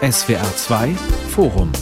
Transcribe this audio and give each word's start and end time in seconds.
SWR 0.00 0.56
2 0.56 0.94
Forum 1.30 1.72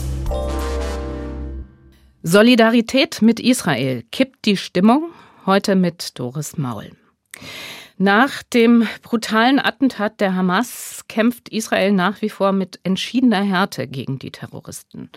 Solidarität 2.23 3.21
mit 3.21 3.39
Israel 3.39 4.03
kippt 4.11 4.45
die 4.45 4.57
Stimmung 4.57 5.11
heute 5.45 5.75
mit 5.75 6.19
Doris 6.19 6.57
Maul. 6.57 6.91
Nach 7.99 8.43
dem 8.43 8.87
brutalen 9.01 9.59
Attentat 9.59 10.19
der 10.19 10.35
Hamas 10.35 11.05
kämpft 11.07 11.49
Israel 11.49 11.91
nach 11.91 12.21
wie 12.21 12.29
vor 12.29 12.51
mit 12.51 12.79
entschiedener 12.83 13.41
Härte 13.41 13.87
gegen 13.87 14.19
die 14.19 14.31
Terroristen. 14.31 15.09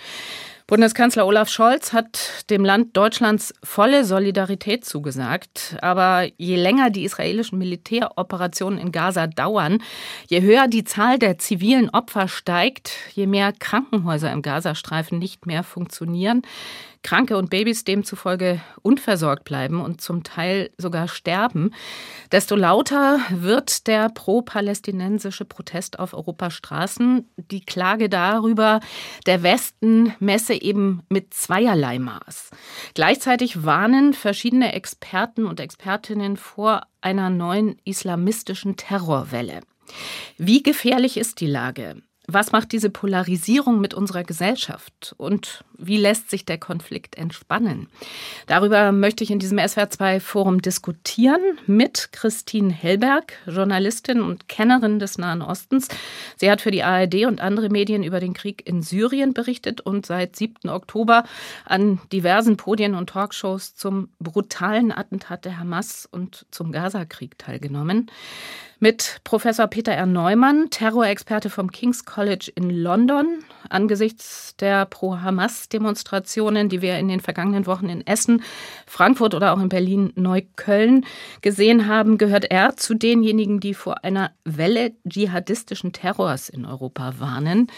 Bundeskanzler 0.71 1.27
Olaf 1.27 1.49
Scholz 1.49 1.93
hat 1.93 2.45
dem 2.49 2.65
Land 2.65 2.97
Deutschlands 2.97 3.53
volle 3.61 4.05
Solidarität 4.05 4.85
zugesagt. 4.85 5.77
Aber 5.83 6.29
je 6.37 6.55
länger 6.55 6.91
die 6.91 7.03
israelischen 7.03 7.59
Militäroperationen 7.59 8.79
in 8.79 8.93
Gaza 8.93 9.27
dauern, 9.27 9.83
je 10.29 10.43
höher 10.43 10.69
die 10.69 10.85
Zahl 10.85 11.19
der 11.19 11.39
zivilen 11.39 11.91
Opfer 11.91 12.29
steigt, 12.29 12.93
je 13.15 13.27
mehr 13.27 13.53
Krankenhäuser 13.53 14.31
im 14.31 14.43
Gazastreifen 14.43 15.19
nicht 15.19 15.45
mehr 15.45 15.65
funktionieren, 15.65 16.43
Kranke 17.03 17.39
und 17.39 17.49
Babys 17.49 17.85
demzufolge 17.85 18.61
unversorgt 18.83 19.45
bleiben 19.45 19.81
und 19.81 20.01
zum 20.01 20.23
Teil 20.23 20.71
sogar 20.77 21.09
sterben, 21.09 21.73
desto 22.31 22.57
lauter 22.57 23.21
wird 23.31 23.87
der 23.87 24.11
pro-palästinensische 24.11 25.47
Protest 25.47 25.99
auf 25.99 26.13
Europas 26.13 26.53
Straßen. 26.53 27.27
Die 27.37 27.65
Klage 27.65 28.09
darüber, 28.11 28.81
der 29.27 29.43
Westen 29.43 30.15
messe 30.21 30.55
eben 30.63 31.03
mit 31.09 31.35
zweierlei 31.35 31.99
Maß. 31.99 32.51
Gleichzeitig 32.95 33.65
warnen 33.65 34.15
verschiedene 34.15 34.73
Experten 34.73 35.47
und 35.47 35.61
Expertinnen 35.61 36.37
vor 36.37 36.83
einer 37.01 37.31
neuen 37.31 37.79
islamistischen 37.85 38.77
Terrorwelle. 38.77 39.61
Wie 40.39 40.63
gefährlich 40.63 41.17
ist 41.17 41.41
die 41.41 41.47
Lage? 41.47 41.97
Was 42.27 42.53
macht 42.53 42.73
diese 42.73 42.91
Polarisierung 42.91 43.81
mit 43.81 43.93
unserer 43.93 44.23
Gesellschaft 44.23 45.15
und 45.19 45.65
wie 45.81 45.97
lässt 45.97 46.31
sich 46.31 46.45
der 46.45 46.59
Konflikt 46.59 47.17
entspannen? 47.17 47.89
Darüber 48.47 48.93
möchte 48.93 49.25
ich 49.25 49.31
in 49.31 49.39
diesem 49.39 49.59
SWR2-Forum 49.59 50.63
diskutieren 50.63 51.41
mit 51.67 52.11
Christine 52.13 52.73
Hellberg, 52.73 53.35
Journalistin 53.47 54.21
und 54.21 54.49
Kennerin 54.49 54.99
des 54.99 55.19
Nahen 55.19 55.43
Ostens. 55.43 55.89
Sie 56.37 56.51
hat 56.51 56.61
für 56.61 56.71
die 56.71 56.83
ARD 56.83 57.27
und 57.27 57.41
andere 57.41 57.69
Medien 57.69 58.03
über 58.03 58.21
den 58.21 58.35
Krieg 58.35 58.67
in 58.67 58.83
Syrien 58.83 59.33
berichtet 59.35 59.81
und 59.81 60.07
seit 60.07 60.37
7. 60.37 60.69
Oktober 60.69 61.25
an 61.65 62.01
diversen 62.13 62.57
Podien 62.57 62.95
und 62.95 63.11
Talkshows 63.11 63.75
zum 63.75 64.11
brutalen 64.19 64.93
Attentat 64.93 65.45
der 65.45 65.59
Hamas 65.59 66.07
und 66.11 66.47
zum 66.51 66.73
Gazakrieg 66.73 67.39
teilgenommen 67.39 68.11
mit 68.81 69.21
Professor 69.25 69.67
Peter 69.67 69.93
R. 69.93 70.07
Neumann, 70.07 70.71
Terrorexperte 70.71 71.51
vom 71.51 71.71
King's 71.71 72.07
College 72.07 72.51
in 72.55 72.71
London. 72.71 73.45
Angesichts 73.71 74.55
der 74.59 74.87
Pro-Hamas-Demonstrationen, 74.87 76.69
die 76.69 76.83
wir 76.83 76.99
in 76.99 77.09
den 77.09 77.21
vergangenen 77.21 77.67
Wochen 77.67 77.89
in 77.89 78.07
Essen, 78.07 78.43
Frankfurt 78.87 79.35
oder 79.35 79.53
auch 79.53 79.61
in 79.61 79.69
Berlin, 79.69 80.13
Neukölln 80.17 81.07
gesehen 81.41 81.87
haben, 81.87 82.19
gehört 82.19 82.51
er 82.51 82.77
zu 82.77 82.95
denjenigen, 82.95 83.61
die 83.61 83.75
vor 83.75 84.05
einer 84.05 84.33
Welle 84.45 84.93
dschihadistischen 85.09 85.93
Terrors 85.93 86.49
in 86.49 86.65
Europa 86.65 87.15
warnen. 87.19 87.69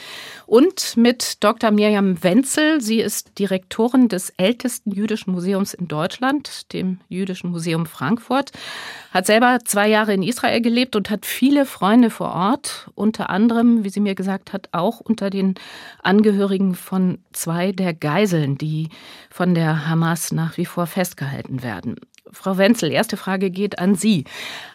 Und 0.47 0.97
mit 0.97 1.43
Dr. 1.45 1.71
Mirjam 1.71 2.23
Wenzel. 2.23 2.81
Sie 2.81 3.01
ist 3.01 3.39
Direktorin 3.39 4.09
des 4.09 4.31
ältesten 4.37 4.93
jüdischen 4.93 5.33
Museums 5.33 5.75
in 5.75 5.89
Deutschland, 5.89 6.73
dem 6.73 6.99
Jüdischen 7.09 7.51
Museum 7.51 7.87
Frankfurt, 7.87 8.53
hat 9.13 9.27
selber 9.27 9.59
zwei 9.65 9.89
Jahre 9.89 10.15
in 10.15 10.23
Israel 10.23 10.61
gelebt 10.61 10.97
und 10.97 11.11
hat 11.11 11.27
viele 11.27 11.67
Freunde 11.67 12.11
vor 12.11 12.33
Ort, 12.33 12.91
unter 12.95 13.31
anderem, 13.31 13.85
wie 13.85 13.91
sie 13.91 14.01
mir 14.01 14.15
gesagt 14.15 14.53
hat, 14.53 14.69
auch 14.73 15.01
unter 15.01 15.31
den 15.31 15.55
Angehörigen 16.03 16.75
von 16.75 17.19
zwei 17.33 17.73
der 17.73 17.95
Geiseln, 17.95 18.59
die 18.59 18.89
von 19.31 19.55
der 19.55 19.89
Hamas 19.89 20.33
nach 20.33 20.57
wie 20.57 20.67
vor 20.67 20.87
festgehalten 20.87 21.63
werden. 21.63 21.97
Frau 22.31 22.57
Wenzel, 22.57 22.91
erste 22.91 23.17
Frage 23.17 23.51
geht 23.51 23.79
an 23.79 23.95
Sie. 23.95 24.25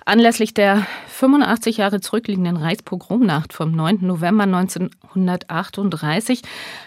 Anlässlich 0.07 0.53
der 0.53 0.87
85 1.09 1.75
Jahre 1.75 1.99
zurückliegenden 1.99 2.55
Reichspogromnacht 2.55 3.51
vom 3.51 3.73
9. 3.73 4.07
November 4.07 4.43
1938 4.45 6.43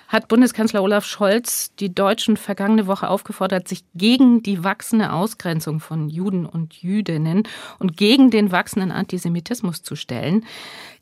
hat 0.08 0.26
Bundeskanzler 0.28 0.82
Olaf 0.82 1.04
Scholz 1.04 1.74
die 1.74 1.94
Deutschen 1.94 2.38
vergangene 2.38 2.86
Woche 2.86 3.10
aufgefordert, 3.10 3.68
sich 3.68 3.84
gegen 3.94 4.42
die 4.42 4.64
wachsende 4.64 5.12
Ausgrenzung 5.12 5.80
von 5.80 6.08
Juden 6.08 6.46
und 6.46 6.72
Jüdinnen 6.72 7.42
und 7.78 7.98
gegen 7.98 8.30
den 8.30 8.52
wachsenden 8.52 8.90
Antisemitismus 8.90 9.82
zu 9.82 9.96
stellen. 9.96 10.46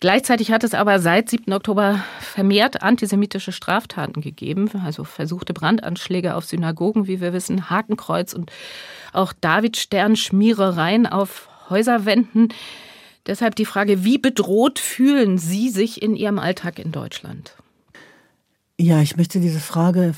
Gleichzeitig 0.00 0.50
hat 0.50 0.64
es 0.64 0.74
aber 0.74 0.98
seit 0.98 1.28
7. 1.30 1.52
Oktober 1.52 2.02
vermehrt 2.18 2.82
antisemitische 2.82 3.52
Straftaten 3.52 4.22
gegeben, 4.22 4.68
also 4.84 5.04
versuchte 5.04 5.54
Brandanschläge 5.54 6.34
auf 6.34 6.46
Synagogen, 6.46 7.06
wie 7.06 7.20
wir 7.20 7.32
wissen, 7.32 7.70
Hakenkreuz 7.70 8.32
und 8.32 8.50
auch 9.12 9.32
Davidstern-Schmierereien 9.40 11.06
auf 11.06 11.48
Häuserwänden. 11.70 12.52
Deshalb 13.26 13.56
die 13.56 13.66
Frage, 13.66 14.04
wie 14.04 14.18
bedroht 14.18 14.78
fühlen 14.78 15.38
Sie 15.38 15.68
sich 15.68 16.00
in 16.02 16.16
Ihrem 16.16 16.38
Alltag 16.38 16.78
in 16.78 16.92
Deutschland? 16.92 17.54
Ja, 18.78 19.02
ich 19.02 19.16
möchte 19.16 19.40
diese 19.40 19.60
Frage 19.60 20.14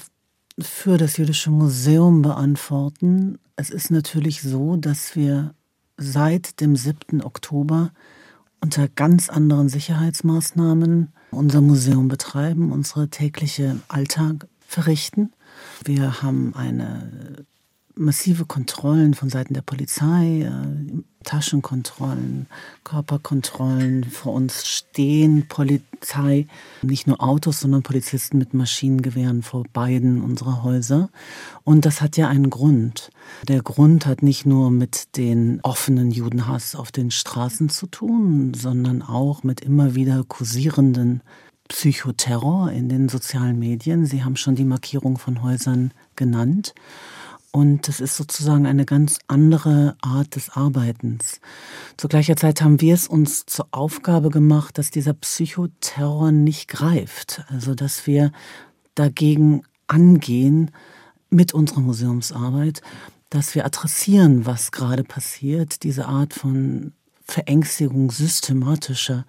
für 0.59 0.99
das 0.99 1.17
Jüdische 1.17 1.51
Museum 1.51 2.23
beantworten. 2.23 3.39
Es 3.57 3.71
ist 3.71 3.91
natürlich 3.91 4.43
so, 4.43 4.77
dass 4.77 5.17
wir 5.17 5.55
seit 5.97 6.61
dem 6.61 6.77
7. 6.77 7.23
Oktober 7.23 7.91
unter 8.61 8.89
ganz 8.89 9.29
anderen 9.29 9.69
Sicherheitsmaßnahmen 9.69 11.13
unser 11.31 11.61
Museum 11.61 12.09
betreiben, 12.09 12.73
unsere 12.73 13.09
tägliche 13.09 13.77
Alltag 13.89 14.47
verrichten. 14.67 15.33
Wir 15.85 16.23
haben 16.23 16.55
eine 16.55 17.47
massive 18.01 18.47
Kontrollen 18.47 19.15
von 19.15 19.29
Seiten 19.29 19.55
der 19.55 19.63
Polizei, 19.63 20.43
äh, 20.43 21.03
Taschenkontrollen, 21.23 22.47
Körperkontrollen. 22.83 24.05
Vor 24.05 24.33
uns 24.33 24.67
stehen 24.67 25.47
Polizei, 25.49 26.47
nicht 26.83 27.07
nur 27.07 27.23
Autos, 27.23 27.61
sondern 27.61 27.83
Polizisten 27.83 28.39
mit 28.39 28.55
Maschinengewehren 28.55 29.43
vor 29.43 29.65
beiden 29.73 30.23
unserer 30.23 30.63
Häuser. 30.63 31.11
Und 31.63 31.85
das 31.85 32.01
hat 32.01 32.17
ja 32.17 32.29
einen 32.29 32.49
Grund. 32.49 33.11
Der 33.47 33.63
Grund 33.63 34.07
hat 34.07 34.23
nicht 34.23 34.47
nur 34.47 34.71
mit 34.71 35.17
den 35.19 35.61
offenen 35.63 36.11
Judenhass 36.11 36.75
auf 36.75 36.91
den 36.91 37.11
Straßen 37.11 37.69
zu 37.69 37.87
tun, 37.87 38.55
sondern 38.55 39.03
auch 39.03 39.43
mit 39.43 39.61
immer 39.61 39.95
wieder 39.95 40.25
kursierenden 40.27 41.23
Psychoterror 41.69 42.73
in 42.73 42.89
den 42.89 43.09
sozialen 43.09 43.59
Medien. 43.59 44.05
Sie 44.05 44.25
haben 44.25 44.37
schon 44.37 44.57
die 44.57 44.65
Markierung 44.65 45.19
von 45.19 45.43
Häusern 45.43 45.93
genannt. 46.17 46.75
Und 47.53 47.89
das 47.89 48.01
ist 48.01 48.17
sozusagen 48.17 48.67
eine 48.67 48.85
ganz 48.85 49.19
andere 49.27 49.97
Art 50.03 50.37
des 50.37 50.51
Arbeitens. 50.51 51.41
Zu 51.97 52.07
gleicher 52.07 52.37
Zeit 52.37 52.63
haben 52.63 52.81
wir 52.81 52.95
es 52.95 53.09
uns 53.09 53.45
zur 53.45 53.67
Aufgabe 53.73 54.31
gemacht, 54.31 54.79
dass 54.79 54.91
dieser 54.91 55.15
Psychoterror 55.15 56.31
nicht 56.31 56.69
greift. 56.69 57.43
Also 57.49 57.75
dass 57.75 58.07
wir 58.07 58.31
dagegen 58.95 59.63
angehen 59.89 60.71
mit 61.29 61.53
unserer 61.53 61.81
Museumsarbeit, 61.81 62.83
dass 63.31 63.55
wir 63.55 63.65
adressieren, 63.65 64.47
was 64.47 64.71
gerade 64.71 65.03
passiert, 65.03 65.83
diese 65.83 66.07
Art 66.07 66.35
von 66.35 66.93
Verängstigung 67.25 68.11
systematischer 68.11 69.25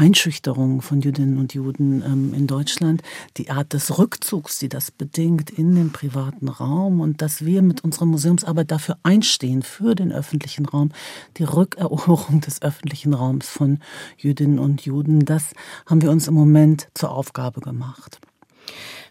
Einschüchterung 0.00 0.80
von 0.80 1.02
Jüdinnen 1.02 1.36
und 1.36 1.52
Juden 1.52 2.02
ähm, 2.02 2.32
in 2.32 2.46
Deutschland, 2.46 3.02
die 3.36 3.50
Art 3.50 3.74
des 3.74 3.98
Rückzugs, 3.98 4.58
die 4.58 4.70
das 4.70 4.90
bedingt 4.90 5.50
in 5.50 5.74
den 5.74 5.92
privaten 5.92 6.48
Raum 6.48 7.00
und 7.00 7.20
dass 7.20 7.44
wir 7.44 7.60
mit 7.60 7.84
unserer 7.84 8.06
Museumsarbeit 8.06 8.70
dafür 8.70 8.96
einstehen, 9.02 9.62
für 9.62 9.94
den 9.94 10.10
öffentlichen 10.10 10.64
Raum, 10.64 10.90
die 11.36 11.44
Rückeroberung 11.44 12.40
des 12.40 12.62
öffentlichen 12.62 13.12
Raums 13.12 13.50
von 13.50 13.78
Jüdinnen 14.16 14.58
und 14.58 14.86
Juden, 14.86 15.26
das 15.26 15.52
haben 15.84 16.00
wir 16.00 16.10
uns 16.10 16.28
im 16.28 16.34
Moment 16.34 16.88
zur 16.94 17.10
Aufgabe 17.10 17.60
gemacht. 17.60 18.20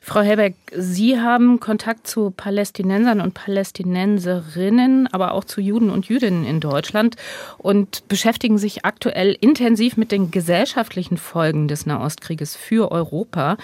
Frau 0.02 0.22
Helbeck, 0.22 0.56
Sie 0.76 1.20
haben 1.20 1.60
Kontakt 1.60 2.08
zu 2.08 2.32
Palästinensern 2.32 3.22
und 3.22 3.34
Palästinenserinnen, 3.34 5.08
aber 5.08 5.34
auch 5.34 5.44
zu 5.44 5.62
Juden 5.62 5.90
und 5.90 6.08
Jüdinnen 6.08 6.46
in 6.46 6.60
Deutschland 6.60 7.16
und 7.58 8.08
beschäftigen 8.08 8.58
sich 8.58 8.86
aktuell 8.86 9.38
intensiv 9.40 9.98
mit 9.98 10.12
den 10.12 10.32
gesellschaftlichen 10.32 11.18
Folgen 11.18 11.68
des 11.68 11.86
Nahostkrieges 11.86 12.56
für 12.56 12.92
Europa. 12.92 13.58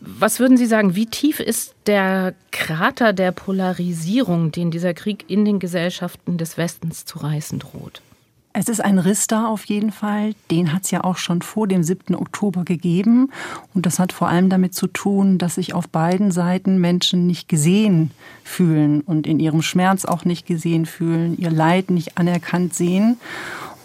Was 0.00 0.40
würden 0.40 0.56
Sie 0.56 0.66
sagen, 0.66 0.94
wie 0.94 1.06
tief 1.06 1.40
ist 1.40 1.74
der 1.86 2.34
Krater 2.52 3.12
der 3.12 3.32
Polarisierung, 3.32 4.52
den 4.52 4.70
dieser 4.70 4.94
Krieg 4.94 5.24
in 5.28 5.44
den 5.44 5.58
Gesellschaften 5.58 6.38
des 6.38 6.56
Westens 6.58 7.04
zu 7.04 7.18
reißen 7.18 7.58
droht? 7.58 8.02
Es 8.58 8.70
ist 8.70 8.80
ein 8.80 8.98
Riss 8.98 9.26
da 9.26 9.48
auf 9.48 9.66
jeden 9.66 9.92
Fall. 9.92 10.34
Den 10.50 10.72
hat 10.72 10.84
es 10.84 10.90
ja 10.90 11.04
auch 11.04 11.18
schon 11.18 11.42
vor 11.42 11.68
dem 11.68 11.82
7. 11.82 12.14
Oktober 12.14 12.64
gegeben. 12.64 13.30
Und 13.74 13.84
das 13.84 13.98
hat 13.98 14.14
vor 14.14 14.28
allem 14.28 14.48
damit 14.48 14.74
zu 14.74 14.86
tun, 14.86 15.36
dass 15.36 15.56
sich 15.56 15.74
auf 15.74 15.90
beiden 15.90 16.30
Seiten 16.30 16.80
Menschen 16.80 17.26
nicht 17.26 17.50
gesehen 17.50 18.12
fühlen 18.44 19.02
und 19.02 19.26
in 19.26 19.40
ihrem 19.40 19.60
Schmerz 19.60 20.06
auch 20.06 20.24
nicht 20.24 20.46
gesehen 20.46 20.86
fühlen, 20.86 21.36
ihr 21.36 21.50
Leid 21.50 21.90
nicht 21.90 22.16
anerkannt 22.16 22.72
sehen. 22.72 23.18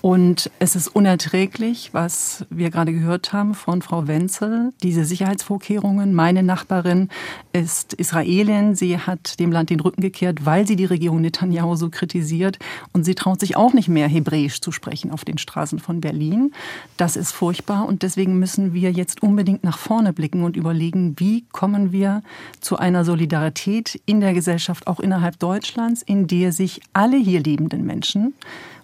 Und 0.02 0.50
es 0.58 0.76
ist 0.76 0.88
unerträglich, 0.88 1.94
was 1.94 2.44
wir 2.50 2.72
gerade 2.72 2.92
gehört 2.92 3.34
haben 3.34 3.54
von 3.54 3.84
Frau 3.84 4.08
Wenzel, 4.08 4.74
diese 4.82 5.06
Sicherheitsvorkehrungen. 5.06 6.16
Meine 6.16 6.42
Nachbarin 6.42 7.10
ist 7.54 7.94
Israelin. 7.94 8.74
Sie 8.74 8.98
hat 8.98 9.40
dem 9.40 9.52
Land 9.52 9.70
den 9.70 9.80
Rücken 9.80 10.02
gekehrt, 10.02 10.44
weil 10.44 10.66
sie 10.66 10.76
die 10.76 10.86
Regierung 10.86 11.22
Netanyahu 11.22 11.76
so 11.76 11.92
kritisiert. 11.92 12.58
Und 12.94 13.04
sie 13.04 13.14
traut 13.14 13.40
sich 13.40 13.56
auch 13.56 13.74
nicht 13.74 13.90
mehr, 13.90 14.08
Hebräisch 14.08 14.60
zu 14.60 14.72
sprechen 14.72 15.12
auf 15.12 15.24
den 15.24 15.38
Straßen 15.38 15.78
von 15.78 16.02
Berlin. 16.02 16.52
Das 16.98 17.16
ist 17.16 17.32
furchtbar. 17.32 17.86
Und 17.88 18.02
deswegen 18.02 18.40
müssen 18.40 18.74
wir 18.74 18.92
jetzt 18.92 19.22
unbedingt 19.22 19.64
nach 19.64 19.78
vorne 19.78 20.14
blicken 20.14 20.44
und 20.44 20.58
überlegen, 20.58 21.14
wie 21.20 21.46
kommen 21.52 21.92
wir 21.92 22.24
zu 22.60 22.76
einer 22.78 23.06
Solidarität 23.06 24.02
in 24.08 24.20
der 24.20 24.34
Gesellschaft, 24.34 24.88
auch 24.88 25.00
innerhalb 25.00 25.38
Deutschlands, 25.38 26.02
in 26.02 26.26
der 26.26 26.52
sich 26.52 26.82
alle 26.92 27.18
hier 27.18 27.44
lebenden 27.44 27.86
Menschen 27.86 28.34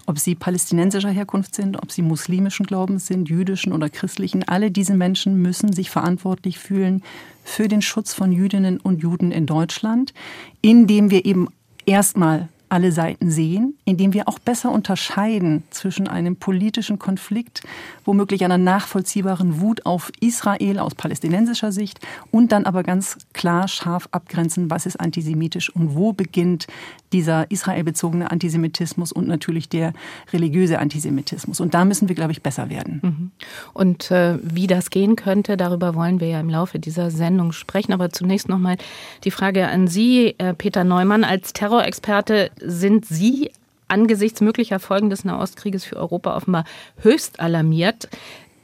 ob 0.07 0.17
sie 0.17 0.35
palästinensischer 0.35 1.09
Herkunft 1.09 1.53
sind, 1.53 1.81
ob 1.81 1.91
sie 1.91 2.01
muslimischen 2.01 2.65
Glaubens 2.65 3.05
sind, 3.05 3.29
jüdischen 3.29 3.73
oder 3.73 3.89
christlichen, 3.89 4.47
alle 4.47 4.71
diese 4.71 4.95
Menschen 4.95 5.41
müssen 5.41 5.73
sich 5.73 5.89
verantwortlich 5.89 6.57
fühlen 6.57 7.03
für 7.43 7.67
den 7.67 7.81
Schutz 7.81 8.13
von 8.13 8.31
Jüdinnen 8.31 8.79
und 8.79 9.03
Juden 9.03 9.31
in 9.31 9.45
Deutschland, 9.45 10.13
indem 10.61 11.11
wir 11.11 11.25
eben 11.25 11.49
erstmal 11.85 12.47
alle 12.69 12.91
Seiten 12.91 13.31
sehen, 13.31 13.77
indem 13.85 14.13
wir 14.13 14.27
auch 14.27 14.39
besser 14.39 14.71
unterscheiden 14.71 15.63
zwischen 15.69 16.07
einem 16.07 16.35
politischen 16.35 16.99
Konflikt, 16.99 17.63
womöglich 18.05 18.43
einer 18.43 18.57
nachvollziehbaren 18.57 19.61
Wut 19.61 19.85
auf 19.85 20.11
Israel 20.19 20.79
aus 20.79 20.95
palästinensischer 20.95 21.71
Sicht 21.71 21.99
und 22.31 22.51
dann 22.51 22.65
aber 22.65 22.83
ganz 22.83 23.17
klar 23.33 23.67
scharf 23.67 24.09
abgrenzen, 24.11 24.69
was 24.69 24.85
ist 24.85 24.99
antisemitisch 24.99 25.69
und 25.69 25.95
wo 25.95 26.13
beginnt 26.13 26.67
dieser 27.13 27.49
israelbezogene 27.49 28.31
Antisemitismus 28.31 29.11
und 29.11 29.27
natürlich 29.27 29.69
der 29.69 29.93
religiöse 30.33 30.79
Antisemitismus. 30.79 31.61
Und 31.61 31.73
da 31.73 31.85
müssen 31.85 32.09
wir, 32.09 32.15
glaube 32.15 32.31
ich, 32.33 32.41
besser 32.41 32.69
werden. 32.69 32.99
Mhm. 33.01 33.31
Und 33.73 34.11
äh, 34.11 34.37
wie 34.41 34.67
das 34.67 34.89
gehen 34.89 35.15
könnte, 35.15 35.55
darüber 35.55 35.95
wollen 35.95 36.19
wir 36.19 36.27
ja 36.27 36.39
im 36.39 36.49
Laufe 36.49 36.79
dieser 36.79 37.09
Sendung 37.09 37.53
sprechen. 37.53 37.93
Aber 37.93 38.09
zunächst 38.09 38.49
nochmal 38.49 38.77
die 39.23 39.31
Frage 39.31 39.67
an 39.67 39.87
Sie, 39.87 40.35
äh, 40.37 40.53
Peter 40.53 40.83
Neumann, 40.83 41.23
als 41.23 41.53
Terrorexperte 41.53 42.51
sind 42.61 43.05
Sie 43.05 43.51
angesichts 43.87 44.41
möglicher 44.41 44.79
Folgen 44.79 45.09
des 45.09 45.23
Nahostkrieges 45.23 45.85
für 45.85 45.97
Europa 45.97 46.35
offenbar 46.35 46.65
höchst 47.01 47.39
alarmiert. 47.39 48.09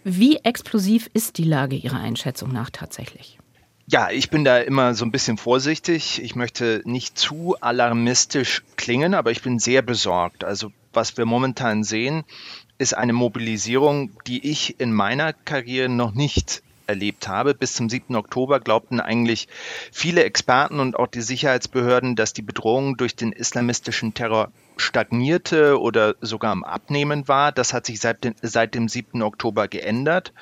Wie 0.03 0.37
explosiv 0.37 1.09
ist 1.13 1.37
die 1.37 1.45
Lage 1.45 1.75
Ihrer 1.75 1.99
Einschätzung 1.99 2.51
nach 2.51 2.69
tatsächlich? 2.69 3.39
Ja, 3.87 4.09
ich 4.11 4.29
bin 4.29 4.43
da 4.43 4.59
immer 4.59 4.93
so 4.95 5.05
ein 5.05 5.11
bisschen 5.11 5.37
vorsichtig. 5.37 6.21
Ich 6.23 6.35
möchte 6.35 6.81
nicht 6.85 7.17
zu 7.17 7.55
alarmistisch 7.59 8.63
klingen, 8.77 9.13
aber 9.13 9.31
ich 9.31 9.41
bin 9.41 9.59
sehr 9.59 9.81
besorgt. 9.81 10.43
Also 10.43 10.71
was 10.93 11.17
wir 11.17 11.25
momentan 11.25 11.83
sehen, 11.83 12.23
ist 12.77 12.95
eine 12.95 13.13
Mobilisierung, 13.13 14.11
die 14.25 14.49
ich 14.49 14.79
in 14.79 14.93
meiner 14.93 15.33
Karriere 15.33 15.89
noch 15.89 16.13
nicht 16.13 16.63
erlebt 16.87 17.27
habe. 17.27 17.53
Bis 17.53 17.73
zum 17.73 17.89
7. 17.89 18.15
Oktober 18.15 18.59
glaubten 18.59 18.99
eigentlich 18.99 19.47
viele 19.91 20.23
Experten 20.23 20.79
und 20.79 20.97
auch 20.97 21.07
die 21.07 21.21
Sicherheitsbehörden, 21.21 22.15
dass 22.15 22.33
die 22.33 22.41
Bedrohung 22.41 22.97
durch 22.97 23.15
den 23.15 23.31
islamistischen 23.31 24.13
Terror 24.13 24.51
stagnierte 24.77 25.79
oder 25.79 26.15
sogar 26.21 26.51
am 26.51 26.63
Abnehmen 26.63 27.27
war. 27.27 27.51
Das 27.51 27.73
hat 27.73 27.85
sich 27.85 27.99
seit, 27.99 28.23
den, 28.23 28.35
seit 28.41 28.75
dem 28.75 28.87
7. 28.87 29.21
Oktober 29.21 29.67
geändert. 29.67 30.33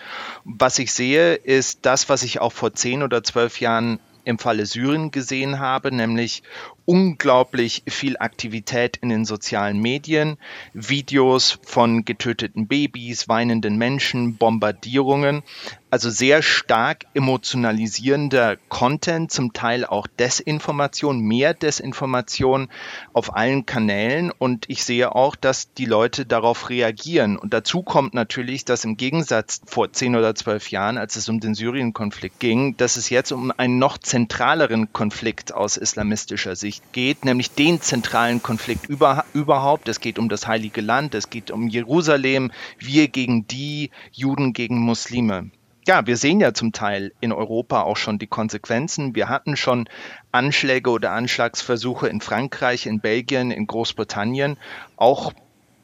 Was 0.44 0.80
ich 0.80 0.94
sehe, 0.94 1.36
ist 1.36 1.80
das, 1.86 2.10
was 2.10 2.24
ich 2.24 2.40
auch 2.40 2.54
vor 2.54 2.74
zehn 2.74 3.04
oder 3.04 3.24
zwölf 3.24 3.60
Jahren 3.60 4.00
im 4.24 4.38
Falle 4.38 4.66
Syrien 4.66 5.12
gesehen 5.12 5.60
habe, 5.60 5.92
nämlich 5.92 6.44
unglaublich 6.86 7.84
viel 7.88 8.18
Aktivität 8.18 8.98
in 8.98 9.10
den 9.10 9.26
sozialen 9.26 9.80
Medien, 9.80 10.38
Videos 10.74 11.60
von 11.64 12.06
getöteten 12.06 12.68
Babys, 12.68 13.28
weinenden 13.28 13.78
Menschen, 13.78 14.38
Bombardierungen. 14.38 15.44
Also 15.90 16.10
sehr 16.10 16.42
stark 16.42 17.06
emotionalisierender 17.14 18.56
Content, 18.70 19.30
zum 19.30 19.52
Teil 19.52 19.84
auch 19.86 20.08
Desinformation, 20.08 21.20
mehr 21.20 21.54
Desinformation 21.54 22.70
auf 23.12 23.36
allen 23.36 23.66
Kanälen. 23.66 24.32
Und 24.32 24.70
ich 24.70 24.86
sehe 24.86 25.14
auch, 25.14 25.36
dass 25.36 25.74
die 25.74 25.86
Leute 25.86 26.26
darauf 26.26 26.70
reagieren. 26.70 27.36
Und 27.38 27.54
dazu 27.54 27.84
kommt 27.84 28.14
natürlich, 28.14 28.64
dass 28.64 28.86
im 28.86 28.96
Gegensatz 28.96 29.60
vor 29.66 29.92
zehn 29.92 30.16
oder 30.16 30.34
zwölf 30.34 30.72
Jahren, 30.72 30.98
als 30.98 31.18
es 31.18 31.28
um 31.28 31.42
den 31.42 31.56
Syrien-Konflikt 31.56 32.40
ging, 32.40 32.78
dass 32.78 32.96
es 32.96 33.10
jetzt 33.10 33.34
um 33.34 33.52
einen 33.58 33.78
noch 33.78 33.98
zentraleren 33.98 34.94
Konflikt 34.94 35.54
aus 35.54 35.76
islamistischer 35.76 36.56
Sicht 36.56 36.71
geht, 36.92 37.26
nämlich 37.26 37.52
den 37.52 37.82
zentralen 37.82 38.42
Konflikt 38.42 38.88
über, 38.88 39.26
überhaupt. 39.34 39.88
Es 39.88 40.00
geht 40.00 40.20
um 40.20 40.30
das 40.30 40.48
Heilige 40.48 40.82
Land, 40.82 41.16
es 41.16 41.30
geht 41.30 41.52
um 41.52 41.68
Jerusalem, 41.68 42.52
wir 42.80 43.08
gegen 43.08 43.48
die, 43.48 43.92
Juden 44.12 44.54
gegen 44.54 44.80
Muslime 44.80 45.52
ja, 45.88 46.06
wir 46.06 46.18
sehen 46.18 46.40
ja 46.40 46.54
zum 46.54 46.72
Teil 46.72 47.12
in 47.22 47.32
Europa 47.32 47.82
auch 47.82 47.98
schon 47.98 48.20
die 48.20 48.28
Konsequenzen. 48.28 49.16
Wir 49.16 49.30
hatten 49.30 49.58
schon 49.58 49.90
Anschläge 50.32 50.90
oder 50.90 51.12
Anschlagsversuche 51.12 52.08
in 52.08 52.22
Frankreich, 52.22 52.86
in 52.86 53.00
Belgien, 53.00 53.52
in 53.52 53.68
Großbritannien, 53.68 54.58
auch 54.96 55.34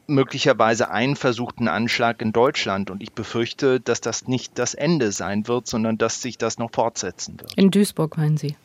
möglicherweise 0.06 0.90
einen 0.90 1.16
versuchten 1.16 1.68
Anschlag 1.68 2.22
in 2.22 2.32
Deutschland. 2.32 2.90
Und 2.90 3.02
ich 3.02 3.12
befürchte, 3.12 3.80
dass 3.80 4.00
das 4.00 4.26
nicht 4.28 4.58
das 4.58 4.74
Ende 4.74 5.12
sein 5.12 5.48
wird, 5.48 5.66
sondern 5.66 5.98
dass 5.98 6.22
sich 6.22 6.38
das 6.38 6.58
noch 6.58 6.70
fortsetzen 6.72 7.38
wird. 7.40 7.52
In 7.56 7.70
Duisburg, 7.70 8.16
meinen 8.16 8.36
Sie? 8.36 8.56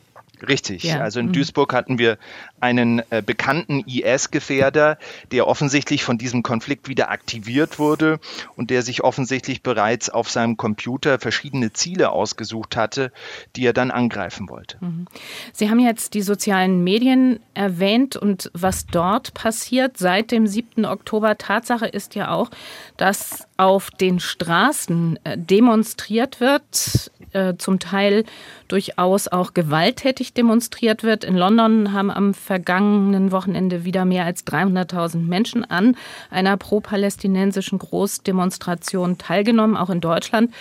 Richtig. 0.48 0.84
Ja. 0.84 1.00
Also 1.00 1.20
in 1.20 1.28
mhm. 1.28 1.34
Duisburg 1.34 1.74
hatten 1.74 1.98
wir 1.98 2.18
einen 2.64 3.02
äh, 3.10 3.22
bekannten 3.22 3.84
IS-Gefährder, 3.86 4.98
der 5.34 5.48
offensichtlich 5.48 6.06
von 6.06 6.18
diesem 6.18 6.44
Konflikt 6.44 6.88
wieder 6.88 7.12
aktiviert 7.12 7.78
wurde 7.78 8.22
und 8.56 8.70
der 8.70 8.84
sich 8.84 9.04
offensichtlich 9.04 9.62
bereits 9.62 10.10
auf 10.10 10.30
seinem 10.30 10.56
Computer 10.56 11.20
verschiedene 11.20 11.74
Ziele 11.74 12.12
ausgesucht 12.14 12.78
hatte, 12.78 13.12
die 13.58 13.66
er 13.66 13.74
dann 13.74 13.92
angreifen 13.92 14.48
wollte. 14.48 14.78
Mhm. 14.80 15.08
Sie 15.52 15.70
haben 15.70 15.80
jetzt 15.80 16.14
die 16.14 16.22
sozialen 16.22 16.86
Medien 16.86 17.42
erwähnt 17.54 18.16
und 18.16 18.50
was 18.54 18.86
dort 18.86 19.34
passiert 19.34 19.98
seit 19.98 20.32
dem 20.32 20.48
7. 20.48 20.86
Oktober. 20.86 21.38
Tatsache 21.38 21.88
ist 21.88 22.16
ja 22.16 22.32
auch, 22.32 22.50
dass 22.96 23.46
auf 23.58 23.92
den 23.92 24.22
Straßen 24.22 25.20
äh, 25.26 25.38
demonstriert 25.38 26.40
wird, 26.40 27.12
äh, 27.34 27.56
zum 27.58 27.80
Teil 27.80 28.24
durchaus 28.68 29.28
auch 29.28 29.54
gewalttätig 29.54 30.34
demonstriert 30.34 31.04
wird. 31.04 31.24
In 31.24 31.36
London 31.36 31.94
haben 31.94 32.10
am 32.10 32.34
vergangenen 32.54 33.32
Wochenende 33.32 33.84
wieder 33.84 34.06
mehr 34.06 34.26
als 34.26 34.46
300.000 34.46 35.18
Menschen 35.26 35.66
an 35.66 35.98
einer 36.30 36.56
pro-palästinensischen 36.56 37.80
Großdemonstration 37.80 39.18
teilgenommen. 39.18 39.76
Auch 39.76 39.90
in 39.90 40.02
Deutschland 40.02 40.54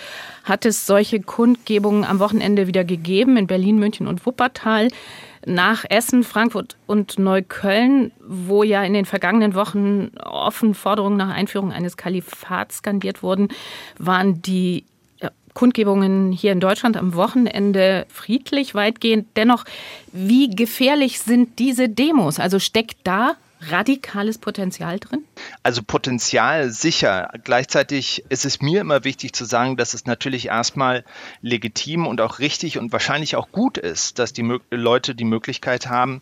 hat 0.43 0.65
es 0.65 0.87
solche 0.87 1.19
Kundgebungen 1.19 2.03
am 2.03 2.17
Wochenende 2.17 2.65
wieder 2.65 2.83
gegeben, 2.83 3.37
in 3.37 3.45
Berlin, 3.45 3.77
München 3.77 4.07
und 4.07 4.25
Wuppertal 4.25 4.87
nach 5.45 5.85
Essen, 5.87 6.23
Frankfurt 6.23 6.77
und 6.87 7.19
Neukölln, 7.19 8.11
wo 8.27 8.63
ja 8.63 8.83
in 8.83 8.93
den 8.93 9.05
vergangenen 9.05 9.53
Wochen 9.53 10.09
offen 10.19 10.73
Forderungen 10.73 11.17
nach 11.17 11.29
Einführung 11.29 11.71
eines 11.71 11.95
Kalifats 11.95 12.77
skandiert 12.77 13.21
wurden, 13.21 13.49
waren 13.99 14.41
die 14.41 14.83
Kundgebungen 15.53 16.31
hier 16.31 16.51
in 16.51 16.59
Deutschland 16.59 16.97
am 16.97 17.13
Wochenende 17.13 18.05
friedlich 18.09 18.75
weitgehend. 18.75 19.27
Dennoch, 19.35 19.65
wie 20.11 20.49
gefährlich 20.49 21.19
sind 21.19 21.59
diese 21.59 21.89
Demos? 21.89 22.39
Also 22.39 22.59
steckt 22.59 22.97
da 23.03 23.35
radikales 23.69 24.37
Potenzial 24.37 24.99
drin? 24.99 25.23
Also 25.61 25.81
Potenzial 25.83 26.69
sicher. 26.69 27.29
Gleichzeitig 27.43 28.23
ist 28.29 28.45
es 28.45 28.61
mir 28.61 28.81
immer 28.81 29.03
wichtig 29.03 29.33
zu 29.33 29.45
sagen, 29.45 29.77
dass 29.77 29.93
es 29.93 30.05
natürlich 30.05 30.47
erstmal 30.47 31.03
legitim 31.41 32.07
und 32.07 32.21
auch 32.21 32.39
richtig 32.39 32.77
und 32.77 32.91
wahrscheinlich 32.91 33.35
auch 33.35 33.51
gut 33.51 33.77
ist, 33.77 34.19
dass 34.19 34.33
die 34.33 34.59
Leute 34.69 35.15
die 35.15 35.23
Möglichkeit 35.23 35.87
haben, 35.87 36.21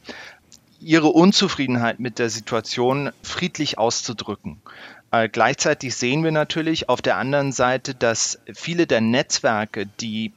ihre 0.79 1.07
Unzufriedenheit 1.07 2.00
mit 2.00 2.19
der 2.19 2.29
Situation 2.29 3.11
friedlich 3.21 3.77
auszudrücken. 3.77 4.61
Äh, 5.11 5.29
gleichzeitig 5.29 5.95
sehen 5.95 6.23
wir 6.23 6.31
natürlich 6.31 6.89
auf 6.89 7.01
der 7.01 7.17
anderen 7.17 7.51
Seite, 7.51 7.93
dass 7.93 8.39
viele 8.53 8.87
der 8.87 9.01
Netzwerke, 9.01 9.85
die 9.85 10.31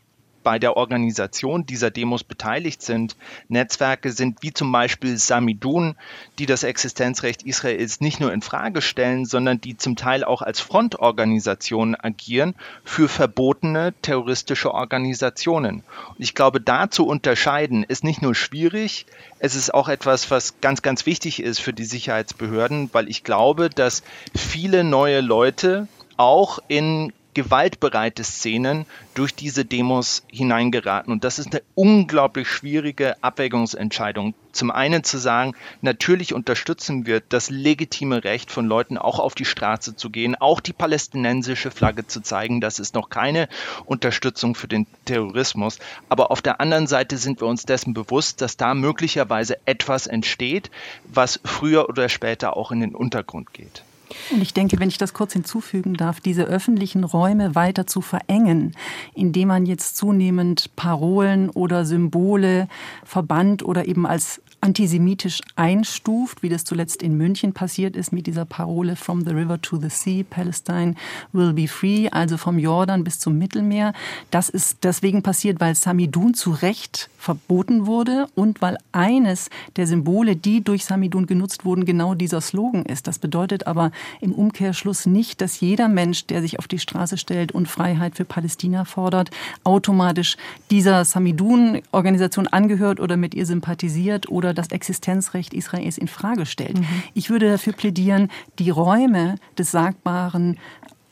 bei 0.45 0.61
der 0.61 0.77
Organisation 0.77 1.67
dieser 1.67 1.91
Demos 1.91 2.23
beteiligt 2.23 2.83
sind. 2.83 3.17
Netzwerke 3.49 4.13
sind 4.13 4.43
wie 4.43 4.53
zum 4.53 4.71
Beispiel 4.71 5.17
Samidun, 5.17 5.97
die 6.39 6.47
das 6.47 6.63
Existenzrecht 6.63 7.43
Israels 7.43 8.01
nicht 8.01 8.21
nur 8.21 8.33
in 8.33 8.43
Frage 8.43 8.83
stellen, 8.83 9.25
sondern 9.25 9.61
die 9.61 9.77
zum 9.77 9.97
Teil 9.97 10.23
auch 10.23 10.43
als 10.43 10.61
Frontorganisationen 10.61 11.97
agieren 11.99 12.55
für 12.85 13.09
verbotene 13.09 13.95
terroristische 14.03 14.73
Organisationen. 14.73 15.83
Und 16.11 16.21
ich 16.21 16.35
glaube, 16.35 16.61
da 16.61 16.91
zu 16.91 17.07
unterscheiden 17.07 17.83
ist 17.83 18.05
nicht 18.05 18.23
nur 18.23 18.35
schwierig, 18.37 19.07
es 19.39 19.57
ist 19.57 19.75
auch 19.75 19.89
etwas, 19.89 20.31
was 20.31 20.61
ganz, 20.61 20.83
ganz 20.83 21.07
wichtig 21.07 21.43
ist 21.43 21.59
für 21.61 21.73
die 21.73 21.85
Sicherheitsbehörden, 21.85 22.91
weil 22.93 23.09
ich 23.09 23.25
glaube, 23.25 23.71
dass 23.71 24.03
viele 24.35 24.85
neue 24.85 25.21
Leute 25.21 25.89
auch 26.17 26.59
in 26.69 27.13
gewaltbereite 27.35 28.25
Szenen 28.25 28.87
durch 29.15 29.35
diese 29.35 29.65
Demos 29.65 30.25
hineingeraten. 30.31 31.13
Und 31.13 31.25
das 31.25 31.39
ist 31.39 31.53
eine 31.53 31.63
unglaublich 31.75 32.49
schwierige 32.49 33.23
Abwägungsentscheidung. 33.23 34.35
Zum 34.53 34.71
einen 34.71 35.03
zu 35.03 35.19
sagen, 35.19 35.55
natürlich 35.81 36.33
unterstützen 36.33 37.07
wir 37.07 37.21
das 37.21 37.51
legitime 37.51 38.23
Recht 38.23 38.53
von 38.53 38.67
Leuten 38.67 38.99
auch 38.99 39.19
auf 39.19 39.35
die 39.35 39.45
Straße 39.45 39.97
zu 39.97 40.11
gehen, 40.11 40.37
auch 40.37 40.61
die 40.61 40.73
palästinensische 40.73 41.73
Flagge 41.73 42.07
zu 42.07 42.21
zeigen. 42.21 42.61
Das 42.61 42.79
ist 42.79 42.95
noch 42.95 43.11
keine 43.11 43.49
Unterstützung 43.85 44.55
für 44.55 44.69
den 44.69 44.87
Terrorismus. 45.05 45.81
Aber 46.09 46.31
auf 46.31 46.41
der 46.41 46.61
anderen 46.61 46.87
Seite 46.87 47.17
sind 47.17 47.41
wir 47.41 47.49
uns 47.49 47.65
dessen 47.65 47.95
bewusst, 47.95 48.41
dass 48.41 48.57
da 48.57 48.75
möglicherweise 48.75 49.59
etwas 49.67 50.07
entsteht, 50.07 50.71
was 51.05 51.41
früher 51.45 51.89
oder 51.89 52.09
später 52.09 52.57
auch 52.57 52.71
in 52.71 52.81
den 52.81 52.95
Untergrund 52.95 53.53
geht. 53.53 53.83
Und 54.31 54.43
ich 54.43 54.55
denke, 54.55 54.79
wenn 54.81 54.89
ich 54.89 54.99
das 54.99 55.13
kurz 55.15 55.33
hinzufügen 55.33 55.95
darf, 55.95 56.21
diese 56.21 56.45
öffentlichen 56.45 57.05
Räume 57.05 57.55
weiter 57.55 57.87
zu 57.87 58.01
verengen, 58.01 58.73
indem 59.15 59.49
man 59.49 59.67
jetzt 59.67 59.97
zunehmend 59.97 60.75
Parolen 60.77 61.51
oder 61.51 61.85
Symbole 61.85 62.69
verbannt 63.05 63.63
oder 63.63 63.87
eben 63.87 64.07
als 64.07 64.41
antisemitisch 64.65 65.43
einstuft, 65.57 66.43
wie 66.43 66.49
das 66.49 66.65
zuletzt 66.65 67.03
in 67.03 67.19
München 67.19 67.53
passiert 67.53 67.97
ist 67.97 68.13
mit 68.13 68.27
dieser 68.27 68.47
Parole 68.47 68.97
From 68.97 69.23
the 69.23 69.31
River 69.31 69.61
to 69.61 69.77
the 69.77 69.91
Sea, 69.91 70.25
Palestine 70.29 70.95
will 71.33 71.53
be 71.53 71.69
free, 71.69 72.09
also 72.09 72.39
vom 72.39 72.59
Jordan 72.59 73.05
bis 73.05 73.19
zum 73.19 73.37
Mittelmeer. 73.37 73.93
Das 74.31 74.49
ist 74.49 74.79
deswegen 74.83 75.23
passiert, 75.23 75.61
weil 75.61 75.75
Samidun 75.75 76.33
zu 76.33 76.51
Recht 76.51 77.11
verboten 77.19 77.87
wurde 77.87 78.27
und 78.35 78.63
weil 78.63 78.79
eines 78.93 79.51
der 79.77 79.87
Symbole, 79.87 80.35
die 80.35 80.63
durch 80.63 80.87
Samidun 80.87 81.27
genutzt 81.27 81.67
wurden, 81.67 81.85
genau 81.85 82.15
dieser 82.15 82.41
Slogan 82.41 82.85
ist. 82.85 83.07
Das 83.07 83.19
bedeutet 83.19 83.67
aber 83.67 83.93
im 84.23 84.33
Umkehrschluss 84.33 85.05
nicht, 85.05 85.43
dass 85.43 85.61
jeder 85.61 85.89
Mensch, 85.89 86.27
der 86.27 86.41
sich 86.41 86.59
auf 86.59 86.69
die 86.69 86.79
Straße 86.79 87.19
stellt 87.19 87.53
und 87.53 87.69
Freiheit 87.69 88.17
für 88.17 88.25
Palästina 88.25 88.87
fordert, 88.87 89.31
automatisch 89.63 90.39
dieser 90.71 91.05
Samidun-Organisation 91.05 92.47
angehört 92.47 92.99
oder 92.99 93.19
mit 93.19 93.35
ihr 93.35 93.45
sympathisiert 93.45 94.31
oder 94.31 94.54
das 94.55 94.69
Existenzrecht 94.69 95.55
Israels 95.55 95.99
in 95.99 96.09
Frage 96.09 96.47
stellt. 96.47 96.79
Mhm. 96.79 96.87
Ich 97.15 97.31
würde 97.31 97.51
dafür 97.51 97.73
plädieren, 97.73 98.31
die 98.59 98.71
Räume 98.71 99.37
des 99.59 99.71
Sagbaren 99.71 100.59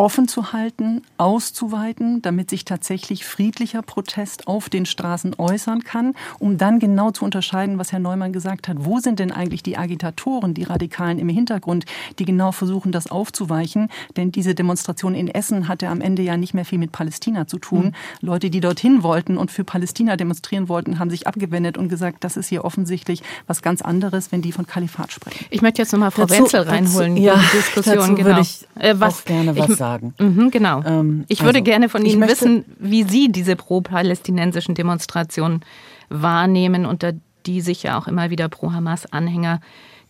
offen 0.03 0.27
zu 0.27 0.53
halten, 0.53 1.03
auszuweiten, 1.17 2.23
damit 2.23 2.51
sich 2.51 2.65
tatsächlich 2.65 3.25
friedlicher 3.25 3.83
Protest 3.83 4.49
auf 4.49 4.69
den 4.69 4.85
Straßen 4.85 5.37
äußern 5.39 5.85
kann, 5.85 6.15
um 6.41 6.59
dann 6.59 6.81
genau 6.81 7.13
zu 7.13 7.25
unterscheiden, 7.25 7.79
was 7.79 7.93
Herr 7.93 8.01
Neumann 8.01 8.33
gesagt 8.33 8.67
hat. 8.67 8.79
Wo 8.81 8.99
sind 8.99 9.21
denn 9.21 9.31
eigentlich 9.31 9.63
die 9.63 9.79
Agitatoren, 9.79 10.55
die 10.55 10.65
Radikalen 10.65 11.21
im 11.21 11.29
Hintergrund, 11.29 11.85
die 12.19 12.25
genau 12.25 12.51
versuchen, 12.51 12.91
das 12.91 13.13
aufzuweichen? 13.13 13.91
Denn 14.17 14.33
diese 14.33 14.57
Demonstration 14.57 15.15
in 15.15 15.29
Essen 15.29 15.69
hatte 15.69 15.87
am 15.87 16.01
Ende 16.01 16.23
ja 16.23 16.37
nicht 16.37 16.53
mehr 16.53 16.65
viel 16.65 16.79
mit 16.79 16.91
Palästina 16.91 17.47
zu 17.47 17.61
tun. 17.61 17.85
Mhm. 17.85 18.27
Leute, 18.27 18.51
die 18.51 18.59
dorthin 18.59 19.05
wollten 19.05 19.37
und 19.37 19.53
für 19.53 19.63
Palästina 19.63 20.17
demonstrieren 20.17 20.69
wollten, 20.69 20.99
haben 20.99 21.11
sich 21.11 21.29
abgewendet 21.29 21.79
und 21.79 21.89
gesagt, 21.89 22.25
das 22.25 22.37
ist 22.37 22.49
hier 22.49 22.65
offensichtlich 22.65 23.23
was 23.47 23.63
ganz 23.63 23.83
anderes, 23.83 24.33
wenn 24.33 24.43
die 24.43 24.51
von 24.51 24.67
Kalifat 24.67 25.13
sprechen. 25.13 25.47
Ich 25.51 25.63
möchte 25.63 25.81
jetzt 25.81 25.93
nochmal 25.93 26.11
Frau 26.11 26.27
dazu, 26.27 26.43
Wenzel 26.43 26.63
reinholen. 26.63 27.15
Dazu, 27.15 27.25
ja, 27.25 27.37
die 27.37 27.57
Diskussion, 27.57 27.97
dazu 27.99 28.15
genau. 28.17 28.27
würde 28.27 28.41
ich 28.41 28.67
äh, 28.81 28.95
was, 28.99 29.21
auch 29.21 29.25
gerne 29.27 29.57
was 29.57 29.69
ich, 29.69 29.77
sagen 29.77 29.92
sagen. 29.93 30.15
Mhm, 30.19 30.51
genau. 30.51 30.83
Ähm, 30.85 31.25
ich 31.29 31.41
würde 31.41 31.59
also, 31.59 31.65
gerne 31.65 31.89
von 31.89 32.05
Ihnen 32.05 32.27
wissen, 32.29 32.65
wie 32.79 33.05
Sie 33.05 33.31
diese 33.31 33.57
pro-palästinensischen 33.57 34.75
Demonstrationen 34.75 35.61
wahrnehmen, 36.09 36.87
unter 36.87 37.13
die 37.47 37.61
sich 37.61 37.83
ja 37.83 37.99
auch 37.99 38.07
immer 38.07 38.31
wieder 38.31 38.49
pro-Hamas-Anhänger 38.49 39.61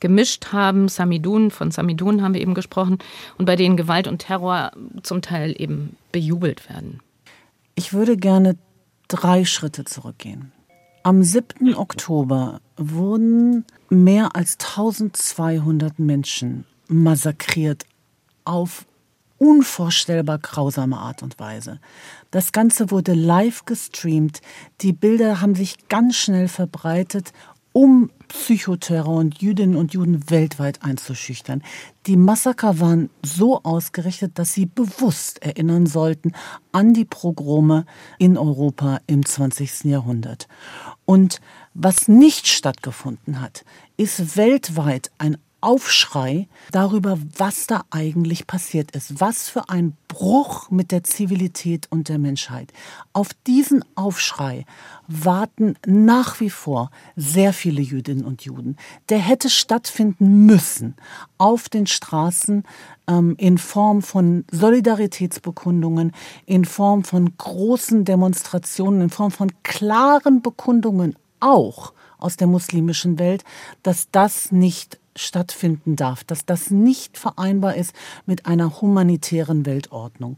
gemischt 0.01 0.53
haben. 0.53 0.89
Samidun, 0.89 1.51
von 1.51 1.71
Samidun 1.71 2.23
haben 2.23 2.35
wir 2.35 2.41
eben 2.41 2.55
gesprochen, 2.55 2.99
und 3.39 3.47
bei 3.47 3.57
denen 3.57 3.77
Gewalt 3.77 4.09
und 4.09 4.19
Terror 4.19 4.73
zum 5.03 5.23
Teil 5.23 5.55
eben 5.57 5.97
bejubelt 6.11 6.69
werden. 6.69 7.01
Ich 7.75 7.93
würde 7.93 8.17
gerne 8.17 8.57
drei 9.09 9.45
Schritte 9.45 9.85
zurückgehen. 9.85 10.53
Am 11.05 11.23
7. 11.23 11.75
Oktober 11.75 12.61
wurden 12.77 13.65
mehr 13.89 14.37
als 14.37 14.59
1200 14.61 15.99
Menschen 15.99 16.65
massakriert 16.89 17.85
auf 18.45 18.87
unvorstellbar 19.43 20.39
grausame 20.39 20.99
Art 20.99 21.25
und 21.25 21.41
Weise. 21.41 21.81
Das 22.31 22.53
Ganze 22.53 22.93
wurde 22.93 23.13
live 23.13 23.65
gestreamt. 23.65 24.41
Die 24.83 24.93
Bilder 24.93 25.41
haben 25.41 25.57
sich 25.57 25.89
ganz 25.89 26.15
schnell 26.15 26.47
verbreitet, 26.47 27.33
um 27.73 28.11
Psychoterror 28.29 29.17
und 29.17 29.43
Jüdinnen 29.43 29.75
und 29.75 29.95
Juden 29.95 30.31
weltweit 30.31 30.85
einzuschüchtern. 30.85 31.65
Die 32.07 32.17
Massaker 32.17 32.79
waren 32.79 33.11
so 33.25 33.63
ausgerichtet, 33.65 34.39
dass 34.39 34.55
sie 34.55 34.67
bewusst 34.67 35.43
erinnern 35.43 35.87
sollten 35.87 36.33
an 36.71 36.95
die 36.95 37.05
Progrome 37.05 37.85
in 38.19 38.39
Europa 38.39 39.01
im 39.09 39.27
20. 39.27 39.85
Jahrhundert. 39.85 40.47
Und 41.05 41.41
was 41.75 42.07
nicht 42.07 42.47
stattgefunden 42.47 43.41
hat, 43.41 43.65
ist 43.97 44.37
weltweit 44.37 45.11
ein 45.19 45.37
Aufschrei 45.63 46.49
darüber, 46.73 47.19
was 47.39 47.67
da 47.67 47.85
eigentlich 47.91 48.47
passiert 48.47 48.91
ist. 48.91 49.21
Was 49.21 49.49
für 49.49 49.69
ein 49.69 49.97
Bruch 50.09 50.71
mit 50.71 50.91
der 50.91 51.05
Zivilität 51.05 51.87
und 51.91 52.09
der 52.09 52.19
Menschheit. 52.19 52.73
Auf 53.13 53.29
diesen 53.47 53.85
Aufschrei 53.95 54.67
warten 55.07 55.77
nach 55.87 56.41
wie 56.41 56.51
vor 56.51 56.91
sehr 57.17 57.53
viele 57.53 57.81
Jüdinnen 57.81 58.25
und 58.25 58.45
Juden. 58.45 58.77
Der 59.09 59.19
hätte 59.19 59.49
stattfinden 59.49 60.45
müssen 60.45 60.97
auf 61.39 61.69
den 61.69 61.87
Straßen 61.87 62.65
ähm, 63.09 63.35
in 63.39 63.57
Form 63.57 64.03
von 64.03 64.45
Solidaritätsbekundungen, 64.51 66.13
in 66.45 66.65
Form 66.65 67.05
von 67.05 67.37
großen 67.39 68.05
Demonstrationen, 68.05 69.03
in 69.03 69.11
Form 69.11 69.31
von 69.31 69.51
klaren 69.63 70.43
Bekundungen 70.43 71.17
auch 71.41 71.93
aus 72.19 72.37
der 72.37 72.47
muslimischen 72.47 73.19
Welt, 73.19 73.45
dass 73.83 74.11
das 74.11 74.53
nicht 74.53 74.99
stattfinden 75.17 75.97
darf, 75.97 76.25
dass 76.25 76.45
das 76.45 76.71
nicht 76.71 77.19
vereinbar 77.19 77.77
ist 77.77 77.95
mit 78.27 78.47
einer 78.47 78.81
humanitären 78.81 79.67
Weltordnung. 79.67 80.37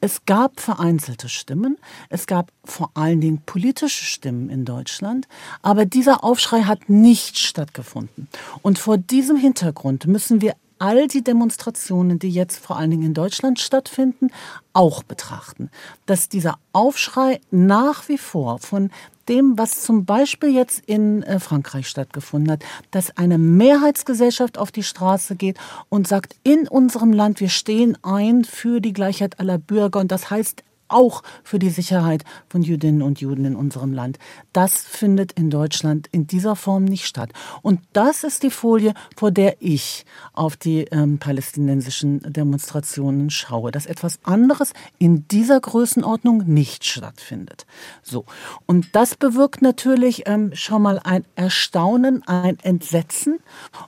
Es 0.00 0.24
gab 0.24 0.60
vereinzelte 0.60 1.28
Stimmen, 1.28 1.78
es 2.08 2.26
gab 2.26 2.52
vor 2.64 2.90
allen 2.94 3.20
Dingen 3.20 3.42
politische 3.46 4.04
Stimmen 4.04 4.50
in 4.50 4.64
Deutschland, 4.64 5.28
aber 5.62 5.84
dieser 5.86 6.24
Aufschrei 6.24 6.62
hat 6.62 6.88
nicht 6.88 7.38
stattgefunden. 7.38 8.28
Und 8.62 8.78
vor 8.78 8.98
diesem 8.98 9.36
Hintergrund 9.36 10.06
müssen 10.06 10.40
wir 10.40 10.54
all 10.78 11.08
die 11.08 11.22
Demonstrationen, 11.22 12.18
die 12.18 12.30
jetzt 12.30 12.58
vor 12.58 12.76
allen 12.76 12.90
Dingen 12.90 13.04
in 13.04 13.14
Deutschland 13.14 13.58
stattfinden, 13.58 14.28
auch 14.72 15.02
betrachten. 15.02 15.70
Dass 16.06 16.28
dieser 16.28 16.58
Aufschrei 16.72 17.40
nach 17.50 18.08
wie 18.08 18.18
vor 18.18 18.58
von 18.58 18.90
dem, 19.28 19.58
was 19.58 19.82
zum 19.82 20.04
Beispiel 20.04 20.54
jetzt 20.54 20.82
in 20.86 21.22
äh, 21.22 21.40
Frankreich 21.40 21.88
stattgefunden 21.88 22.52
hat, 22.52 22.64
dass 22.90 23.16
eine 23.16 23.38
Mehrheitsgesellschaft 23.38 24.58
auf 24.58 24.70
die 24.70 24.82
Straße 24.82 25.36
geht 25.36 25.58
und 25.88 26.06
sagt, 26.06 26.36
in 26.44 26.68
unserem 26.68 27.12
Land, 27.12 27.40
wir 27.40 27.48
stehen 27.48 27.98
ein 28.02 28.44
für 28.44 28.80
die 28.80 28.92
Gleichheit 28.92 29.40
aller 29.40 29.58
Bürger 29.58 30.00
und 30.00 30.12
das 30.12 30.30
heißt 30.30 30.62
auch 30.88 31.22
für 31.42 31.58
die 31.58 31.70
Sicherheit 31.70 32.24
von 32.48 32.62
Jüdinnen 32.62 33.02
und 33.02 33.20
Juden 33.20 33.44
in 33.44 33.56
unserem 33.56 33.92
Land. 33.92 34.18
Das 34.52 34.82
findet 34.82 35.32
in 35.32 35.50
Deutschland 35.50 36.08
in 36.12 36.26
dieser 36.26 36.56
Form 36.56 36.84
nicht 36.84 37.06
statt. 37.06 37.32
Und 37.62 37.80
das 37.92 38.24
ist 38.24 38.42
die 38.42 38.50
Folie, 38.50 38.94
vor 39.16 39.30
der 39.30 39.56
ich 39.60 40.04
auf 40.32 40.56
die 40.56 40.82
ähm, 40.84 41.18
palästinensischen 41.18 42.20
Demonstrationen 42.32 43.30
schaue, 43.30 43.70
dass 43.70 43.86
etwas 43.86 44.18
anderes 44.22 44.72
in 44.98 45.26
dieser 45.28 45.60
Größenordnung 45.60 46.44
nicht 46.46 46.84
stattfindet. 46.84 47.66
So. 48.02 48.24
Und 48.66 48.94
das 48.94 49.14
bewirkt 49.14 49.62
natürlich 49.62 50.24
ähm, 50.26 50.50
schon 50.54 50.82
mal 50.82 50.98
ein 50.98 51.24
Erstaunen, 51.34 52.26
ein 52.26 52.58
Entsetzen 52.60 53.38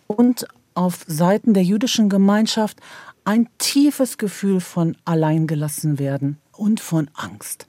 und 0.06 0.46
auf 0.74 1.04
Seiten 1.06 1.54
der 1.54 1.64
jüdischen 1.64 2.08
Gemeinschaft 2.08 2.78
ein 3.24 3.48
tiefes 3.58 4.16
Gefühl 4.16 4.60
von 4.60 4.96
alleingelassen 5.04 5.98
werden 5.98 6.38
und 6.58 6.80
von 6.80 7.08
Angst. 7.14 7.66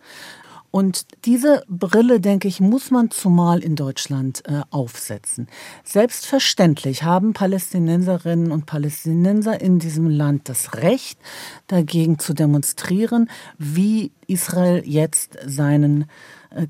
Und 0.71 1.25
diese 1.25 1.63
Brille, 1.67 2.19
denke 2.19 2.47
ich, 2.47 2.59
muss 2.59 2.91
man 2.91 3.09
zumal 3.09 3.63
in 3.63 3.75
Deutschland 3.75 4.43
äh, 4.45 4.61
aufsetzen. 4.69 5.47
Selbstverständlich 5.83 7.03
haben 7.03 7.33
Palästinenserinnen 7.33 8.51
und 8.51 8.67
Palästinenser 8.67 9.61
in 9.61 9.79
diesem 9.79 10.09
Land 10.09 10.47
das 10.47 10.75
Recht, 10.75 11.17
dagegen 11.65 12.19
zu 12.19 12.33
demonstrieren, 12.33 13.31
wie 13.57 14.11
Israel 14.27 14.83
jetzt 14.85 15.37
seinen 15.43 16.05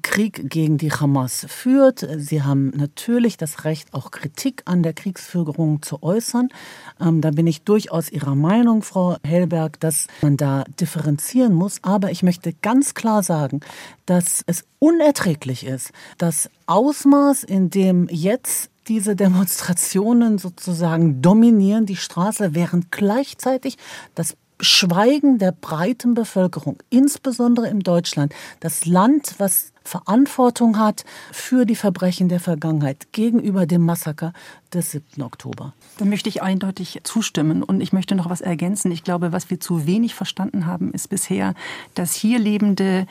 Krieg 0.02 0.50
gegen 0.50 0.78
die 0.78 0.92
Hamas 0.92 1.46
führt. 1.50 2.06
Sie 2.18 2.44
haben 2.44 2.72
natürlich 2.72 3.38
das 3.38 3.64
Recht, 3.64 3.94
auch 3.94 4.12
Kritik 4.12 4.64
an 4.66 4.84
der 4.84 4.94
Kriegsführung 4.94 5.82
zu 5.82 6.04
äußern. 6.04 6.50
Ähm, 7.00 7.22
da 7.22 7.32
bin 7.32 7.48
ich 7.48 7.64
durchaus 7.64 8.10
Ihrer 8.12 8.36
Meinung, 8.36 8.82
Frau 8.82 9.18
Hellberg, 9.24 9.80
dass 9.80 10.08
man 10.22 10.38
da 10.38 10.66
differenzieren 10.80 11.54
muss. 11.54 11.80
Aber 11.84 12.12
ich 12.12 12.24
möchte 12.24 12.54
ganz 12.54 12.94
klar 12.94 13.24
sagen, 13.24 13.62
dass 14.06 14.44
es 14.48 14.66
unerträglich 14.80 15.66
ist, 15.66 15.92
das 16.18 16.50
Ausmaß, 16.66 17.44
in 17.44 17.70
dem 17.70 18.08
jetzt 18.10 18.70
diese 18.88 19.16
Demonstrationen 19.16 20.40
sozusagen 20.40 21.22
dominieren 21.22 21.86
die 21.86 21.96
Straße, 21.96 22.56
während 22.56 22.92
gleichzeitig 22.92 23.78
das 24.16 24.36
Schweigen 24.60 25.38
der 25.38 25.52
breiten 25.54 26.14
Bevölkerung, 26.14 26.78
insbesondere 26.90 27.70
in 27.70 27.80
Deutschland, 27.80 28.34
das 28.60 28.86
Land, 28.86 29.36
was 29.38 29.72
Verantwortung 29.84 30.78
hat 30.78 31.06
für 31.32 31.66
die 31.66 31.76
Verbrechen 31.76 32.30
der 32.30 32.40
Vergangenheit 32.40 33.12
gegenüber 33.12 33.66
dem 33.66 33.84
Massaker 33.84 34.34
des 34.74 34.92
7. 34.92 35.24
Oktober. 35.24 35.74
Da 35.98 36.06
möchte 36.06 36.30
ich 36.30 36.44
eindeutig 36.44 37.02
zustimmen 37.04 37.64
und 37.64 37.82
ich 37.82 37.92
möchte 37.94 38.16
noch 38.16 38.30
was 38.30 38.42
ergänzen. 38.42 38.92
Ich 38.92 39.04
glaube, 39.04 39.32
was 39.32 39.50
wir 39.50 39.60
zu 39.60 39.88
wenig 39.88 40.14
verstanden 40.14 40.66
haben, 40.66 40.94
ist 40.94 41.10
bisher, 41.10 41.56
dass 41.96 42.14
hier 42.14 42.38
lebende 42.38 43.08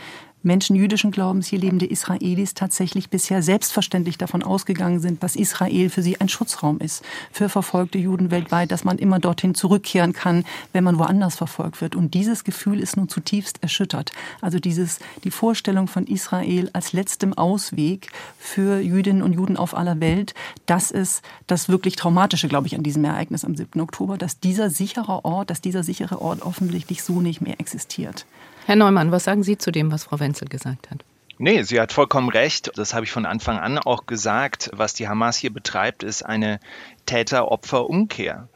Menschen 0.49 0.77
jüdischen 0.77 1.11
Glaubens, 1.11 1.47
hier 1.47 1.59
lebende 1.59 1.85
Israelis, 1.85 2.55
tatsächlich 2.55 3.11
bisher 3.11 3.43
selbstverständlich 3.43 4.17
davon 4.17 4.43
ausgegangen 4.43 4.99
sind, 4.99 5.23
dass 5.23 5.37
Israel 5.37 5.91
für 5.91 6.01
sie 6.03 6.19
ein 6.23 6.31
Schutzraum 6.31 6.79
ist, 6.79 7.05
für 7.31 7.51
verfolgte 7.51 7.99
Juden 7.99 8.31
weltweit, 8.31 8.73
dass 8.73 8.83
man 8.83 8.97
immer 8.97 9.19
dorthin 9.19 9.55
zurückkehren 9.55 10.15
kann, 10.15 10.47
wenn 10.73 10.85
man 10.85 10.99
woanders 10.99 11.37
verfolgt 11.37 11.83
wird. 11.83 11.95
Und 11.95 12.15
dieses 12.15 12.45
Gefühl 12.45 12.81
ist 12.81 12.97
nun 12.97 13.11
zutiefst 13.11 13.63
erschüttert. 13.63 14.13
Also 14.41 14.59
dieses, 14.59 15.01
die 15.23 15.31
Vorstellung 15.31 15.87
von 15.87 16.07
Israel 16.07 16.71
als 16.73 16.95
letztem 16.95 17.35
Ausweg 17.35 18.11
für 18.39 18.81
Jüdinnen 18.81 19.23
und 19.23 19.35
Juden 19.35 19.59
auf 19.59 19.77
aller 19.77 20.01
Welt, 20.01 20.33
das 20.65 20.91
ist 20.91 21.21
das 21.47 21.69
wirklich 21.69 21.97
Traumatische, 21.97 22.49
glaube 22.49 22.69
ich, 22.69 22.75
an 22.75 22.83
diesem 22.83 23.05
Ereignis 23.05 23.45
am 23.45 23.55
7. 23.55 23.83
Oktober, 23.83 24.17
dass 24.17 24.41
dieser 24.41 24.71
sichere 24.71 25.27
Ort, 25.27 25.51
dass 25.51 25.61
dieser 25.61 25.85
sichere 25.85 26.23
Ort 26.23 26.41
offensichtlich 26.41 27.03
so 27.03 27.21
nicht 27.21 27.43
mehr 27.43 27.61
existiert. 27.61 28.25
Herr 28.69 28.77
Neumann, 28.77 29.11
was 29.13 29.25
sagen 29.25 29.43
Sie 29.43 29.57
zu 29.57 29.71
dem, 29.71 29.91
was 29.91 30.05
Frau 30.05 30.21
Wenzel 30.21 30.47
gesagt 30.47 30.91
hat? 30.91 31.03
Nee, 31.39 31.63
sie 31.63 31.81
hat 31.81 31.91
vollkommen 31.91 32.29
recht. 32.29 32.71
Das 32.77 32.93
habe 32.93 33.07
ich 33.07 33.11
von 33.11 33.25
Anfang 33.25 33.59
an 33.59 33.79
auch 33.79 34.05
gesagt. 34.05 34.69
Was 34.75 34.93
die 34.93 35.09
Hamas 35.09 35.39
hier 35.39 35.51
betreibt, 35.51 36.03
ist 36.03 36.23
eine 36.23 36.61
Täter-Opfer-Umkehr. 37.07 38.51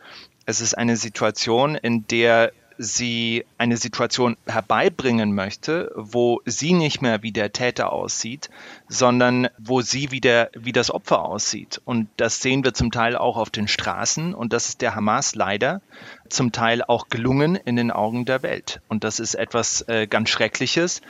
Es 0.45 0.61
ist 0.61 0.75
eine 0.75 0.99
Situation, 0.99 1.77
in 1.77 2.07
der 2.09 2.53
sie 2.79 3.45
eine 3.59 3.77
Situation 3.77 4.37
herbeibringen 4.47 5.35
möchte, 5.35 5.93
wo 5.95 6.41
sie 6.45 6.73
nicht 6.73 7.03
mehr 7.03 7.23
wie 7.23 7.33
der 7.33 7.53
Täter 7.53 7.93
aussieht, 7.93 8.51
sondern 8.89 9.49
wo 9.59 9.81
sie 9.81 10.11
wieder 10.11 10.51
wie 10.55 10.73
das 10.73 10.91
Opfer 10.91 11.25
aussieht. 11.25 11.81
Und 11.85 12.09
das 12.17 12.41
sehen 12.41 12.65
wir 12.65 12.75
zum 12.75 12.91
Teil 12.91 13.17
auch 13.17 13.37
auf 13.37 13.51
den 13.51 13.69
Straßen 13.69 14.35
und 14.35 14.53
das 14.53 14.69
ist 14.69 14.81
der 14.81 14.95
Hamas 14.95 15.35
leider 15.35 15.81
zum 16.29 16.53
Teil 16.53 16.83
auch 16.83 17.09
gelungen 17.09 17.57
in 17.57 17.77
den 17.77 17.91
Augen 17.91 18.25
der 18.25 18.43
Welt. 18.43 18.81
Und 18.89 19.05
das 19.05 19.21
ist 19.21 19.35
etwas 19.35 19.87
äh, 19.89 20.07
ganz 20.07 20.31
Schreckliches, 20.31 21.03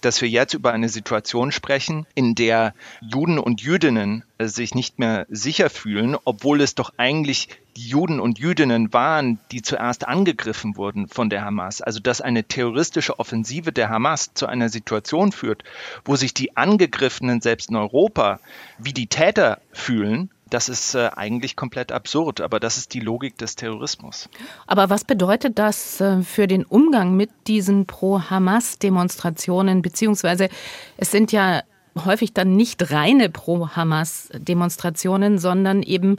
dass 0.00 0.20
wir 0.20 0.28
jetzt 0.28 0.54
über 0.54 0.72
eine 0.72 0.88
Situation 0.88 1.52
sprechen, 1.52 2.06
in 2.14 2.34
der 2.34 2.74
Juden 3.00 3.38
und 3.38 3.60
Jüdinnen 3.60 4.24
äh, 4.38 4.46
sich 4.46 4.74
nicht 4.74 4.98
mehr 4.98 5.26
sicher 5.28 5.70
fühlen, 5.70 6.16
obwohl 6.24 6.60
es 6.60 6.74
doch 6.74 6.92
eigentlich 6.96 7.48
die 7.76 7.88
Juden 7.88 8.18
und 8.20 8.38
Jüdinnen 8.38 8.92
waren, 8.92 9.38
die 9.52 9.62
zuerst 9.62 10.06
angegriffen 10.06 10.76
wurden 10.76 11.08
von 11.08 11.30
der 11.30 11.44
Hamas. 11.44 11.80
Also 11.80 12.00
dass 12.00 12.20
eine 12.20 12.44
terroristische 12.44 13.18
Offensive 13.18 13.72
der 13.72 13.88
Hamas 13.88 14.34
zu 14.34 14.46
einer 14.46 14.68
Situation 14.68 15.32
führt, 15.32 15.64
wo 16.04 16.16
sich 16.16 16.34
die 16.34 16.56
Angegriffenen 16.56 17.40
selbst 17.40 17.70
in 17.70 17.76
Europa 17.76 18.40
wie 18.78 18.92
die 18.92 19.06
Täter 19.06 19.60
fühlen, 19.72 20.30
das 20.50 20.68
ist 20.68 20.94
äh, 20.94 21.10
eigentlich 21.14 21.56
komplett 21.56 21.92
absurd, 21.92 22.40
aber 22.40 22.60
das 22.60 22.76
ist 22.76 22.94
die 22.94 23.00
Logik 23.00 23.36
des 23.38 23.56
Terrorismus. 23.56 24.28
Aber 24.66 24.90
was 24.90 25.04
bedeutet 25.04 25.58
das 25.58 26.00
äh, 26.00 26.22
für 26.22 26.46
den 26.46 26.64
Umgang 26.64 27.16
mit 27.16 27.30
diesen 27.46 27.86
Pro-Hamas-Demonstrationen, 27.86 29.82
beziehungsweise 29.82 30.48
es 30.96 31.10
sind 31.10 31.32
ja 31.32 31.62
häufig 32.04 32.32
dann 32.32 32.56
nicht 32.56 32.92
reine 32.92 33.30
Pro-Hamas-Demonstrationen, 33.30 35.38
sondern 35.38 35.82
eben 35.82 36.16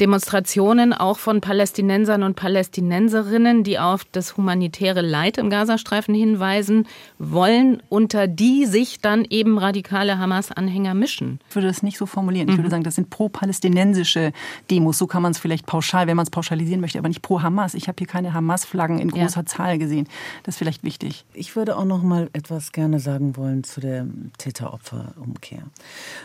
Demonstrationen 0.00 0.92
auch 0.92 1.18
von 1.18 1.40
Palästinensern 1.40 2.22
und 2.22 2.36
Palästinenserinnen, 2.36 3.64
die 3.64 3.78
auf 3.78 4.04
das 4.04 4.36
humanitäre 4.36 5.00
Leid 5.00 5.38
im 5.38 5.50
Gazastreifen 5.50 6.14
hinweisen 6.14 6.86
wollen, 7.18 7.82
unter 7.88 8.28
die 8.28 8.66
sich 8.66 9.00
dann 9.00 9.24
eben 9.24 9.58
radikale 9.58 10.18
Hamas-Anhänger 10.18 10.94
mischen. 10.94 11.40
Ich 11.48 11.56
würde 11.56 11.68
das 11.68 11.82
nicht 11.82 11.98
so 11.98 12.06
formulieren. 12.06 12.48
Ich 12.48 12.54
würde 12.54 12.68
mhm. 12.68 12.70
sagen, 12.70 12.84
das 12.84 12.94
sind 12.94 13.10
pro-palästinensische 13.10 14.32
Demos. 14.70 14.98
So 14.98 15.06
kann 15.06 15.22
man 15.22 15.32
es 15.32 15.38
vielleicht 15.38 15.66
pauschal, 15.66 16.06
wenn 16.06 16.16
man 16.16 16.24
es 16.24 16.30
pauschalisieren 16.30 16.80
möchte, 16.80 16.98
aber 16.98 17.08
nicht 17.08 17.22
pro 17.22 17.42
Hamas. 17.42 17.74
Ich 17.74 17.88
habe 17.88 17.96
hier 17.98 18.06
keine 18.06 18.34
Hamas-Flaggen 18.34 18.98
in 19.00 19.10
großer 19.10 19.40
ja. 19.40 19.46
Zahl 19.46 19.78
gesehen. 19.78 20.08
Das 20.44 20.54
ist 20.54 20.58
vielleicht 20.58 20.84
wichtig. 20.84 21.24
Ich 21.34 21.56
würde 21.56 21.76
auch 21.76 21.84
noch 21.84 22.02
mal 22.02 22.30
etwas 22.32 22.72
gerne 22.72 23.00
sagen 23.00 23.36
wollen 23.36 23.64
zu 23.64 23.80
der 23.80 24.06
Täter-Opfer-Umkehr. 24.38 25.62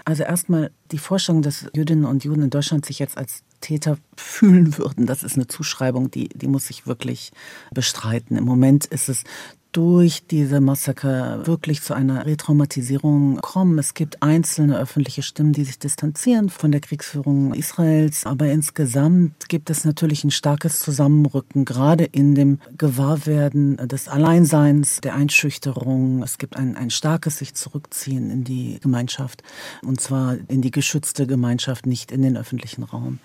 Also 0.06 0.24
erstmal 0.24 0.72
die 0.94 1.00
Vorstellung, 1.00 1.42
dass 1.42 1.66
Jüdinnen 1.76 2.06
und 2.06 2.24
Juden 2.24 2.44
in 2.44 2.50
Deutschland 2.50 2.86
sich 2.86 3.00
jetzt 3.00 3.18
als 3.18 3.44
Täter 3.60 3.98
fühlen 4.16 4.78
würden. 4.78 5.06
Das 5.06 5.24
ist 5.24 5.36
eine 5.36 5.48
Zuschreibung, 5.48 6.12
die, 6.12 6.30
die 6.30 6.48
muss 6.48 6.70
ich 6.70 6.88
wirklich 6.88 7.32
bestreiten. 7.74 8.38
Im 8.38 8.46
Moment 8.46 8.86
ist 8.86 9.10
es 9.10 9.24
durch 9.74 10.24
diese 10.28 10.62
Massaker 10.62 11.46
wirklich 11.48 11.82
zu 11.82 11.96
einer 11.96 12.28
Retraumatisierung 12.28 13.38
kommen. 13.42 13.80
Es 13.80 13.96
gibt 13.96 14.22
einzelne 14.22 14.78
öffentliche 14.78 15.24
Stimmen, 15.24 15.52
die 15.52 15.64
sich 15.64 15.80
distanzieren 15.80 16.50
von 16.50 16.72
der 16.72 16.80
Kriegsführung 16.80 17.56
Israels, 17.56 18.26
aber 18.28 18.52
insgesamt 18.52 19.50
gibt 19.50 19.72
es 19.72 19.84
natürlich 19.84 20.24
ein 20.24 20.32
starkes 20.32 20.80
Zusammenrücken, 20.80 21.66
gerade 21.66 22.04
in 22.04 22.36
dem 22.36 22.60
Gewahrwerden 22.78 23.78
des 23.78 24.08
Alleinseins, 24.08 25.02
der 25.02 25.16
Einschüchterung. 25.16 26.22
Es 26.22 26.38
gibt 26.38 26.56
ein, 26.56 26.78
ein 26.78 26.92
starkes 26.92 27.40
sich 27.40 27.56
zurückziehen 27.56 28.30
in 28.30 28.44
die 28.44 28.80
Gemeinschaft 28.80 29.42
und 29.82 30.00
zwar 30.00 30.38
in 30.50 30.62
die 30.62 30.72
geschützte 30.72 31.26
Gemeinschaft, 31.26 31.88
nicht 31.88 32.12
in 32.12 32.22
den 32.22 32.38
öffentlichen 32.38 32.84
Raum. 32.84 33.18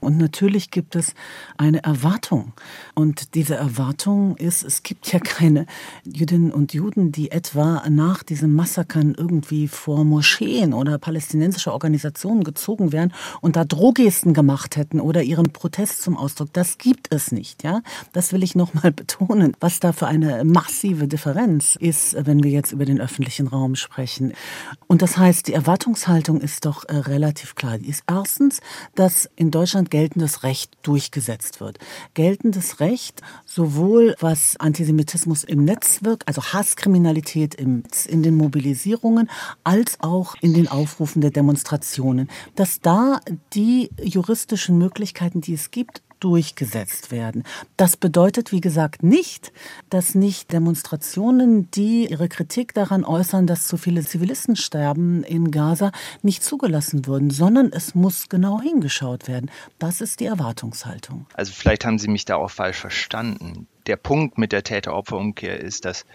Und 0.00 0.18
natürlich 0.18 0.72
gibt 0.72 0.96
es 0.96 1.14
eine 1.56 1.84
Erwartung 1.84 2.52
und 2.96 3.36
diese 3.36 3.54
Erwartung 3.54 4.36
ist, 4.36 4.64
es 4.64 4.82
gibt 4.82 5.12
ja 5.12 5.20
keine 5.20 5.66
Jüdinnen 6.04 6.52
und 6.52 6.74
Juden, 6.74 7.12
die 7.12 7.30
etwa 7.30 7.82
nach 7.88 8.22
diesen 8.22 8.54
Massakern 8.54 9.14
irgendwie 9.16 9.68
vor 9.68 10.04
Moscheen 10.04 10.74
oder 10.74 10.98
palästinensische 10.98 11.72
Organisationen 11.72 12.44
gezogen 12.44 12.92
wären 12.92 13.12
und 13.40 13.56
da 13.56 13.64
Drohgesten 13.64 14.34
gemacht 14.34 14.76
hätten 14.76 15.00
oder 15.00 15.22
ihren 15.22 15.52
Protest 15.52 16.02
zum 16.02 16.16
Ausdruck. 16.16 16.52
Das 16.52 16.78
gibt 16.78 17.12
es 17.12 17.32
nicht, 17.32 17.62
ja. 17.62 17.82
Das 18.12 18.32
will 18.32 18.42
ich 18.42 18.54
nochmal 18.54 18.92
betonen, 18.92 19.56
was 19.60 19.80
da 19.80 19.92
für 19.92 20.06
eine 20.06 20.44
massive 20.44 21.08
Differenz 21.08 21.76
ist, 21.78 22.16
wenn 22.26 22.42
wir 22.42 22.50
jetzt 22.50 22.72
über 22.72 22.84
den 22.84 23.00
öffentlichen 23.00 23.46
Raum 23.46 23.74
sprechen. 23.74 24.32
Und 24.86 25.02
das 25.02 25.16
heißt, 25.18 25.48
die 25.48 25.52
Erwartungshaltung 25.52 26.40
ist 26.40 26.64
doch 26.64 26.84
äh, 26.88 26.96
relativ 26.96 27.54
klar. 27.54 27.78
Die 27.78 27.88
ist 27.88 28.04
erstens, 28.06 28.60
dass 28.94 29.28
in 29.36 29.50
Deutschland 29.50 29.90
geltendes 29.90 30.42
Recht 30.42 30.72
durchgesetzt 30.82 31.60
wird. 31.60 31.78
Geltendes 32.14 32.80
Recht 32.80 33.20
sowohl 33.44 34.14
was 34.20 34.56
Antisemitismus 34.58 35.44
im 35.44 35.64
Netz 35.64 35.81
Netzwerk, 35.82 36.22
also 36.26 36.42
Hasskriminalität 36.42 37.56
im, 37.56 37.82
in 38.06 38.22
den 38.22 38.36
Mobilisierungen, 38.36 39.28
als 39.64 39.98
auch 40.00 40.36
in 40.40 40.54
den 40.54 40.68
Aufrufen 40.68 41.20
der 41.20 41.30
Demonstrationen, 41.30 42.30
dass 42.54 42.80
da 42.80 43.20
die 43.52 43.90
juristischen 44.00 44.78
Möglichkeiten, 44.78 45.40
die 45.40 45.54
es 45.54 45.72
gibt, 45.72 46.02
durchgesetzt 46.20 47.10
werden. 47.10 47.42
Das 47.76 47.96
bedeutet, 47.96 48.52
wie 48.52 48.60
gesagt, 48.60 49.02
nicht, 49.02 49.52
dass 49.90 50.14
nicht 50.14 50.52
Demonstrationen, 50.52 51.68
die 51.72 52.08
ihre 52.08 52.28
Kritik 52.28 52.74
daran 52.74 53.04
äußern, 53.04 53.48
dass 53.48 53.66
zu 53.66 53.76
viele 53.76 54.04
Zivilisten 54.04 54.54
sterben 54.54 55.24
in 55.24 55.50
Gaza, 55.50 55.90
nicht 56.22 56.44
zugelassen 56.44 57.06
würden, 57.06 57.30
sondern 57.30 57.72
es 57.72 57.96
muss 57.96 58.28
genau 58.28 58.60
hingeschaut 58.60 59.26
werden. 59.26 59.50
Das 59.80 60.00
ist 60.00 60.20
die 60.20 60.26
Erwartungshaltung. 60.26 61.26
Also 61.34 61.52
vielleicht 61.52 61.84
haben 61.84 61.98
Sie 61.98 62.08
mich 62.08 62.24
da 62.24 62.36
auch 62.36 62.52
falsch 62.52 62.78
verstanden. 62.78 63.66
Der 63.86 63.96
Punkt 63.96 64.38
mit 64.38 64.52
der 64.52 64.62
Täter-Opfer-Umkehr 64.62 65.58
ist, 65.58 65.84
dass 65.84 66.06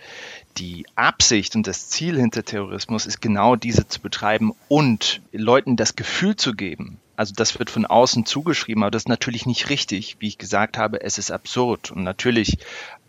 die 0.58 0.86
Absicht 0.96 1.56
und 1.56 1.68
das 1.68 1.90
Ziel 1.90 2.18
hinter 2.18 2.44
Terrorismus 2.44 3.06
ist 3.06 3.22
genau 3.22 3.56
diese 3.56 3.88
zu 3.88 4.02
betreiben 4.02 4.54
und 4.68 5.22
Leuten 5.32 5.76
das 5.76 5.96
Gefühl 5.96 6.36
zu 6.36 6.54
geben, 6.54 7.00
also 7.18 7.34
das 7.36 7.58
wird 7.58 7.72
von 7.72 7.88
außen 7.88 8.28
zugeschrieben, 8.28 8.84
aber 8.84 8.92
das 8.92 9.02
ist 9.02 9.10
natürlich 9.10 9.48
nicht 9.48 9.72
richtig. 9.72 10.18
Wie 10.20 10.28
ich 10.28 10.38
gesagt 10.38 10.78
habe, 10.78 11.02
es 11.02 11.18
ist 11.18 11.32
absurd. 11.32 11.90
Und 11.90 12.04
natürlich 12.04 12.60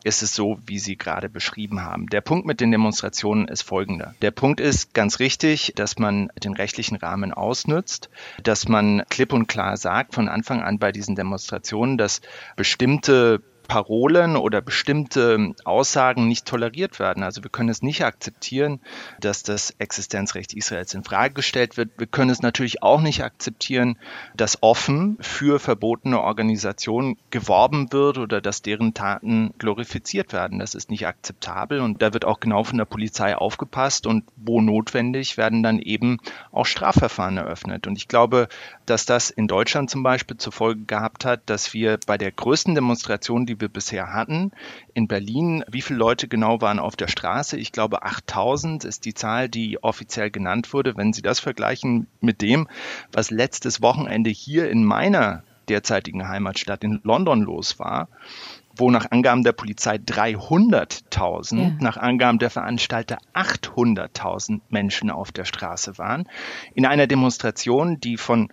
ist 0.02 0.22
es 0.22 0.34
so, 0.34 0.58
wie 0.64 0.78
Sie 0.78 0.96
gerade 0.96 1.28
beschrieben 1.28 1.82
haben. 1.82 2.06
Der 2.06 2.22
Punkt 2.22 2.46
mit 2.46 2.60
den 2.60 2.70
Demonstrationen 2.70 3.48
ist 3.48 3.60
folgender. 3.60 4.14
Der 4.22 4.30
Punkt 4.30 4.60
ist 4.60 4.94
ganz 4.94 5.18
richtig, 5.18 5.74
dass 5.76 5.98
man 5.98 6.30
den 6.42 6.54
rechtlichen 6.54 6.96
Rahmen 6.96 7.34
ausnützt, 7.34 8.08
dass 8.42 8.66
man 8.66 9.02
klipp 9.10 9.34
und 9.34 9.46
klar 9.46 9.76
sagt 9.76 10.14
von 10.14 10.28
Anfang 10.28 10.62
an 10.62 10.78
bei 10.78 10.90
diesen 10.90 11.14
Demonstrationen, 11.14 11.98
dass 11.98 12.22
bestimmte 12.56 13.42
Parolen 13.68 14.36
oder 14.36 14.62
bestimmte 14.62 15.54
Aussagen 15.64 16.26
nicht 16.26 16.46
toleriert 16.46 16.98
werden. 16.98 17.22
Also 17.22 17.44
wir 17.44 17.50
können 17.50 17.68
es 17.68 17.82
nicht 17.82 18.02
akzeptieren, 18.02 18.80
dass 19.20 19.42
das 19.42 19.74
Existenzrecht 19.78 20.54
Israels 20.54 20.94
in 20.94 21.04
Frage 21.04 21.34
gestellt 21.34 21.76
wird. 21.76 21.90
Wir 21.98 22.06
können 22.06 22.30
es 22.30 22.40
natürlich 22.40 22.82
auch 22.82 23.02
nicht 23.02 23.22
akzeptieren, 23.22 23.98
dass 24.34 24.62
offen 24.62 25.18
für 25.20 25.60
verbotene 25.60 26.20
Organisationen 26.20 27.18
geworben 27.30 27.92
wird 27.92 28.16
oder 28.16 28.40
dass 28.40 28.62
deren 28.62 28.94
Taten 28.94 29.52
glorifiziert 29.58 30.32
werden. 30.32 30.58
Das 30.58 30.74
ist 30.74 30.90
nicht 30.90 31.06
akzeptabel 31.06 31.80
und 31.80 32.00
da 32.00 32.14
wird 32.14 32.24
auch 32.24 32.40
genau 32.40 32.64
von 32.64 32.78
der 32.78 32.86
Polizei 32.86 33.36
aufgepasst 33.36 34.06
und 34.06 34.24
wo 34.36 34.62
notwendig 34.62 35.36
werden 35.36 35.62
dann 35.62 35.78
eben 35.78 36.18
auch 36.52 36.64
Strafverfahren 36.64 37.36
eröffnet. 37.36 37.86
Und 37.86 37.98
ich 37.98 38.08
glaube, 38.08 38.48
dass 38.86 39.04
das 39.04 39.28
in 39.28 39.46
Deutschland 39.46 39.90
zum 39.90 40.02
Beispiel 40.02 40.38
zur 40.38 40.52
Folge 40.52 40.84
gehabt 40.86 41.26
hat, 41.26 41.42
dass 41.44 41.74
wir 41.74 41.98
bei 42.06 42.16
der 42.16 42.32
größten 42.32 42.74
Demonstration, 42.74 43.44
die 43.44 43.57
die 43.58 43.62
wir 43.62 43.68
bisher 43.68 44.12
hatten. 44.12 44.52
In 44.94 45.08
Berlin, 45.08 45.64
wie 45.68 45.82
viele 45.82 45.98
Leute 45.98 46.28
genau 46.28 46.60
waren 46.60 46.78
auf 46.78 46.96
der 46.96 47.08
Straße? 47.08 47.56
Ich 47.56 47.72
glaube 47.72 48.02
8000 48.02 48.84
ist 48.84 49.04
die 49.04 49.14
Zahl, 49.14 49.48
die 49.48 49.82
offiziell 49.82 50.30
genannt 50.30 50.72
wurde. 50.72 50.96
Wenn 50.96 51.12
Sie 51.12 51.22
das 51.22 51.40
vergleichen 51.40 52.06
mit 52.20 52.40
dem, 52.40 52.68
was 53.12 53.30
letztes 53.30 53.82
Wochenende 53.82 54.30
hier 54.30 54.70
in 54.70 54.84
meiner 54.84 55.42
derzeitigen 55.68 56.28
Heimatstadt 56.28 56.82
in 56.82 57.00
London 57.02 57.42
los 57.42 57.78
war, 57.78 58.08
wo 58.76 58.90
nach 58.90 59.10
Angaben 59.10 59.42
der 59.42 59.52
Polizei 59.52 59.96
300.000, 59.96 61.58
ja. 61.60 61.72
nach 61.80 61.96
Angaben 61.96 62.38
der 62.38 62.50
Veranstalter 62.50 63.18
800.000 63.34 64.60
Menschen 64.68 65.10
auf 65.10 65.32
der 65.32 65.44
Straße 65.44 65.98
waren, 65.98 66.28
in 66.74 66.86
einer 66.86 67.06
Demonstration, 67.06 67.98
die 68.00 68.16
von 68.16 68.50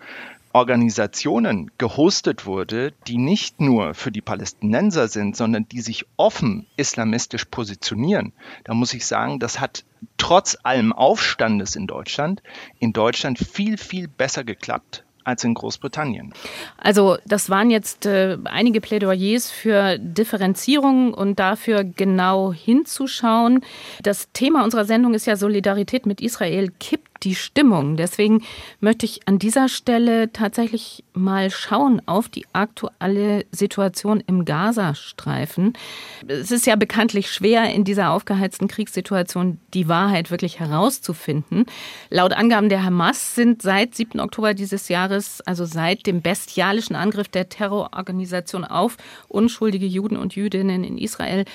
Organisationen 0.56 1.70
gehostet 1.78 2.46
wurde, 2.46 2.94
die 3.08 3.18
nicht 3.18 3.60
nur 3.60 3.94
für 3.94 4.10
die 4.10 4.22
Palästinenser 4.22 5.10
sind, 5.10 5.36
sondern 5.36 5.68
die 5.68 5.82
sich 5.82 6.06
offen 6.16 6.66
islamistisch 6.78 7.44
positionieren, 7.44 8.32
da 8.64 8.74
muss 8.74 8.94
ich 8.94 9.06
sagen, 9.06 9.40
das 9.40 9.60
hat 9.60 9.84
trotz 10.16 10.58
allem 10.64 10.94
Aufstandes 10.94 11.76
in 11.76 11.88
Deutschland 11.88 12.42
in 12.80 12.94
Deutschland 12.94 13.38
viel, 13.38 13.78
viel 13.78 14.08
besser 14.08 14.46
geklappt 14.46 15.04
als 15.26 15.44
in 15.44 15.56
Großbritannien. 15.56 16.34
Also 16.78 17.18
das 17.26 17.50
waren 17.50 17.70
jetzt 17.70 18.06
äh, 18.06 18.38
einige 18.46 18.80
Plädoyers 18.80 19.52
für 19.52 19.98
Differenzierung 19.98 21.14
und 21.14 21.40
dafür 21.40 21.84
genau 21.84 22.54
hinzuschauen. 22.54 23.62
Das 24.04 24.32
Thema 24.32 24.64
unserer 24.64 24.86
Sendung 24.86 25.14
ist 25.16 25.26
ja 25.26 25.36
Solidarität 25.36 26.06
mit 26.06 26.22
Israel. 26.22 26.72
Kippt 26.80 27.15
die 27.24 27.36
Stimmung. 27.36 27.98
Deswegen 27.98 28.44
möchte 28.80 29.06
ich 29.06 29.28
an 29.28 29.40
dieser 29.40 29.70
Stelle 29.70 30.32
tatsächlich 30.32 31.04
mal 31.14 31.50
schauen 31.50 32.02
auf 32.06 32.30
die 32.30 32.46
aktuelle 32.54 33.46
Situation 33.52 34.24
im 34.26 34.46
Gazastreifen. 34.46 35.74
Es 36.28 36.52
ist 36.52 36.66
ja 36.66 36.76
bekanntlich 36.76 37.32
schwer, 37.32 37.74
in 37.74 37.84
dieser 37.84 38.12
aufgeheizten 38.12 38.68
Kriegssituation 38.68 39.60
die 39.74 39.88
Wahrheit 39.88 40.32
wirklich 40.32 40.60
herauszufinden. 40.60 41.66
Laut 42.10 42.34
Angaben 42.34 42.70
der 42.70 42.84
Hamas 42.84 43.36
sind 43.36 43.62
seit 43.62 43.96
7. 43.96 44.20
Oktober 44.20 44.54
dieses 44.54 44.90
Jahres, 44.90 45.42
also 45.42 45.66
seit 45.66 46.06
dem 46.06 46.22
bestialischen 46.22 46.96
Angriff 46.96 47.28
der 47.28 47.50
Terrororganisation 47.50 48.64
auf 48.66 48.98
unschuldige 49.28 49.86
Juden 49.86 50.18
und 50.18 50.36
Jüdinnen 50.36 50.84
in 50.84 50.98
Israel, 50.98 51.46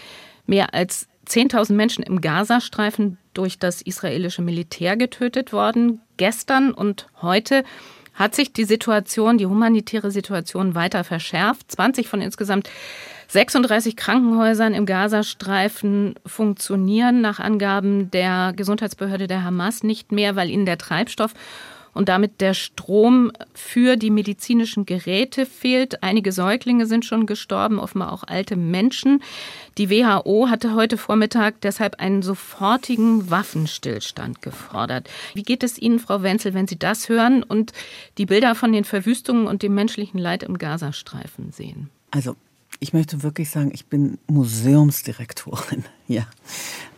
mehr 0.47 0.75
als 0.75 1.07
10.000 1.27 1.75
Menschen 1.75 2.03
im 2.03 2.21
Gazastreifen 2.21 3.19
durch 3.35 3.59
das 3.59 3.83
israelische 3.83 4.43
Militär 4.43 4.97
getötet 4.97 5.53
worden. 5.53 6.01
Gestern 6.17 6.73
und 6.73 7.07
heute 7.23 7.65
hat 8.15 8.35
sich 8.35 8.53
die 8.53 8.65
Situation, 8.65 9.39
die 9.39 9.47
humanitäre 9.47 10.11
Situation 10.11 10.75
weiter 10.75 11.05
verschärft. 11.05 11.71
20 11.71 12.09
von 12.09 12.21
insgesamt 12.21 12.69
36 13.29 13.97
Krankenhäusern 13.97 14.75
im 14.75 14.87
Gazastreifen 14.87 16.17
funktionieren 16.27 17.21
nach 17.21 17.39
Angaben 17.39 18.11
der 18.11 18.53
Gesundheitsbehörde 18.57 19.29
der 19.29 19.45
Hamas 19.45 19.85
nicht 19.85 20.11
mehr, 20.11 20.37
weil 20.37 20.51
ihnen 20.51 20.67
der 20.67 20.79
Treibstoff 20.79 21.33
und 21.95 22.09
damit 22.09 22.41
der 22.41 22.55
Strom 22.55 23.33
für 23.55 23.97
die 23.97 24.11
medizinischen 24.11 24.87
Geräte 24.87 25.47
fehlt. 25.47 26.03
Einige 26.03 26.33
Säuglinge 26.33 26.87
sind 26.87 27.05
schon 27.05 27.27
gestorben, 27.27 27.79
offenbar 27.79 28.13
auch 28.13 28.25
alte 28.25 28.57
Menschen. 28.57 29.23
Die 29.79 29.91
WHO 29.91 30.49
hatte 30.49 30.75
heute 30.75 30.97
Vormittag 30.99 31.61
deshalb 31.63 32.01
einen 32.01 32.23
sofortigen 32.23 33.31
Waffenstillstand 33.31 34.43
gefordert. 34.43 35.09
Wie 35.35 35.43
geht 35.43 35.63
es 35.63 35.79
Ihnen, 35.79 35.99
Frau 35.99 36.23
Wenzel, 36.23 36.55
wenn 36.55 36.67
Sie 36.67 36.79
das 36.79 37.09
hören 37.09 37.43
und 37.43 37.73
die 38.19 38.27
Bilder 38.27 38.55
von 38.55 38.73
den 38.73 38.85
Verwüstungen 38.85 39.47
und 39.47 39.63
dem 39.63 39.75
menschlichen 39.75 40.19
Leid 40.19 40.43
im 40.43 40.59
Gazastreifen 40.59 41.53
sehen? 41.53 41.91
Also 42.11 42.37
ich 42.81 42.93
möchte 42.93 43.23
wirklich 43.23 43.51
sagen, 43.51 43.71
ich 43.73 43.87
bin 43.87 44.19
Museumsdirektorin. 44.27 45.85
Ja. 46.09 46.27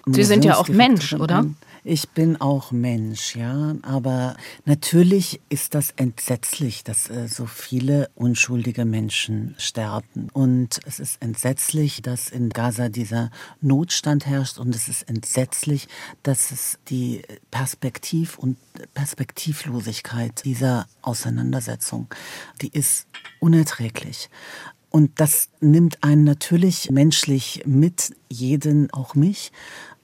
Sie 0.06 0.24
sind 0.24 0.42
ja 0.42 0.56
auch 0.56 0.68
Mensch, 0.68 1.12
oder? 1.12 1.44
Ich 1.84 2.10
bin 2.10 2.40
auch 2.40 2.70
Mensch, 2.70 3.34
ja. 3.34 3.74
Aber 3.82 4.36
natürlich 4.64 5.40
ist 5.48 5.74
das 5.74 5.90
entsetzlich, 5.96 6.84
dass 6.84 7.10
äh, 7.10 7.26
so 7.26 7.46
viele 7.46 8.08
unschuldige 8.14 8.84
Menschen 8.84 9.56
sterben. 9.58 10.28
Und 10.32 10.78
es 10.86 11.00
ist 11.00 11.20
entsetzlich, 11.20 12.00
dass 12.00 12.30
in 12.30 12.50
Gaza 12.50 12.88
dieser 12.88 13.32
Notstand 13.60 14.26
herrscht. 14.26 14.58
Und 14.58 14.76
es 14.76 14.86
ist 14.86 15.08
entsetzlich, 15.08 15.88
dass 16.22 16.52
es 16.52 16.78
die 16.88 17.22
Perspektiv 17.50 18.38
und 18.38 18.58
Perspektivlosigkeit 18.94 20.44
dieser 20.44 20.86
Auseinandersetzung, 21.02 22.06
die 22.60 22.68
ist 22.68 23.08
unerträglich. 23.40 24.30
Und 24.88 25.18
das 25.18 25.48
nimmt 25.60 26.04
einen 26.04 26.22
natürlich 26.22 26.90
menschlich 26.90 27.64
mit, 27.66 28.14
jeden, 28.28 28.92
auch 28.92 29.16
mich. 29.16 29.50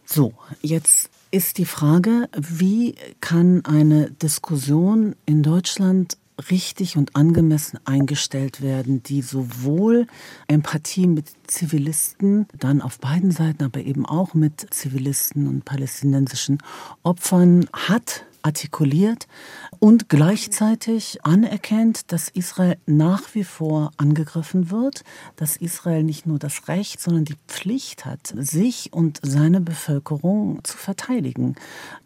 So, 0.04 0.32
jetzt 0.60 1.10
ist 1.30 1.58
die 1.58 1.64
Frage, 1.64 2.28
wie 2.36 2.94
kann 3.20 3.64
eine 3.64 4.10
Diskussion 4.10 5.14
in 5.26 5.42
Deutschland 5.42 6.16
richtig 6.50 6.96
und 6.96 7.16
angemessen 7.16 7.80
eingestellt 7.84 8.60
werden, 8.60 9.02
die 9.02 9.22
sowohl 9.22 10.06
Empathie 10.46 11.06
mit 11.06 11.26
Zivilisten, 11.46 12.46
dann 12.56 12.80
auf 12.80 13.00
beiden 13.00 13.30
Seiten, 13.30 13.64
aber 13.64 13.80
eben 13.80 14.06
auch 14.06 14.34
mit 14.34 14.72
Zivilisten 14.72 15.48
und 15.48 15.64
palästinensischen 15.64 16.58
Opfern 17.02 17.68
hat, 17.72 18.24
artikuliert 18.48 19.26
und 19.78 20.08
gleichzeitig 20.08 21.22
anerkennt, 21.22 22.10
dass 22.12 22.30
Israel 22.30 22.78
nach 22.86 23.34
wie 23.34 23.44
vor 23.44 23.90
angegriffen 23.98 24.70
wird, 24.70 25.04
dass 25.36 25.56
Israel 25.56 26.02
nicht 26.02 26.26
nur 26.26 26.38
das 26.38 26.66
Recht, 26.66 26.98
sondern 27.00 27.26
die 27.26 27.36
Pflicht 27.46 28.06
hat, 28.06 28.32
sich 28.34 28.90
und 28.94 29.20
seine 29.22 29.60
Bevölkerung 29.60 30.64
zu 30.64 30.78
verteidigen. 30.78 31.56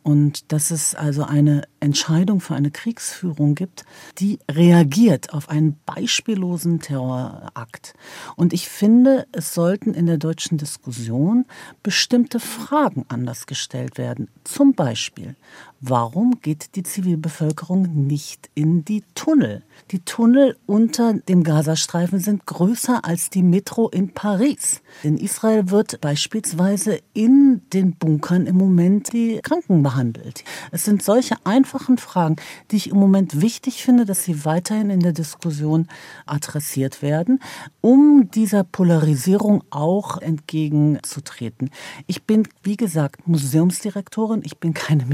Und 0.03 0.51
dass 0.51 0.73
es 0.73 0.97
also 0.97 1.23
eine 1.23 1.63
Entscheidung 1.79 2.41
für 2.41 2.57
eine 2.57 2.73
Kriegsführung 2.73 3.55
gibt, 3.55 3.85
die 4.19 4.41
reagiert 4.51 5.33
auf 5.33 5.49
einen 5.49 5.79
beispiellosen 5.87 6.81
Terrorakt. 6.81 7.95
Und 8.35 8.53
ich 8.53 8.69
finde, 8.69 9.29
es 9.31 9.55
sollten 9.55 9.95
in 9.95 10.07
der 10.07 10.19
deutschen 10.19 10.59
Diskussion 10.59 11.47
bestimmte 11.85 12.41
Fragen 12.41 13.05
anders 13.09 13.47
gestellt 13.47 13.97
werden. 13.97 14.29
Zum 14.43 14.75
Beispiel, 14.75 15.37
warum 15.83 16.41
geht 16.41 16.77
die 16.77 16.85
Zivilbevölkerung 16.85 18.07
nicht 18.07 18.49
in 18.55 18.85
die 18.85 19.03
Tunnel? 19.17 19.65
Die 19.91 19.99
Tunnel 19.99 20.57
unter 20.65 21.15
dem 21.15 21.43
Gazastreifen 21.43 22.21
sind 22.21 22.47
größer 22.47 23.05
als 23.05 23.31
die 23.31 23.43
Metro 23.43 23.89
in 23.89 24.15
Paris. 24.15 24.81
In 25.03 25.19
Israel 25.19 25.71
wird 25.71 26.01
beispielsweise 26.01 27.01
in 27.15 27.63
den 27.73 27.97
Bunkern 27.97 28.47
im 28.47 28.57
Moment 28.57 29.13
die 29.13 29.41
Kranken 29.43 29.83
behandelt. 29.83 30.45
Es 30.71 30.85
sind 30.85 31.03
solche 31.03 31.35
einfachen 31.45 31.99
Fragen, 31.99 32.37
die 32.71 32.77
ich 32.77 32.91
im 32.91 32.99
Moment 32.99 33.41
wichtig 33.41 33.83
finde, 33.83 34.05
dass 34.05 34.23
sie 34.23 34.45
weiterhin 34.45 34.89
in 34.89 35.01
der 35.01 35.13
Diskussion 35.13 35.89
adressiert 36.27 37.03
werden, 37.03 37.41
um 37.81 38.31
dieser 38.33 38.63
Polarisierung 38.63 39.65
auch 39.71 40.19
entgegenzutreten. 40.19 41.71
Ich 42.07 42.23
bin, 42.23 42.47
wie 42.63 42.77
gesagt, 42.77 43.27
Museumsdirektorin, 43.27 44.43
ich 44.45 44.59
bin 44.59 44.75
keine 44.75 45.07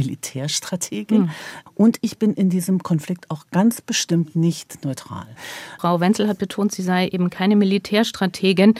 Militärstrategin 0.58 1.22
mhm. 1.22 1.30
und 1.74 1.98
ich 2.00 2.18
bin 2.18 2.34
in 2.34 2.50
diesem 2.50 2.82
Konflikt 2.82 3.30
auch 3.30 3.46
ganz 3.50 3.80
bestimmt 3.80 4.36
nicht 4.36 4.84
neutral. 4.84 5.26
Frau 5.78 6.00
Wenzel 6.00 6.28
hat 6.28 6.38
betont, 6.38 6.72
sie 6.72 6.82
sei 6.82 7.08
eben 7.08 7.30
keine 7.30 7.56
Militärstrategin. 7.56 8.74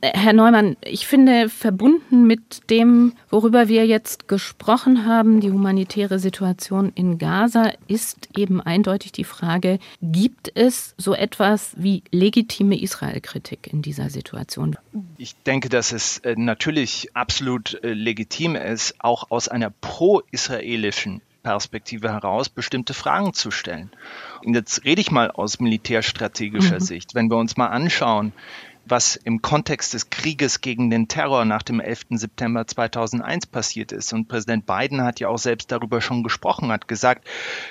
Herr 0.00 0.32
Neumann, 0.32 0.76
ich 0.84 1.08
finde, 1.08 1.48
verbunden 1.48 2.26
mit 2.26 2.70
dem, 2.70 3.14
worüber 3.30 3.66
wir 3.68 3.84
jetzt 3.84 4.28
gesprochen 4.28 5.04
haben, 5.06 5.40
die 5.40 5.50
humanitäre 5.50 6.20
Situation 6.20 6.92
in 6.94 7.18
Gaza, 7.18 7.72
ist 7.88 8.28
eben 8.36 8.60
eindeutig 8.60 9.10
die 9.10 9.24
Frage, 9.24 9.80
gibt 10.00 10.52
es 10.54 10.94
so 10.98 11.14
etwas 11.14 11.72
wie 11.76 12.04
legitime 12.12 12.80
Israel-Kritik 12.80 13.66
in 13.72 13.82
dieser 13.82 14.08
Situation? 14.08 14.76
Ich 15.16 15.34
denke, 15.42 15.68
dass 15.68 15.90
es 15.90 16.18
äh, 16.18 16.34
natürlich 16.36 17.08
absolut 17.14 17.82
äh, 17.82 17.92
legitim 17.92 18.54
ist, 18.54 18.94
auch 19.00 19.30
aus 19.30 19.48
einer 19.48 19.70
pro-israelischen 19.70 21.22
Perspektive 21.42 22.12
heraus 22.12 22.48
bestimmte 22.48 22.94
Fragen 22.94 23.32
zu 23.32 23.50
stellen. 23.50 23.90
Und 24.44 24.54
jetzt 24.54 24.84
rede 24.84 25.00
ich 25.00 25.10
mal 25.10 25.30
aus 25.30 25.60
militärstrategischer 25.60 26.74
mhm. 26.74 26.80
Sicht. 26.80 27.14
Wenn 27.14 27.30
wir 27.30 27.36
uns 27.36 27.56
mal 27.56 27.68
anschauen, 27.68 28.32
was 28.90 29.16
im 29.16 29.42
Kontext 29.42 29.94
des 29.94 30.10
Krieges 30.10 30.60
gegen 30.60 30.90
den 30.90 31.08
Terror 31.08 31.44
nach 31.44 31.62
dem 31.62 31.80
11. 31.80 32.06
September 32.10 32.66
2001 32.66 33.46
passiert 33.46 33.92
ist. 33.92 34.12
Und 34.12 34.28
Präsident 34.28 34.66
Biden 34.66 35.02
hat 35.02 35.20
ja 35.20 35.28
auch 35.28 35.38
selbst 35.38 35.70
darüber 35.72 36.00
schon 36.00 36.22
gesprochen, 36.22 36.72
hat 36.72 36.88
gesagt, 36.88 37.26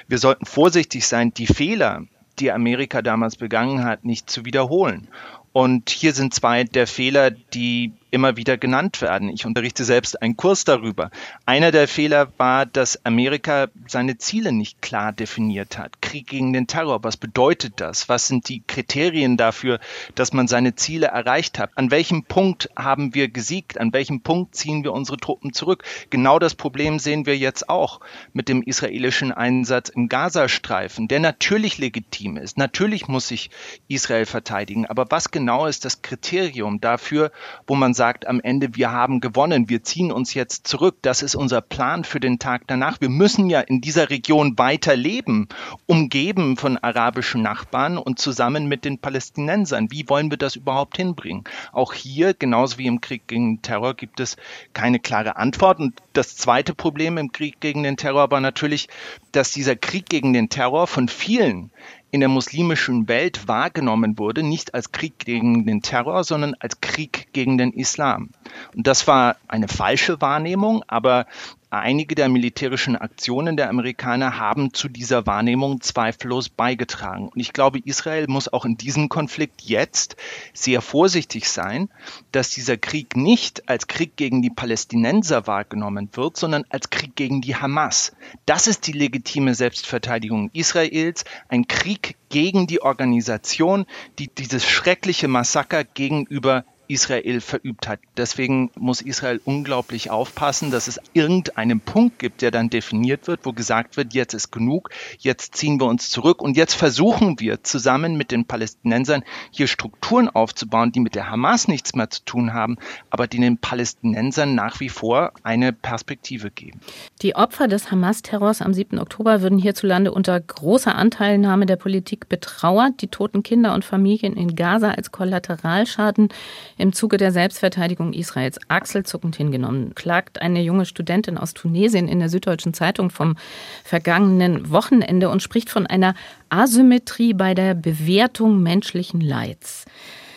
wir 0.08 0.18
sollten 0.18 0.46
vorsichtig 0.46 1.08
sein, 1.08 1.34
die 1.34 1.48
Fehler, 1.48 2.04
die 2.40 2.52
Amerika 2.52 3.02
damals 3.02 3.36
begangen 3.36 3.84
hat, 3.84 4.06
nicht 4.06 4.30
zu 4.30 4.46
wiederholen. 4.46 5.08
Und 5.54 5.90
hier 5.90 6.14
sind 6.14 6.34
zwei 6.34 6.64
der 6.66 6.86
Fehler, 6.86 7.32
die 7.32 7.94
immer 8.12 8.38
wieder 8.38 8.58
genannt 8.58 9.02
werden. 9.02 9.30
Ich 9.30 9.46
unterrichte 9.46 9.84
selbst 9.84 10.22
einen 10.22 10.38
Kurs 10.38 10.64
darüber. 10.64 11.12
Einer 11.46 11.72
der 11.72 11.88
Fehler 11.88 12.32
war, 12.38 12.66
dass 12.66 13.06
Amerika 13.06 13.68
seine 13.88 14.18
Ziele 14.18 14.52
nicht 14.52 14.82
klar 14.82 15.12
definiert 15.12 15.78
hat. 15.78 16.02
Krieg 16.02 16.28
gegen 16.28 16.54
den 16.54 16.68
Terror, 16.68 17.04
was 17.04 17.18
bedeutet 17.18 17.74
das? 17.78 18.08
Was 18.10 18.28
sind 18.28 18.48
die 18.50 18.64
Kriterien 18.66 19.36
dafür, 19.38 19.80
dass 20.16 20.34
man 20.34 20.48
seine 20.48 20.76
Ziele 20.76 21.08
erreicht 21.08 21.60
hat? 21.60 21.72
An 21.76 21.92
welchem 21.92 22.24
Punkt 22.24 22.70
haben 22.76 23.14
wir 23.14 23.28
gesiegt? 23.28 23.78
An 23.80 23.92
welchem 23.94 24.22
Punkt 24.22 24.56
ziehen 24.56 24.84
wir 24.84 24.94
unsere 24.94 25.18
Truppen 25.18 25.54
zurück? 25.54 25.84
Genau 26.10 26.40
das 26.40 26.56
Problem 26.56 27.00
sehen 27.00 27.26
wir 27.26 27.38
jetzt 27.38 27.70
auch 27.70 28.00
mit 28.34 28.48
dem 28.48 28.62
israelischen 28.64 29.32
Einsatz 29.32 29.90
im 29.90 30.08
Gazastreifen, 30.08 31.08
der 31.08 31.20
natürlich 31.20 31.78
legitim 31.78 32.38
ist. 32.38 32.58
Natürlich 32.58 33.08
muss 33.08 33.28
sich 33.28 33.50
Israel 33.88 34.26
verteidigen. 34.26 34.86
Aber 34.86 35.06
was 35.10 35.32
genau 35.32 35.66
ist 35.66 35.84
das 35.84 36.02
Kriterium 36.02 36.80
dafür, 36.80 37.32
wo 37.66 37.76
man 37.76 37.94
sagt 37.98 38.28
am 38.28 38.40
Ende, 38.40 38.76
wir 38.76 38.92
haben 38.92 39.20
gewonnen, 39.20 39.68
wir 39.68 39.84
ziehen 39.84 40.12
uns 40.14 40.34
jetzt 40.34 40.68
zurück, 40.68 40.98
das 41.02 41.22
ist 41.22 41.36
unser 41.36 41.60
Plan 41.60 42.06
für 42.06 42.22
den 42.22 42.40
Tag 42.40 42.64
danach. 42.68 43.02
Wir 43.02 43.10
müssen 43.10 43.50
ja 43.50 43.60
in 43.60 43.82
dieser 43.82 44.10
Region 44.10 44.58
weiter 44.58 44.96
leben, 44.96 45.50
umgeben 45.86 46.56
von 46.56 46.78
arabischen 46.78 47.42
Nachbarn 47.42 47.98
und 47.98 48.20
zusammen 48.20 48.68
mit 48.68 48.86
den 48.86 49.00
Palästinensern. 49.00 49.92
Wie 49.92 50.08
wollen 50.08 50.32
wir 50.32 50.38
das 50.38 50.56
überhaupt 50.56 50.96
hinbringen? 50.96 51.44
Auch 51.74 51.94
hier, 51.94 52.34
genauso 52.34 52.78
wie 52.78 52.88
im 52.88 53.02
Krieg 53.02 53.28
gegen 53.28 53.56
den 53.56 53.62
Terror, 53.62 53.96
gibt 53.96 54.22
es 54.22 54.38
keine 54.72 55.00
klare 55.00 55.36
Antwort. 55.36 55.80
Und 55.80 56.02
das 56.14 56.38
zweite 56.38 56.74
Problem 56.74 57.18
im 57.18 57.34
Krieg 57.34 57.60
gegen 57.60 57.84
den 57.84 57.98
Terror 57.98 58.32
war 58.32 58.40
natürlich, 58.40 58.88
dass 59.32 59.52
dieser 59.52 59.76
Krieg 59.76 60.08
gegen 60.08 60.32
den 60.32 60.50
Terror 60.50 60.88
von 60.88 61.10
vielen 61.10 61.72
in 62.18 62.22
der 62.22 62.30
muslimischen 62.30 63.08
Welt 63.08 63.48
wahrgenommen 63.48 64.18
wurde, 64.18 64.42
nicht 64.42 64.74
als 64.74 64.92
Krieg 64.92 65.20
gegen 65.20 65.68
den 65.68 65.84
Terror, 65.84 66.24
sondern 66.24 66.56
als 66.60 66.82
Krieg 66.82 67.28
gegen 67.32 67.60
den 67.60 67.72
Islam. 67.74 68.32
Und 68.76 68.88
das 68.88 69.06
war 69.06 69.36
eine 69.48 69.68
falsche 69.68 70.20
Wahrnehmung, 70.20 70.84
aber 70.88 71.28
Einige 71.70 72.16
der 72.16 72.30
militärischen 72.30 72.96
Aktionen 72.96 73.58
der 73.58 73.70
Amerikaner 73.70 74.38
haben 74.38 74.74
zu 74.74 74.88
dieser 74.88 75.26
Wahrnehmung 75.26 75.82
zweifellos 75.82 76.48
beigetragen. 76.48 77.28
Und 77.28 77.42
ich 77.42 77.52
glaube, 77.52 77.80
Israel 77.80 78.28
muss 78.30 78.52
auch 78.52 78.64
in 78.64 78.78
diesem 78.78 79.10
Konflikt 79.10 79.64
jetzt 79.64 80.16
sehr 80.54 80.82
vorsichtig 80.82 81.50
sein, 81.50 81.90
dass 82.32 82.52
dieser 82.52 82.78
Krieg 82.78 83.18
nicht 83.18 83.68
als 83.68 83.88
Krieg 83.88 84.16
gegen 84.16 84.42
die 84.42 84.50
Palästinenser 84.50 85.46
wahrgenommen 85.46 86.08
wird, 86.14 86.38
sondern 86.38 86.64
als 86.70 86.90
Krieg 86.90 87.18
gegen 87.18 87.42
die 87.42 87.58
Hamas. 87.58 88.16
Das 88.46 88.68
ist 88.68 88.88
die 88.88 88.94
legitime 88.94 89.54
Selbstverteidigung 89.54 90.50
Israels, 90.54 91.26
ein 91.50 91.68
Krieg 91.68 92.16
gegen 92.30 92.68
die 92.68 92.82
Organisation, 92.82 93.86
die 94.20 94.30
dieses 94.30 94.66
schreckliche 94.66 95.28
Massaker 95.28 95.84
gegenüber 95.84 96.64
Israel 96.88 97.42
verübt 97.42 97.88
hat. 97.88 98.00
Deswegen 98.16 98.72
muss 98.76 99.02
Israel 99.02 99.42
unglaublich 99.46 100.10
aufpassen, 100.10 100.72
dass 100.72 100.88
es 100.88 101.00
irgendeinen 101.14 101.80
Punkt 101.80 102.20
gibt, 102.20 102.42
der 102.42 102.52
dann 102.52 102.70
definiert 102.70 103.28
wird, 103.28 103.42
wo 103.44 103.54
gesagt 103.54 103.98
wird, 103.98 104.14
jetzt 104.14 104.34
ist 104.34 104.52
genug, 104.52 104.90
jetzt 105.20 105.56
ziehen 105.56 105.80
wir 105.80 105.86
uns 105.88 106.10
zurück 106.10 106.42
und 106.42 106.58
jetzt 106.58 106.74
versuchen 106.74 107.40
wir 107.40 107.64
zusammen 107.64 108.18
mit 108.18 108.32
den 108.32 108.46
Palästinensern 108.46 109.24
hier 109.52 109.68
Strukturen 109.68 110.30
aufzubauen, 110.30 110.92
die 110.92 111.00
mit 111.00 111.16
der 111.16 111.30
Hamas 111.30 111.68
nichts 111.68 111.96
mehr 111.96 112.10
zu 112.10 112.24
tun 112.24 112.54
haben, 112.54 112.78
aber 113.10 113.28
die 113.28 113.40
den 113.40 113.58
Palästinensern 113.58 114.56
nach 114.56 114.80
wie 114.80 114.90
vor 114.90 115.32
eine 115.44 115.74
Perspektive 115.74 116.52
geben. 116.52 116.80
Die 117.22 117.36
Opfer 117.36 117.68
des 117.68 117.92
Hamas-Terrors 117.92 118.62
am 118.62 118.74
7. 118.74 119.00
Oktober 119.00 119.42
würden 119.42 119.58
hierzulande 119.58 120.12
unter 120.12 120.40
großer 120.40 120.96
Anteilnahme 120.96 121.66
der 121.66 121.76
Politik 121.76 122.30
betrauert. 122.30 123.02
Die 123.02 123.08
toten 123.08 123.44
Kinder 123.44 123.74
und 123.74 123.86
Familien 123.86 124.36
in 124.36 124.56
Gaza 124.56 124.92
als 124.92 125.12
Kollateralschaden 125.12 126.30
im 126.78 126.94
Zuge 126.94 127.18
der 127.18 127.32
Selbstverteidigung 127.32 128.14
Israels 128.14 128.60
achselzuckend 128.68 129.36
hingenommen, 129.36 129.96
klagt 129.96 130.42
eine 130.42 130.62
junge 130.62 130.86
Studentin 130.86 131.38
aus 131.38 131.54
Tunesien 131.54 132.08
in 132.08 132.20
der 132.20 132.30
Süddeutschen 132.30 132.74
Zeitung 132.74 133.10
vom 133.10 133.36
vergangenen 133.84 134.70
Wochenende 134.72 135.30
und 135.30 135.42
spricht 135.42 135.70
von 135.70 135.88
einer 135.88 136.14
Asymmetrie 136.50 137.34
bei 137.34 137.54
der 137.54 137.74
Bewertung 137.74 138.62
menschlichen 138.62 139.22
Leids. 139.22 139.86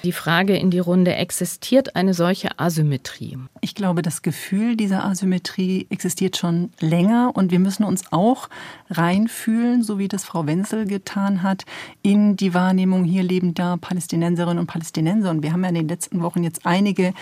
Die 0.03 0.13
Frage 0.13 0.57
in 0.57 0.71
die 0.71 0.79
Runde, 0.79 1.15
existiert 1.15 1.95
eine 1.95 2.15
solche 2.15 2.59
Asymmetrie? 2.59 3.37
Ich 3.61 3.75
glaube, 3.75 4.01
das 4.01 4.23
Gefühl 4.23 4.75
dieser 4.75 5.05
Asymmetrie 5.05 5.87
existiert 5.91 6.39
schon 6.39 6.71
länger 6.81 7.33
und 7.35 7.51
wir 7.51 7.59
müssen 7.59 7.85
uns 7.85 8.11
auch 8.11 8.49
reinfühlen, 8.89 9.83
so 9.83 9.99
wie 9.99 10.09
das 10.09 10.25
Frau 10.25 10.47
Wenzel 10.47 10.87
getan 10.87 11.43
hat, 11.43 11.67
in 12.01 12.35
die 12.37 12.55
Wahrnehmung 12.55 13.05
hier 13.05 13.23
lebender 13.23 13.77
Palästinenserinnen 13.77 14.59
und 14.59 14.69
Palästinenser. 14.69 15.29
Und 15.29 15.43
wir 15.43 15.53
haben 15.53 15.65
ja 15.65 15.69
in 15.69 15.75
den 15.75 15.89
letzten 15.89 16.23
Wochen 16.23 16.45
jetzt 16.45 16.65
einige 16.65 17.13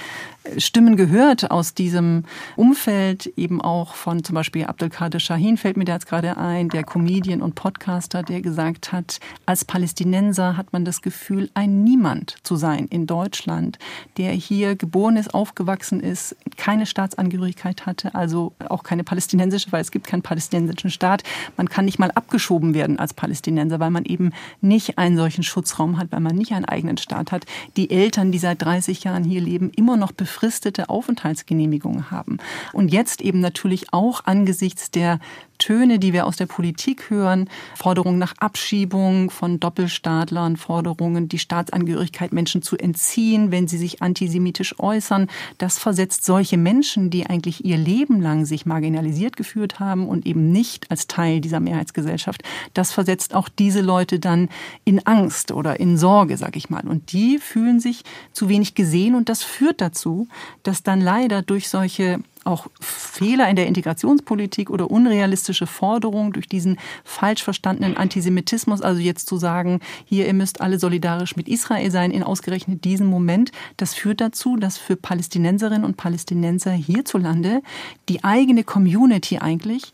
äh, 0.44 0.60
Stimmen 0.60 0.96
gehört 0.96 1.50
aus 1.50 1.74
diesem 1.74 2.26
Umfeld, 2.54 3.26
eben 3.36 3.60
auch 3.60 3.94
von 3.94 4.22
zum 4.22 4.34
Beispiel 4.34 4.66
Abdelkader 4.66 5.18
Shahin 5.18 5.56
fällt 5.56 5.76
mir 5.76 5.84
da 5.84 5.94
jetzt 5.94 6.06
gerade 6.06 6.36
ein, 6.36 6.68
der 6.68 6.84
Comedian 6.84 7.42
und 7.42 7.56
Podcaster, 7.56 8.22
der 8.22 8.40
gesagt 8.40 8.92
hat, 8.92 9.18
als 9.46 9.64
Palästinenser 9.64 10.56
hat 10.56 10.72
man 10.72 10.84
das 10.84 11.02
Gefühl, 11.02 11.50
ein 11.54 11.82
Niemand 11.82 12.36
zu 12.44 12.54
sein 12.54 12.67
in 12.74 13.06
Deutschland, 13.06 13.78
der 14.16 14.32
hier 14.32 14.76
geboren 14.76 15.16
ist, 15.16 15.34
aufgewachsen 15.34 16.00
ist, 16.00 16.36
keine 16.56 16.86
Staatsangehörigkeit 16.86 17.86
hatte, 17.86 18.14
also 18.14 18.52
auch 18.68 18.82
keine 18.82 19.04
palästinensische, 19.04 19.72
weil 19.72 19.80
es 19.80 19.90
gibt 19.90 20.06
keinen 20.06 20.22
palästinensischen 20.22 20.90
Staat. 20.90 21.22
Man 21.56 21.68
kann 21.68 21.84
nicht 21.84 21.98
mal 21.98 22.10
abgeschoben 22.10 22.74
werden 22.74 22.98
als 22.98 23.14
Palästinenser, 23.14 23.80
weil 23.80 23.90
man 23.90 24.04
eben 24.04 24.32
nicht 24.60 24.98
einen 24.98 25.16
solchen 25.16 25.42
Schutzraum 25.42 25.98
hat, 25.98 26.12
weil 26.12 26.20
man 26.20 26.36
nicht 26.36 26.52
einen 26.52 26.64
eigenen 26.64 26.98
Staat 26.98 27.32
hat. 27.32 27.46
Die 27.76 27.90
Eltern, 27.90 28.32
die 28.32 28.38
seit 28.38 28.62
30 28.62 29.04
Jahren 29.04 29.24
hier 29.24 29.40
leben, 29.40 29.70
immer 29.76 29.96
noch 29.96 30.12
befristete 30.12 30.88
Aufenthaltsgenehmigungen 30.88 32.10
haben. 32.10 32.38
Und 32.72 32.92
jetzt 32.92 33.20
eben 33.20 33.40
natürlich 33.40 33.92
auch 33.92 34.24
angesichts 34.24 34.90
der 34.90 35.20
Töne, 35.58 35.98
die 35.98 36.12
wir 36.12 36.26
aus 36.26 36.36
der 36.36 36.46
Politik 36.46 37.10
hören, 37.10 37.48
Forderungen 37.74 38.18
nach 38.18 38.34
Abschiebung 38.38 39.30
von 39.30 39.60
Doppelstaatlern, 39.60 40.56
Forderungen, 40.56 41.28
die 41.28 41.38
Staatsangehörigkeit 41.38 42.32
Menschen 42.32 42.62
zu 42.62 42.76
entziehen, 42.76 43.50
wenn 43.50 43.68
sie 43.68 43.78
sich 43.78 44.02
antisemitisch 44.02 44.78
äußern. 44.78 45.28
Das 45.58 45.78
versetzt 45.78 46.24
solche 46.24 46.56
Menschen, 46.56 47.10
die 47.10 47.26
eigentlich 47.26 47.64
ihr 47.64 47.76
Leben 47.76 48.20
lang 48.20 48.46
sich 48.46 48.66
marginalisiert 48.66 49.36
geführt 49.36 49.80
haben 49.80 50.08
und 50.08 50.26
eben 50.26 50.50
nicht 50.52 50.90
als 50.90 51.06
Teil 51.06 51.40
dieser 51.40 51.60
Mehrheitsgesellschaft, 51.60 52.42
das 52.74 52.92
versetzt 52.92 53.34
auch 53.34 53.48
diese 53.48 53.80
Leute 53.80 54.18
dann 54.18 54.48
in 54.84 55.06
Angst 55.06 55.52
oder 55.52 55.80
in 55.80 55.98
Sorge, 55.98 56.36
sag 56.36 56.56
ich 56.56 56.70
mal. 56.70 56.86
Und 56.86 57.12
die 57.12 57.38
fühlen 57.38 57.80
sich 57.80 58.04
zu 58.32 58.48
wenig 58.48 58.74
gesehen 58.74 59.14
und 59.14 59.28
das 59.28 59.42
führt 59.42 59.80
dazu, 59.80 60.28
dass 60.62 60.82
dann 60.82 61.00
leider 61.00 61.42
durch 61.42 61.68
solche 61.68 62.20
auch 62.44 62.66
Fehler 62.80 63.48
in 63.48 63.56
der 63.56 63.66
Integrationspolitik 63.66 64.70
oder 64.70 64.90
unrealistische 64.90 65.66
Forderungen 65.66 66.32
durch 66.32 66.48
diesen 66.48 66.78
falsch 67.04 67.42
verstandenen 67.42 67.96
Antisemitismus, 67.96 68.80
also 68.82 69.00
jetzt 69.00 69.28
zu 69.28 69.36
sagen, 69.36 69.80
hier, 70.04 70.26
ihr 70.26 70.34
müsst 70.34 70.60
alle 70.60 70.78
solidarisch 70.78 71.36
mit 71.36 71.48
Israel 71.48 71.90
sein, 71.90 72.10
in 72.10 72.22
ausgerechnet 72.22 72.84
diesem 72.84 73.06
Moment, 73.06 73.52
das 73.76 73.94
führt 73.94 74.20
dazu, 74.20 74.56
dass 74.56 74.78
für 74.78 74.96
Palästinenserinnen 74.96 75.84
und 75.84 75.96
Palästinenser 75.96 76.72
hierzulande 76.72 77.62
die 78.08 78.24
eigene 78.24 78.64
Community 78.64 79.38
eigentlich 79.38 79.92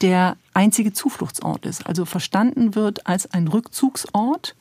der 0.00 0.36
einzige 0.54 0.92
Zufluchtsort 0.92 1.64
ist, 1.66 1.86
also 1.86 2.04
verstanden 2.04 2.74
wird 2.74 3.06
als 3.06 3.32
ein 3.32 3.48
Rückzugsort 3.48 4.54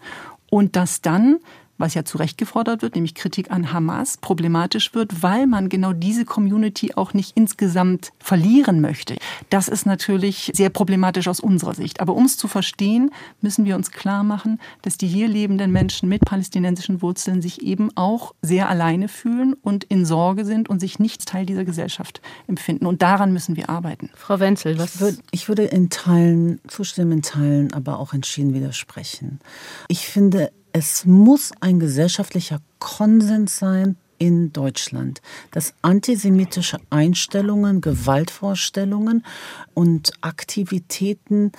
und 0.49 0.75
dass 0.75 1.01
dann 1.01 1.39
was 1.77 1.93
ja 1.93 2.05
zu 2.05 2.17
Recht 2.17 2.37
gefordert 2.37 2.81
wird, 2.81 2.95
nämlich 2.95 3.15
Kritik 3.15 3.51
an 3.51 3.71
Hamas, 3.73 4.17
problematisch 4.17 4.93
wird, 4.93 5.21
weil 5.21 5.47
man 5.47 5.69
genau 5.69 5.93
diese 5.93 6.25
Community 6.25 6.93
auch 6.95 7.13
nicht 7.13 7.35
insgesamt 7.35 8.11
verlieren 8.19 8.81
möchte. 8.81 9.15
Das 9.49 9.67
ist 9.67 9.85
natürlich 9.85 10.51
sehr 10.53 10.69
problematisch 10.69 11.27
aus 11.27 11.39
unserer 11.39 11.73
Sicht. 11.73 11.99
Aber 11.99 12.15
um 12.15 12.25
es 12.25 12.37
zu 12.37 12.47
verstehen, 12.47 13.11
müssen 13.41 13.65
wir 13.65 13.75
uns 13.75 13.91
klar 13.91 14.23
machen, 14.23 14.59
dass 14.81 14.97
die 14.97 15.07
hier 15.07 15.27
lebenden 15.27 15.71
Menschen 15.71 16.09
mit 16.09 16.21
palästinensischen 16.21 17.01
Wurzeln 17.01 17.41
sich 17.41 17.61
eben 17.61 17.89
auch 17.95 18.33
sehr 18.41 18.69
alleine 18.69 19.07
fühlen 19.07 19.53
und 19.53 19.83
in 19.85 20.05
Sorge 20.05 20.45
sind 20.45 20.69
und 20.69 20.79
sich 20.79 20.99
nicht 20.99 21.25
Teil 21.25 21.45
dieser 21.45 21.65
Gesellschaft 21.65 22.21
empfinden. 22.47 22.85
Und 22.85 23.01
daran 23.01 23.33
müssen 23.33 23.55
wir 23.55 23.69
arbeiten. 23.69 24.09
Frau 24.15 24.39
Wenzel, 24.39 24.77
was? 24.77 24.95
Ich 24.95 25.01
würde, 25.01 25.17
ich 25.31 25.47
würde 25.47 25.63
in 25.63 25.89
Teilen 25.89 26.59
zustimmen, 26.67 27.11
in 27.13 27.21
Teilen 27.21 27.73
aber 27.73 27.99
auch 27.99 28.13
entschieden 28.13 28.53
widersprechen. 28.53 29.39
Ich 29.87 30.07
finde, 30.07 30.51
es 30.75 31.05
muss 31.05 31.53
ein 31.61 31.79
gesellschaftlicher 31.79 32.59
Konsens 32.79 33.59
sein 33.59 33.95
in 34.17 34.51
Deutschland, 34.51 35.21
dass 35.51 35.73
antisemitische 35.81 36.79
Einstellungen, 36.89 37.79
Gewaltvorstellungen 37.79 39.25
und 39.73 40.11
Aktivitäten 40.19 41.53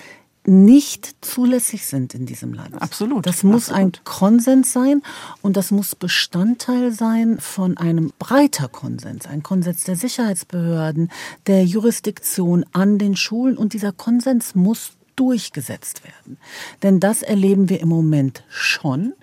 nicht 0.45 1.15
zulässig 1.21 1.87
sind 1.87 2.13
in 2.13 2.27
diesem 2.27 2.53
Land. 2.53 2.79
Absolut. 2.79 3.25
Das 3.25 3.43
muss 3.43 3.69
absolut. 3.69 3.97
ein 3.97 4.03
Konsens 4.03 4.71
sein 4.71 5.01
und 5.41 5.57
das 5.57 5.71
muss 5.71 5.95
Bestandteil 5.95 6.91
sein 6.91 7.39
von 7.39 7.75
einem 7.77 8.13
breiter 8.19 8.67
Konsens, 8.67 9.25
ein 9.25 9.41
Konsens 9.41 9.83
der 9.85 9.95
Sicherheitsbehörden, 9.95 11.11
der 11.47 11.65
Jurisdiktion 11.65 12.65
an 12.71 12.99
den 12.99 13.15
Schulen 13.15 13.57
und 13.57 13.73
dieser 13.73 13.93
Konsens 13.93 14.53
muss 14.53 14.91
durchgesetzt 15.17 16.03
werden. 16.05 16.37
Denn 16.81 17.01
das 17.01 17.21
erleben 17.21 17.67
wir 17.67 17.81
im 17.81 17.89
Moment 17.89 18.43
schon, 18.47 19.13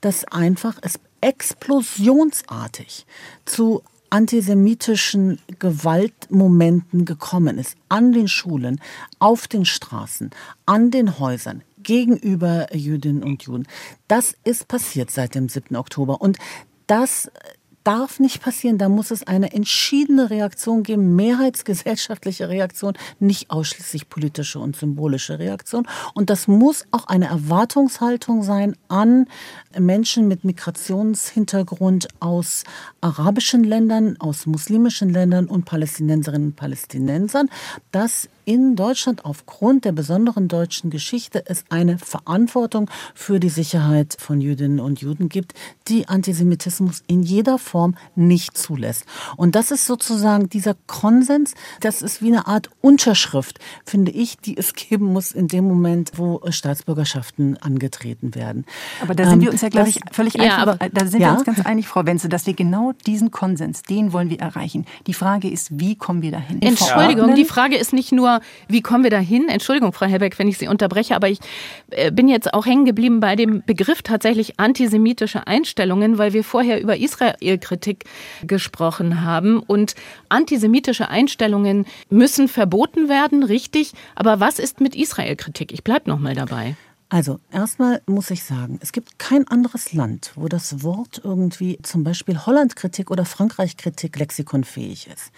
dass 0.00 0.24
einfach 0.24 0.78
es 0.82 0.98
explosionsartig 1.20 3.06
zu 3.44 3.82
antisemitischen 4.10 5.38
Gewaltmomenten 5.58 7.06
gekommen 7.06 7.56
ist, 7.56 7.76
an 7.88 8.12
den 8.12 8.28
Schulen, 8.28 8.80
auf 9.18 9.48
den 9.48 9.64
Straßen, 9.64 10.30
an 10.66 10.90
den 10.90 11.18
Häusern, 11.18 11.62
gegenüber 11.82 12.74
Jüdinnen 12.74 13.22
und 13.22 13.42
Juden. 13.44 13.66
Das 14.08 14.34
ist 14.44 14.68
passiert 14.68 15.10
seit 15.10 15.34
dem 15.34 15.48
7. 15.48 15.76
Oktober. 15.76 16.20
Und 16.20 16.38
das 16.86 17.30
darf 17.84 18.20
nicht 18.20 18.42
passieren. 18.42 18.78
Da 18.78 18.88
muss 18.88 19.10
es 19.10 19.26
eine 19.26 19.52
entschiedene 19.52 20.30
Reaktion 20.30 20.82
geben, 20.82 21.16
mehrheitsgesellschaftliche 21.16 22.48
Reaktion, 22.48 22.94
nicht 23.20 23.50
ausschließlich 23.50 24.08
politische 24.08 24.58
und 24.58 24.76
symbolische 24.76 25.38
Reaktion. 25.38 25.86
Und 26.14 26.30
das 26.30 26.48
muss 26.48 26.84
auch 26.90 27.06
eine 27.06 27.26
Erwartungshaltung 27.26 28.42
sein 28.42 28.76
an 28.88 29.26
Menschen 29.78 30.28
mit 30.28 30.44
Migrationshintergrund 30.44 32.08
aus 32.20 32.64
arabischen 33.00 33.64
Ländern, 33.64 34.16
aus 34.18 34.46
muslimischen 34.46 35.10
Ländern 35.10 35.46
und 35.46 35.64
Palästinenserinnen 35.64 36.48
und 36.48 36.56
Palästinensern, 36.56 37.48
dass 37.90 38.28
in 38.44 38.76
Deutschland 38.76 39.24
aufgrund 39.24 39.84
der 39.84 39.92
besonderen 39.92 40.48
deutschen 40.48 40.90
Geschichte 40.90 41.44
es 41.46 41.64
eine 41.68 41.98
Verantwortung 41.98 42.90
für 43.14 43.40
die 43.40 43.48
Sicherheit 43.48 44.16
von 44.18 44.40
Jüdinnen 44.40 44.80
und 44.80 45.00
Juden 45.00 45.28
gibt, 45.28 45.54
die 45.88 46.08
Antisemitismus 46.08 47.02
in 47.06 47.22
jeder 47.22 47.58
Form 47.58 47.94
nicht 48.14 48.56
zulässt. 48.56 49.04
Und 49.36 49.54
das 49.54 49.70
ist 49.70 49.86
sozusagen 49.86 50.48
dieser 50.48 50.74
Konsens, 50.86 51.54
das 51.80 52.02
ist 52.02 52.22
wie 52.22 52.28
eine 52.28 52.46
Art 52.46 52.70
Unterschrift, 52.80 53.58
finde 53.84 54.10
ich, 54.12 54.38
die 54.38 54.56
es 54.56 54.74
geben 54.74 55.12
muss 55.12 55.32
in 55.32 55.48
dem 55.48 55.66
Moment, 55.66 56.12
wo 56.16 56.40
Staatsbürgerschaften 56.48 57.56
angetreten 57.58 58.34
werden. 58.34 58.64
Aber 59.00 59.14
da 59.14 59.24
sind 59.24 59.34
ähm, 59.34 59.40
wir 59.42 59.52
uns 59.52 59.60
ja, 59.60 59.68
glaube 59.68 59.88
ich, 59.88 60.00
völlig 60.10 60.34
ja, 60.34 60.42
einfach, 60.42 60.62
aber, 60.62 60.88
da 60.88 61.06
sind 61.06 61.20
ja? 61.20 61.28
wir 61.28 61.38
uns 61.38 61.44
ganz 61.44 61.60
einig, 61.60 61.86
Frau 61.86 62.04
Wenzel, 62.06 62.28
dass 62.28 62.46
wir 62.46 62.54
genau 62.54 62.92
diesen 63.06 63.30
Konsens, 63.30 63.82
den 63.82 64.12
wollen 64.12 64.30
wir 64.30 64.40
erreichen. 64.40 64.86
Die 65.06 65.14
Frage 65.14 65.48
ist, 65.48 65.78
wie 65.78 65.96
kommen 65.96 66.22
wir 66.22 66.32
dahin? 66.32 66.60
Entschuldigung, 66.62 67.34
die 67.34 67.44
Frage 67.44 67.76
ist 67.76 67.92
nicht 67.92 68.12
nur, 68.12 68.31
wie 68.68 68.80
kommen 68.80 69.04
wir 69.04 69.10
dahin? 69.10 69.48
Entschuldigung, 69.48 69.92
Frau 69.92 70.06
Helbeck, 70.06 70.38
wenn 70.38 70.48
ich 70.48 70.58
Sie 70.58 70.68
unterbreche, 70.68 71.14
aber 71.14 71.28
ich 71.28 71.38
äh, 71.90 72.10
bin 72.10 72.28
jetzt 72.28 72.52
auch 72.54 72.66
hängen 72.66 72.84
geblieben 72.84 73.20
bei 73.20 73.36
dem 73.36 73.62
Begriff 73.64 74.02
tatsächlich 74.02 74.58
antisemitische 74.58 75.46
Einstellungen, 75.46 76.18
weil 76.18 76.32
wir 76.32 76.44
vorher 76.44 76.80
über 76.80 76.96
Israel-Kritik 76.96 78.04
gesprochen 78.46 79.22
haben. 79.22 79.58
Und 79.58 79.94
antisemitische 80.28 81.08
Einstellungen 81.08 81.86
müssen 82.10 82.48
verboten 82.48 83.08
werden, 83.08 83.42
richtig. 83.42 83.92
Aber 84.14 84.40
was 84.40 84.58
ist 84.58 84.80
mit 84.80 84.94
Israel-Kritik? 84.94 85.72
Ich 85.72 85.84
bleibe 85.84 86.08
noch 86.08 86.18
mal 86.18 86.34
dabei. 86.34 86.76
Also 87.12 87.40
erstmal 87.52 88.00
muss 88.06 88.30
ich 88.30 88.42
sagen, 88.42 88.78
es 88.80 88.90
gibt 88.90 89.18
kein 89.18 89.46
anderes 89.46 89.92
Land, 89.92 90.32
wo 90.34 90.48
das 90.48 90.82
Wort 90.82 91.20
irgendwie 91.22 91.78
zum 91.82 92.04
Beispiel 92.04 92.46
Holland-Kritik 92.46 93.10
oder 93.10 93.26
Frankreich-Kritik 93.26 94.18
lexikonfähig 94.18 95.08
ist. 95.08 95.30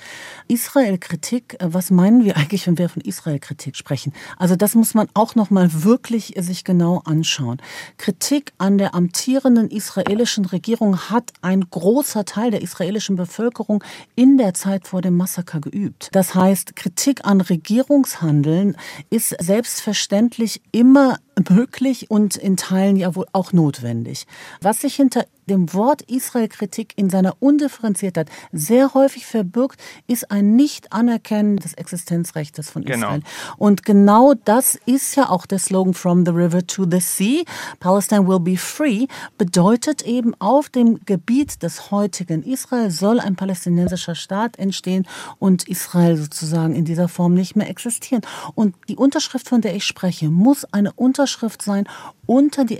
Israel-Kritik, 0.47 1.57
äh, 1.59 1.75
was 1.75 1.91
meinen 1.91 2.25
wir 2.25 2.37
eigentlich, 2.37 2.69
wenn 2.69 2.79
wir 2.79 2.89
von 2.89 3.03
Israel-Kritik 3.03 3.75
sprechen? 3.75 4.13
Also 4.39 4.55
das 4.55 4.77
muss 4.77 4.95
man 4.95 5.09
auch 5.15 5.35
noch 5.35 5.51
mal 5.51 5.83
wirklich 5.83 6.35
sich 6.39 6.63
genau 6.63 7.03
anschauen. 7.07 7.61
Kritik 7.99 8.53
an 8.57 8.79
der 8.79 8.95
amtierenden 8.95 9.69
israelischen 9.69 10.45
Regierung 10.45 10.97
hat 11.11 11.33
ein 11.43 11.69
großer 11.69 12.25
Teil 12.25 12.53
der 12.53 12.63
israelischen 12.63 13.17
Bevölkerung 13.17 13.83
in 14.15 14.39
der 14.39 14.55
Zeit 14.55 14.87
vor 14.87 15.03
dem 15.03 15.17
Massaker 15.17 15.59
geübt. 15.59 16.11
Das 16.13 16.37
heißt, 16.37 16.77
Kritik 16.77 17.25
an 17.25 17.41
Regierungshandeln 17.41 18.77
ist 19.11 19.35
selbstverständlich 19.41 20.63
immer 20.71 21.19
möglich 21.49 22.11
und 22.11 22.37
in 22.37 22.57
Teilen 22.57 22.97
ja 22.97 23.15
wohl 23.15 23.27
auch 23.33 23.53
notwendig. 23.53 24.27
Was 24.61 24.81
sich 24.81 24.95
hinter 24.95 25.27
dem 25.47 25.73
Wort 25.75 26.03
Israel-Kritik 26.03 26.93
in 26.97 27.11
seiner 27.11 27.37
Undifferenziertheit 27.41 28.31
sehr 28.53 28.95
häufig 28.95 29.27
verbirgt, 29.27 29.81
ist 30.07 30.31
ein 30.31 30.57
Nicht-Anerkennen 30.57 31.57
des 31.57 31.75
Existenzrechts 31.75 32.71
von 32.71 32.85
genau. 32.85 33.07
Israel. 33.07 33.21
Genau. 33.21 33.55
Und 33.59 33.85
genau 33.85 34.35
das 34.45 34.79
ist 34.87 35.17
ja 35.17 35.29
auch 35.31 35.47
der 35.47 35.59
Slogan 35.59 35.95
From 35.95 36.25
the 36.25 36.33
River 36.33 36.67
to 36.67 36.87
the 36.91 37.01
Sea, 37.01 37.45
Palestine 37.81 38.27
will 38.27 38.41
be 38.41 38.57
free, 38.57 39.07
bedeutet 39.39 40.03
eben 40.03 40.35
auf 40.39 40.69
dem 40.69 41.01
Gebiet 41.05 41.63
des 41.63 41.91
heutigen 41.91 42.43
Israel 42.43 42.91
soll 42.91 43.21
ein 43.21 43.37
palästinensischer 43.37 44.15
Staat 44.15 44.59
entstehen 44.59 45.07
und 45.39 45.69
Israel 45.69 46.17
sozusagen 46.17 46.75
in 46.75 46.85
dieser 46.85 47.09
Form 47.09 47.35
nicht 47.35 47.57
mehr 47.57 47.69
existieren. 47.69 48.23
Und 48.55 48.75
die 48.89 48.97
Unterschrift, 48.97 49.49
von 49.49 49.61
der 49.61 49.75
ich 49.75 49.85
spreche, 49.85 50.31
muss 50.31 50.65
eine 50.73 50.93
Unterschrift 50.93 51.63
sein 51.63 51.87
unter 52.27 52.65
die 52.65 52.79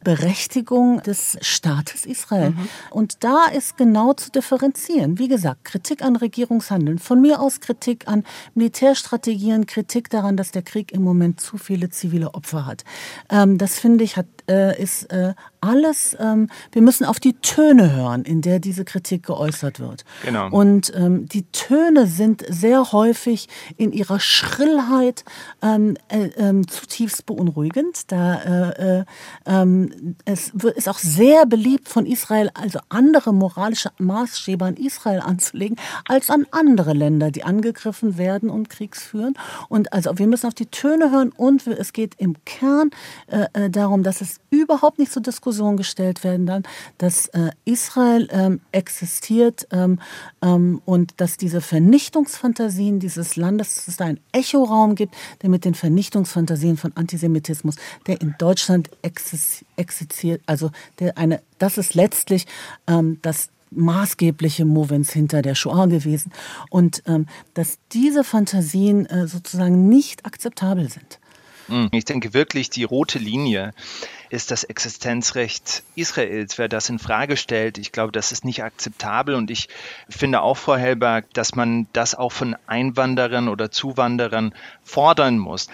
Existenzberechtigung 0.00 1.02
des 1.02 1.38
Staates 1.40 2.06
Israel. 2.06 2.50
Mhm. 2.50 2.68
Und 2.90 3.24
da 3.24 3.46
ist 3.46 3.76
genau 3.76 4.12
zu 4.14 4.30
differenzieren. 4.30 5.18
Wie 5.18 5.28
gesagt, 5.28 5.64
Kritik 5.64 6.02
an 6.02 6.16
Regierungshandeln, 6.16 6.98
von 6.98 7.20
mir 7.20 7.40
aus 7.40 7.60
Kritik 7.60 8.08
an 8.08 8.24
Militärstrategien, 8.54 9.66
Kritik 9.66 10.10
daran, 10.10 10.36
dass 10.36 10.50
der 10.50 10.62
Krieg 10.62 10.92
im 10.92 11.02
Moment 11.02 11.40
zu 11.40 11.58
viele 11.58 11.90
zivile 11.90 12.34
Opfer 12.34 12.66
hat. 12.66 12.84
Ähm, 13.30 13.58
das 13.58 13.78
finde 13.78 14.04
ich 14.04 14.16
hat 14.16 14.26
äh, 14.50 14.80
ist 14.80 15.04
äh, 15.12 15.34
alles, 15.60 16.16
ähm, 16.18 16.48
wir 16.72 16.82
müssen 16.82 17.04
auf 17.04 17.20
die 17.20 17.34
Töne 17.34 17.92
hören, 17.94 18.24
in 18.24 18.40
der 18.40 18.58
diese 18.58 18.84
Kritik 18.84 19.26
geäußert 19.26 19.78
wird. 19.78 20.04
Genau. 20.24 20.50
Und 20.50 20.92
ähm, 20.96 21.26
die 21.28 21.44
Töne 21.52 22.06
sind 22.06 22.44
sehr 22.48 22.92
häufig 22.92 23.48
in 23.76 23.92
ihrer 23.92 24.18
Schrillheit 24.18 25.24
ähm, 25.62 25.96
äh, 26.08 26.26
äh, 26.26 26.62
zutiefst 26.66 27.26
beunruhigend. 27.26 28.10
Da 28.10 28.34
äh, 28.42 28.98
äh, 28.98 29.04
ähm, 29.46 29.89
es 30.24 30.52
ist 30.76 30.88
auch 30.88 30.98
sehr 30.98 31.46
beliebt 31.46 31.88
von 31.88 32.06
Israel, 32.06 32.50
also 32.54 32.78
andere 32.88 33.32
moralische 33.32 33.90
Maßstäbe 33.98 34.64
an 34.64 34.76
Israel 34.76 35.20
anzulegen, 35.20 35.76
als 36.06 36.30
an 36.30 36.46
andere 36.50 36.92
Länder, 36.92 37.30
die 37.30 37.44
angegriffen 37.44 38.18
werden 38.18 38.50
und 38.50 38.70
Kriegs 38.70 39.02
führen. 39.02 39.34
Und 39.68 39.92
also 39.92 40.18
wir 40.18 40.26
müssen 40.26 40.46
auf 40.46 40.54
die 40.54 40.66
Töne 40.66 41.10
hören 41.10 41.32
und 41.36 41.66
es 41.66 41.92
geht 41.92 42.14
im 42.18 42.36
Kern 42.44 42.90
äh, 43.28 43.70
darum, 43.70 44.02
dass 44.02 44.20
es 44.20 44.40
überhaupt 44.50 44.98
nicht 44.98 45.12
zur 45.12 45.22
Diskussion 45.22 45.76
gestellt 45.76 46.24
werden 46.24 46.46
dann, 46.46 46.62
dass 46.98 47.26
äh, 47.28 47.50
Israel 47.64 48.28
ähm, 48.30 48.60
existiert 48.72 49.66
ähm, 49.70 49.98
ähm, 50.42 50.80
und 50.84 51.20
dass 51.20 51.36
diese 51.36 51.60
Vernichtungsfantasien 51.60 53.00
dieses 53.00 53.36
Landes, 53.36 53.76
dass 53.76 53.88
es 53.88 53.96
da 53.96 54.06
einen 54.06 54.20
Echoraum 54.32 54.94
gibt, 54.94 55.14
der 55.42 55.50
mit 55.50 55.64
den 55.64 55.74
Vernichtungsfantasien 55.74 56.76
von 56.76 56.92
Antisemitismus, 56.96 57.76
der 58.06 58.20
in 58.20 58.34
Deutschland 58.38 58.90
existiert, 59.02 59.66
also 60.46 60.70
der 60.98 61.16
eine, 61.18 61.42
das 61.58 61.78
ist 61.78 61.94
letztlich 61.94 62.46
ähm, 62.86 63.18
das 63.22 63.50
maßgebliche 63.70 64.64
Movens 64.64 65.12
hinter 65.12 65.42
der 65.42 65.54
Shoah 65.54 65.86
gewesen 65.86 66.32
und 66.70 67.02
ähm, 67.06 67.26
dass 67.54 67.78
diese 67.92 68.24
Fantasien 68.24 69.06
äh, 69.06 69.28
sozusagen 69.28 69.88
nicht 69.88 70.26
akzeptabel 70.26 70.88
sind. 70.90 71.20
Hm, 71.70 71.88
ich 71.92 72.04
denke 72.04 72.34
wirklich, 72.34 72.68
die 72.68 72.82
rote 72.82 73.20
Linie 73.20 73.72
ist 74.28 74.50
das 74.50 74.64
Existenzrecht 74.64 75.84
Israels. 75.94 76.58
Wer 76.58 76.68
das 76.68 76.88
in 76.88 76.98
Frage 76.98 77.36
stellt, 77.36 77.78
ich 77.78 77.92
glaube, 77.92 78.10
das 78.10 78.32
ist 78.32 78.44
nicht 78.44 78.64
akzeptabel. 78.64 79.36
Und 79.36 79.50
ich 79.50 79.68
finde 80.08 80.42
auch, 80.42 80.56
Frau 80.56 80.76
Hellberg, 80.76 81.32
dass 81.32 81.54
man 81.54 81.86
das 81.92 82.16
auch 82.16 82.32
von 82.32 82.56
Einwanderern 82.66 83.48
oder 83.48 83.70
Zuwanderern 83.70 84.52
fordern 84.82 85.38
muss. 85.38 85.68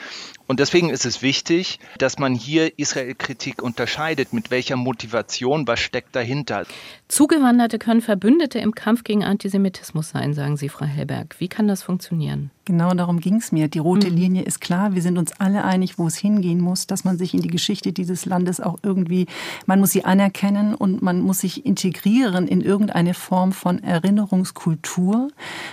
Und 0.46 0.60
deswegen 0.60 0.90
ist 0.90 1.04
es 1.04 1.22
wichtig, 1.22 1.80
dass 1.98 2.18
man 2.18 2.34
hier 2.34 2.78
Israel-Kritik 2.78 3.62
unterscheidet. 3.62 4.32
Mit 4.32 4.50
welcher 4.50 4.76
Motivation, 4.76 5.66
was 5.66 5.80
steckt 5.80 6.14
dahinter? 6.14 6.64
Zugewanderte 7.08 7.78
können 7.78 8.00
Verbündete 8.00 8.58
im 8.58 8.74
Kampf 8.74 9.02
gegen 9.02 9.24
Antisemitismus 9.24 10.10
sein, 10.10 10.34
sagen 10.34 10.56
Sie, 10.56 10.68
Frau 10.68 10.86
Hellberg. 10.86 11.36
Wie 11.38 11.48
kann 11.48 11.66
das 11.66 11.82
funktionieren? 11.82 12.50
Genau 12.64 12.90
darum 12.94 13.20
ging 13.20 13.36
es 13.36 13.52
mir. 13.52 13.68
Die 13.68 13.78
rote 13.78 14.10
mhm. 14.10 14.16
Linie 14.16 14.42
ist 14.42 14.60
klar. 14.60 14.94
Wir 14.94 15.02
sind 15.02 15.18
uns 15.18 15.32
alle 15.38 15.64
einig, 15.64 15.98
wo 15.98 16.08
es 16.08 16.16
hingehen 16.16 16.60
muss, 16.60 16.86
dass 16.88 17.04
man 17.04 17.16
sich 17.16 17.32
in 17.32 17.40
die 17.40 17.48
Geschichte 17.48 17.92
dieses 17.92 18.26
Landes 18.26 18.60
auch 18.60 18.78
irgendwie, 18.82 19.26
man 19.66 19.78
muss 19.78 19.92
sie 19.92 20.04
anerkennen 20.04 20.74
und 20.74 21.00
man 21.00 21.20
muss 21.20 21.40
sich 21.40 21.64
integrieren 21.64 22.48
in 22.48 22.60
irgendeine 22.60 23.14
Form 23.14 23.52
von 23.52 23.82
Erinnerungskultur. 23.82 25.28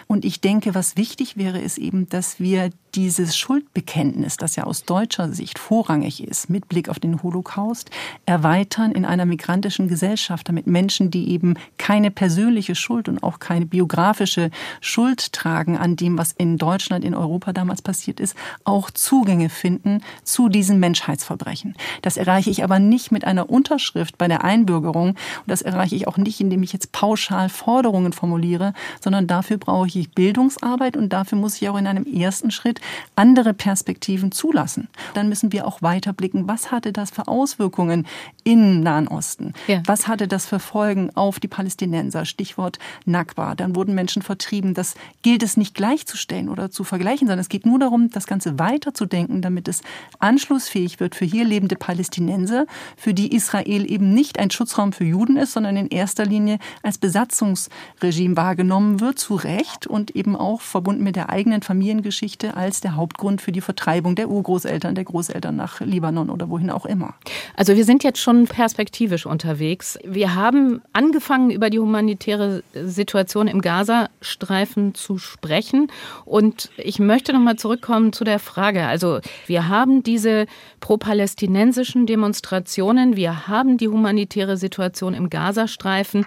Und 0.07 0.23
ich 0.23 0.39
denke, 0.39 0.75
was 0.75 0.95
wichtig 0.95 1.35
wäre, 1.35 1.59
ist 1.59 1.79
eben, 1.79 2.09
dass 2.09 2.39
wir 2.39 2.69
dieses 2.95 3.35
Schuldbekenntnis, 3.37 4.37
das 4.37 4.55
ja 4.55 4.65
aus 4.65 4.83
deutscher 4.83 5.31
Sicht 5.31 5.57
vorrangig 5.57 6.23
ist, 6.23 6.49
mit 6.49 6.69
Blick 6.69 6.89
auf 6.89 6.99
den 6.99 7.23
Holocaust, 7.23 7.89
erweitern 8.25 8.91
in 8.91 9.05
einer 9.05 9.25
migrantischen 9.25 9.87
Gesellschaft, 9.87 10.47
damit 10.47 10.67
Menschen, 10.67 11.09
die 11.09 11.29
eben 11.29 11.55
keine 11.77 12.11
persönliche 12.11 12.75
Schuld 12.75 13.09
und 13.09 13.23
auch 13.23 13.39
keine 13.39 13.65
biografische 13.65 14.51
Schuld 14.81 15.33
tragen 15.33 15.77
an 15.77 15.95
dem, 15.95 16.17
was 16.17 16.33
in 16.33 16.57
Deutschland, 16.57 17.03
in 17.03 17.15
Europa 17.15 17.53
damals 17.53 17.81
passiert 17.81 18.19
ist, 18.19 18.35
auch 18.63 18.91
Zugänge 18.91 19.49
finden 19.49 20.01
zu 20.23 20.49
diesen 20.49 20.79
Menschheitsverbrechen. 20.79 21.75
Das 22.01 22.17
erreiche 22.17 22.49
ich 22.49 22.63
aber 22.63 22.79
nicht 22.79 23.11
mit 23.11 23.25
einer 23.25 23.49
Unterschrift 23.49 24.17
bei 24.17 24.27
der 24.27 24.43
Einbürgerung 24.43 25.09
und 25.09 25.17
das 25.47 25.61
erreiche 25.61 25.95
ich 25.95 26.07
auch 26.07 26.17
nicht, 26.17 26.39
indem 26.39 26.63
ich 26.63 26.73
jetzt 26.73 26.91
pauschal 26.91 27.49
Forderungen 27.49 28.13
formuliere, 28.13 28.73
sondern 29.01 29.27
dafür 29.27 29.57
brauche 29.57 29.87
ich 29.87 30.11
Bildungsarbeit 30.11 30.95
und 30.95 31.11
dafür 31.11 31.37
muss 31.37 31.61
ich 31.61 31.69
auch 31.69 31.77
in 31.77 31.87
einem 31.87 32.05
ersten 32.05 32.51
Schritt 32.51 32.81
andere 33.15 33.53
Perspektiven 33.53 34.31
zulassen. 34.31 34.87
Dann 35.13 35.29
müssen 35.29 35.51
wir 35.51 35.67
auch 35.67 35.81
weiter 35.81 36.13
blicken, 36.13 36.47
was 36.47 36.71
hatte 36.71 36.93
das 36.93 37.11
für 37.11 37.27
Auswirkungen 37.27 38.07
im 38.43 38.81
Nahen 38.81 39.07
Osten? 39.07 39.53
Ja. 39.67 39.81
Was 39.85 40.07
hatte 40.07 40.27
das 40.27 40.45
für 40.45 40.59
Folgen 40.59 41.09
auf 41.15 41.39
die 41.39 41.47
Palästinenser? 41.47 42.25
Stichwort 42.25 42.79
Nakba. 43.05 43.55
Dann 43.55 43.75
wurden 43.75 43.95
Menschen 43.95 44.21
vertrieben. 44.21 44.73
Das 44.73 44.95
gilt 45.21 45.43
es 45.43 45.57
nicht 45.57 45.75
gleichzustellen 45.75 46.49
oder 46.49 46.71
zu 46.71 46.83
vergleichen, 46.83 47.27
sondern 47.27 47.39
es 47.39 47.49
geht 47.49 47.65
nur 47.65 47.79
darum, 47.79 48.09
das 48.09 48.27
Ganze 48.27 48.59
weiterzudenken, 48.59 49.41
damit 49.41 49.67
es 49.67 49.81
anschlussfähig 50.19 50.99
wird 50.99 51.15
für 51.15 51.25
hier 51.25 51.45
lebende 51.45 51.75
Palästinenser, 51.75 52.65
für 52.97 53.13
die 53.13 53.35
Israel 53.35 53.89
eben 53.89 54.13
nicht 54.13 54.39
ein 54.39 54.51
Schutzraum 54.51 54.93
für 54.93 55.05
Juden 55.05 55.37
ist, 55.37 55.53
sondern 55.53 55.77
in 55.77 55.87
erster 55.87 56.25
Linie 56.25 56.59
als 56.81 56.97
Besatzungsregime 56.97 58.35
wahrgenommen 58.35 58.99
wird, 58.99 59.19
zu 59.19 59.35
Recht 59.35 59.87
und 59.87 60.15
eben 60.15 60.35
auch 60.35 60.61
verbunden 60.61 61.03
mit 61.03 61.15
der 61.15 61.29
eigenen 61.29 61.61
Familiengeschichte 61.61 62.55
als 62.55 62.72
der 62.81 62.95
Hauptgrund 62.95 63.41
für 63.41 63.51
die 63.51 63.61
Vertreibung 63.61 64.15
der 64.15 64.29
Urgroßeltern, 64.29 64.95
der 64.95 65.03
Großeltern 65.03 65.55
nach 65.55 65.81
Libanon 65.81 66.29
oder 66.29 66.49
wohin 66.49 66.69
auch 66.69 66.85
immer. 66.85 67.15
Also 67.55 67.75
wir 67.75 67.85
sind 67.85 68.03
jetzt 68.03 68.19
schon 68.19 68.47
perspektivisch 68.47 69.25
unterwegs. 69.25 69.97
Wir 70.03 70.35
haben 70.35 70.81
angefangen, 70.93 71.49
über 71.49 71.69
die 71.69 71.79
humanitäre 71.79 72.63
Situation 72.73 73.47
im 73.47 73.61
Gazastreifen 73.61 74.95
zu 74.95 75.17
sprechen. 75.17 75.87
Und 76.25 76.69
ich 76.77 76.99
möchte 76.99 77.33
noch 77.33 77.39
mal 77.39 77.57
zurückkommen 77.57 78.13
zu 78.13 78.23
der 78.23 78.39
Frage. 78.39 78.85
Also 78.85 79.19
wir 79.47 79.67
haben 79.67 80.03
diese 80.03 80.45
pro-palästinensischen 80.79 82.05
Demonstrationen, 82.05 83.15
wir 83.15 83.47
haben 83.47 83.77
die 83.77 83.87
humanitäre 83.87 84.57
Situation 84.57 85.13
im 85.13 85.29
Gazastreifen. 85.29 86.25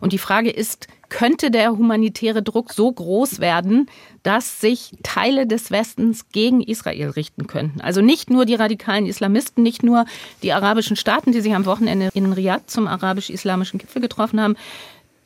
Und 0.00 0.12
die 0.12 0.18
Frage 0.18 0.50
ist, 0.50 0.88
könnte 1.08 1.50
der 1.50 1.70
humanitäre 1.72 2.42
Druck 2.42 2.72
so 2.72 2.90
groß 2.90 3.40
werden, 3.40 3.86
dass 4.22 4.60
sich 4.60 4.92
Teile 5.02 5.46
des 5.46 5.70
Westens 5.70 6.28
gegen 6.30 6.60
Israel 6.60 7.10
richten 7.10 7.46
könnten. 7.46 7.80
Also 7.80 8.00
nicht 8.00 8.30
nur 8.30 8.44
die 8.44 8.54
radikalen 8.54 9.06
Islamisten, 9.06 9.62
nicht 9.62 9.82
nur 9.82 10.04
die 10.42 10.52
arabischen 10.52 10.96
Staaten, 10.96 11.32
die 11.32 11.40
sich 11.40 11.54
am 11.54 11.66
Wochenende 11.66 12.10
in 12.14 12.32
Riyadh 12.32 12.64
zum 12.66 12.86
arabisch-islamischen 12.86 13.78
Gipfel 13.78 14.02
getroffen 14.02 14.40
haben, 14.40 14.56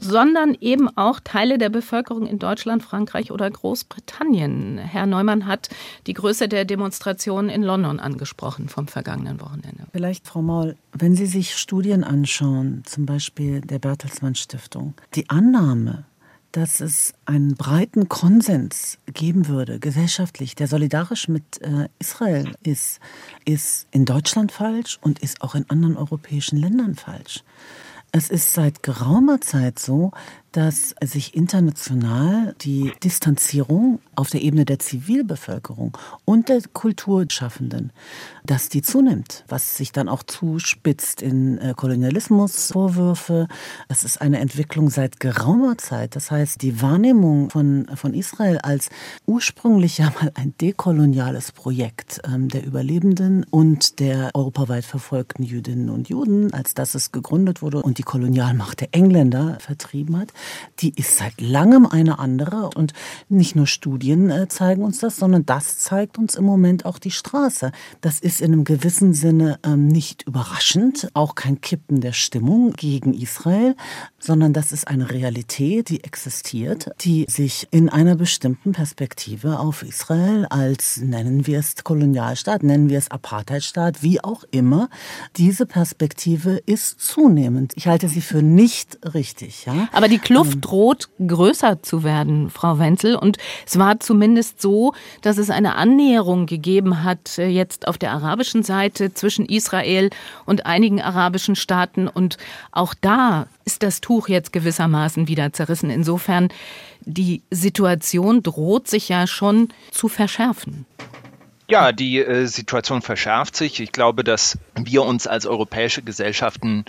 sondern 0.03 0.57
eben 0.61 0.89
auch 0.97 1.21
Teile 1.21 1.59
der 1.59 1.69
Bevölkerung 1.69 2.27
in 2.27 2.39
Deutschland, 2.39 2.83
Frankreich 2.83 3.31
oder 3.31 3.51
Großbritannien. 3.51 4.79
Herr 4.79 5.07
Neumann 5.07 5.47
hat 5.47 5.69
die 6.07 6.15
Größe 6.15 6.49
der 6.49 6.65
Demonstrationen 6.65 7.49
in 7.51 7.63
London 7.63 8.01
angesprochen 8.01 8.69
vom 8.69 8.89
vergangenen 8.89 9.41
Wochenende. 9.41 9.85
Vielleicht, 9.93 10.27
Frau 10.27 10.43
Maul, 10.43 10.77
wenn 10.93 11.15
Sie 11.15 11.27
sich 11.27 11.57
Studien 11.57 12.05
anschauen, 12.05 12.83
zum 12.85 13.07
Beispiel 13.07 13.61
der 13.61 13.79
Bertelsmann 13.79 14.35
Stiftung, 14.35 14.95
die 15.15 15.31
Annahme, 15.31 16.05
dass 16.53 16.81
es 16.81 17.15
einen 17.25 17.55
breiten 17.55 18.09
Konsens 18.09 18.99
geben 19.07 19.49
würde, 19.49 19.79
gesellschaftlich, 19.79 20.55
der 20.55 20.69
solidarisch 20.69 21.29
mit 21.29 21.63
äh, 21.63 21.89
Israel 21.99 22.53
ist, 22.63 23.01
ist 23.45 23.89
in 23.91 24.05
Deutschland 24.05 24.53
falsch 24.53 24.99
und 25.01 25.19
ist 25.21 25.41
auch 25.41 25.55
in 25.55 25.69
anderen 25.71 25.97
europäischen 25.97 26.59
Ländern 26.59 26.95
falsch. 26.95 27.43
Es 28.15 28.29
ist 28.29 28.53
seit 28.53 28.83
geraumer 28.83 29.41
Zeit 29.41 29.79
so, 29.79 30.11
dass 30.53 30.95
sich 31.03 31.35
international 31.35 32.55
die 32.61 32.93
Distanzierung 33.03 34.01
auf 34.15 34.31
der 34.31 34.43
Ebene 34.43 34.65
der 34.65 34.79
Zivilbevölkerung 34.79 35.97
und 36.25 36.49
der 36.49 36.61
Kulturschaffenden, 36.73 37.93
dass 38.45 38.69
die 38.69 38.83
zunimmt, 38.83 39.45
was 39.49 39.77
sich 39.77 39.93
dann 39.93 40.09
auch 40.09 40.23
zuspitzt 40.23 41.23
in 41.23 41.59
äh, 41.59 41.75
Kolonialismusvorwürfe. 41.77 43.49
Das 43.89 44.05
ist 44.05 44.21
eine 44.21 44.41
Entwicklung 44.41 44.91
seit 44.91 45.21
geraumer 45.21 45.79
Zeit. 45.79 46.17
Das 46.17 46.31
heißt, 46.31 46.61
die 46.61 46.83
Wahrnehmung 46.83 47.51
von, 47.51 47.87
von 47.95 48.13
Israel 48.13 48.59
als 48.59 48.91
ursprünglich 49.27 49.99
ja 49.99 50.13
mal 50.21 50.33
ein 50.35 50.55
dekoloniales 50.61 51.53
Projekt 51.53 52.21
ähm, 52.27 52.49
der 52.49 52.65
Überlebenden 52.65 53.45
und 53.51 54.01
der 54.01 54.31
europaweit 54.35 54.85
verfolgten 54.85 55.43
Jüdinnen 55.43 55.89
und 55.89 56.09
Juden, 56.09 56.53
als 56.53 56.75
das 56.75 56.95
es 56.95 57.13
gegründet 57.13 57.63
wurde 57.63 57.83
und 57.83 57.99
die 57.99 58.03
Kolonialmacht 58.03 58.81
der 58.81 58.89
Engländer 58.93 59.57
vertrieben 59.61 60.19
hat, 60.19 60.33
die 60.81 60.95
ist 60.95 61.19
seit 61.19 61.41
langem 61.41 61.87
eine 61.87 62.19
andere. 62.19 62.71
Und 62.75 62.93
nicht 63.29 63.57
nur 63.57 63.67
Studien 63.67 64.31
äh, 64.31 64.49
zeigen 64.49 64.83
uns 64.83 64.99
das, 65.01 65.17
sondern 65.17 65.47
das 65.47 65.79
zeigt 65.79 66.19
uns 66.19 66.35
im 66.35 66.45
Moment 66.45 66.85
auch 66.85 66.99
die 66.99 67.11
Straße. 67.11 67.73
Das 68.01 68.21
ist 68.21 68.41
in 68.41 68.53
einem 68.53 68.65
gewissen 68.65 69.15
Sinne 69.15 69.59
ähm, 69.65 69.89
nicht 69.89 70.23
überraschend, 70.23 71.09
auch 71.15 71.35
kein 71.35 71.61
Kippen 71.61 72.01
der 72.01 72.13
Stimmung 72.13 72.73
gegen 72.73 73.15
Israel, 73.15 73.77
sondern 74.19 74.53
das 74.53 74.73
ist 74.73 74.89
eine 74.89 75.11
Realität, 75.11 75.89
die 75.89 76.05
existiert, 76.05 76.91
die 77.01 77.27
sich 77.29 77.69
in 77.71 77.89
einer 77.89 78.17
bestimmten 78.17 78.73
Perspektive 78.73 79.59
auf 79.59 79.83
Israel 79.83 80.47
als, 80.51 80.99
nennen 80.99 81.47
wir 81.47 81.59
es 81.59 81.83
Kolonialstaat, 81.83 82.63
nennen 82.63 82.89
wir 82.89 82.99
es 82.99 83.11
Apartheidstaat, 83.11 84.03
wie 84.03 84.23
auch 84.23 84.45
immer, 84.51 84.89
diese 85.37 85.67
Perspektive 85.67 86.63
ist 86.67 87.01
zunehmend. 87.01 87.73
Ich 87.77 87.87
halte 87.87 88.09
sie 88.09 88.21
für 88.21 88.43
nicht 88.43 88.99
richtig. 89.15 89.67
Ja? 89.67 89.89
Aber 89.93 90.09
die 90.09 90.19
Kluft 90.33 90.55
ähm, 90.55 90.61
droht 90.61 91.09
größer 91.27 91.83
zu 91.83 92.05
werden, 92.05 92.51
Frau 92.51 92.79
Wenzel. 92.79 93.15
Und 93.17 93.39
es 93.67 93.79
war 93.79 94.01
zumindest 94.01 94.61
so, 94.61 94.95
dass 95.21 95.39
es 95.39 95.51
eine 95.51 95.77
Annäherung 95.77 96.47
gegeben 96.47 97.05
hat, 97.05 97.39
äh, 97.39 97.47
jetzt 97.47 97.87
auf 97.87 97.99
der 97.99 98.13
arabischen 98.13 98.63
Seite 98.63 99.15
zwischen 99.15 99.47
Israel 99.47 100.11
und 100.47 100.67
einigen 100.67 101.01
arabischen 101.01 101.57
Staaten. 101.57 102.09
Und 102.09 102.39
auch 102.71 102.95
da 103.01 103.47
ist 103.65 103.83
das 103.83 104.01
Tuch 104.01 104.29
jetzt 104.29 104.53
gewissermaßen 104.53 105.29
wieder 105.29 105.53
zerrissen. 105.53 105.91
Insofern, 105.91 106.49
die 107.05 107.43
Situation 107.51 108.43
droht 108.43 108.89
sich 108.89 109.09
ja 109.09 109.27
schon 109.27 109.69
zu 109.91 110.09
verschärfen. 110.09 110.87
Ja, 111.73 111.93
die 111.93 112.19
äh, 112.19 112.45
Situation 112.45 113.01
verschärft 113.01 113.57
sich. 113.57 113.81
Ich 113.81 113.93
glaube, 113.93 114.25
dass 114.25 114.59
wir 114.75 115.05
uns 115.05 115.27
als 115.27 115.47
europäische 115.47 116.03
Gesellschaften 116.03 116.85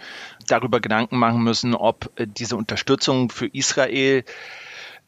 darüber 0.47 0.79
Gedanken 0.79 1.17
machen 1.17 1.43
müssen, 1.43 1.75
ob 1.75 2.11
äh, 2.19 2.27
diese 2.27 2.55
Unterstützung 2.55 3.29
für 3.29 3.47
Israel 3.47 4.23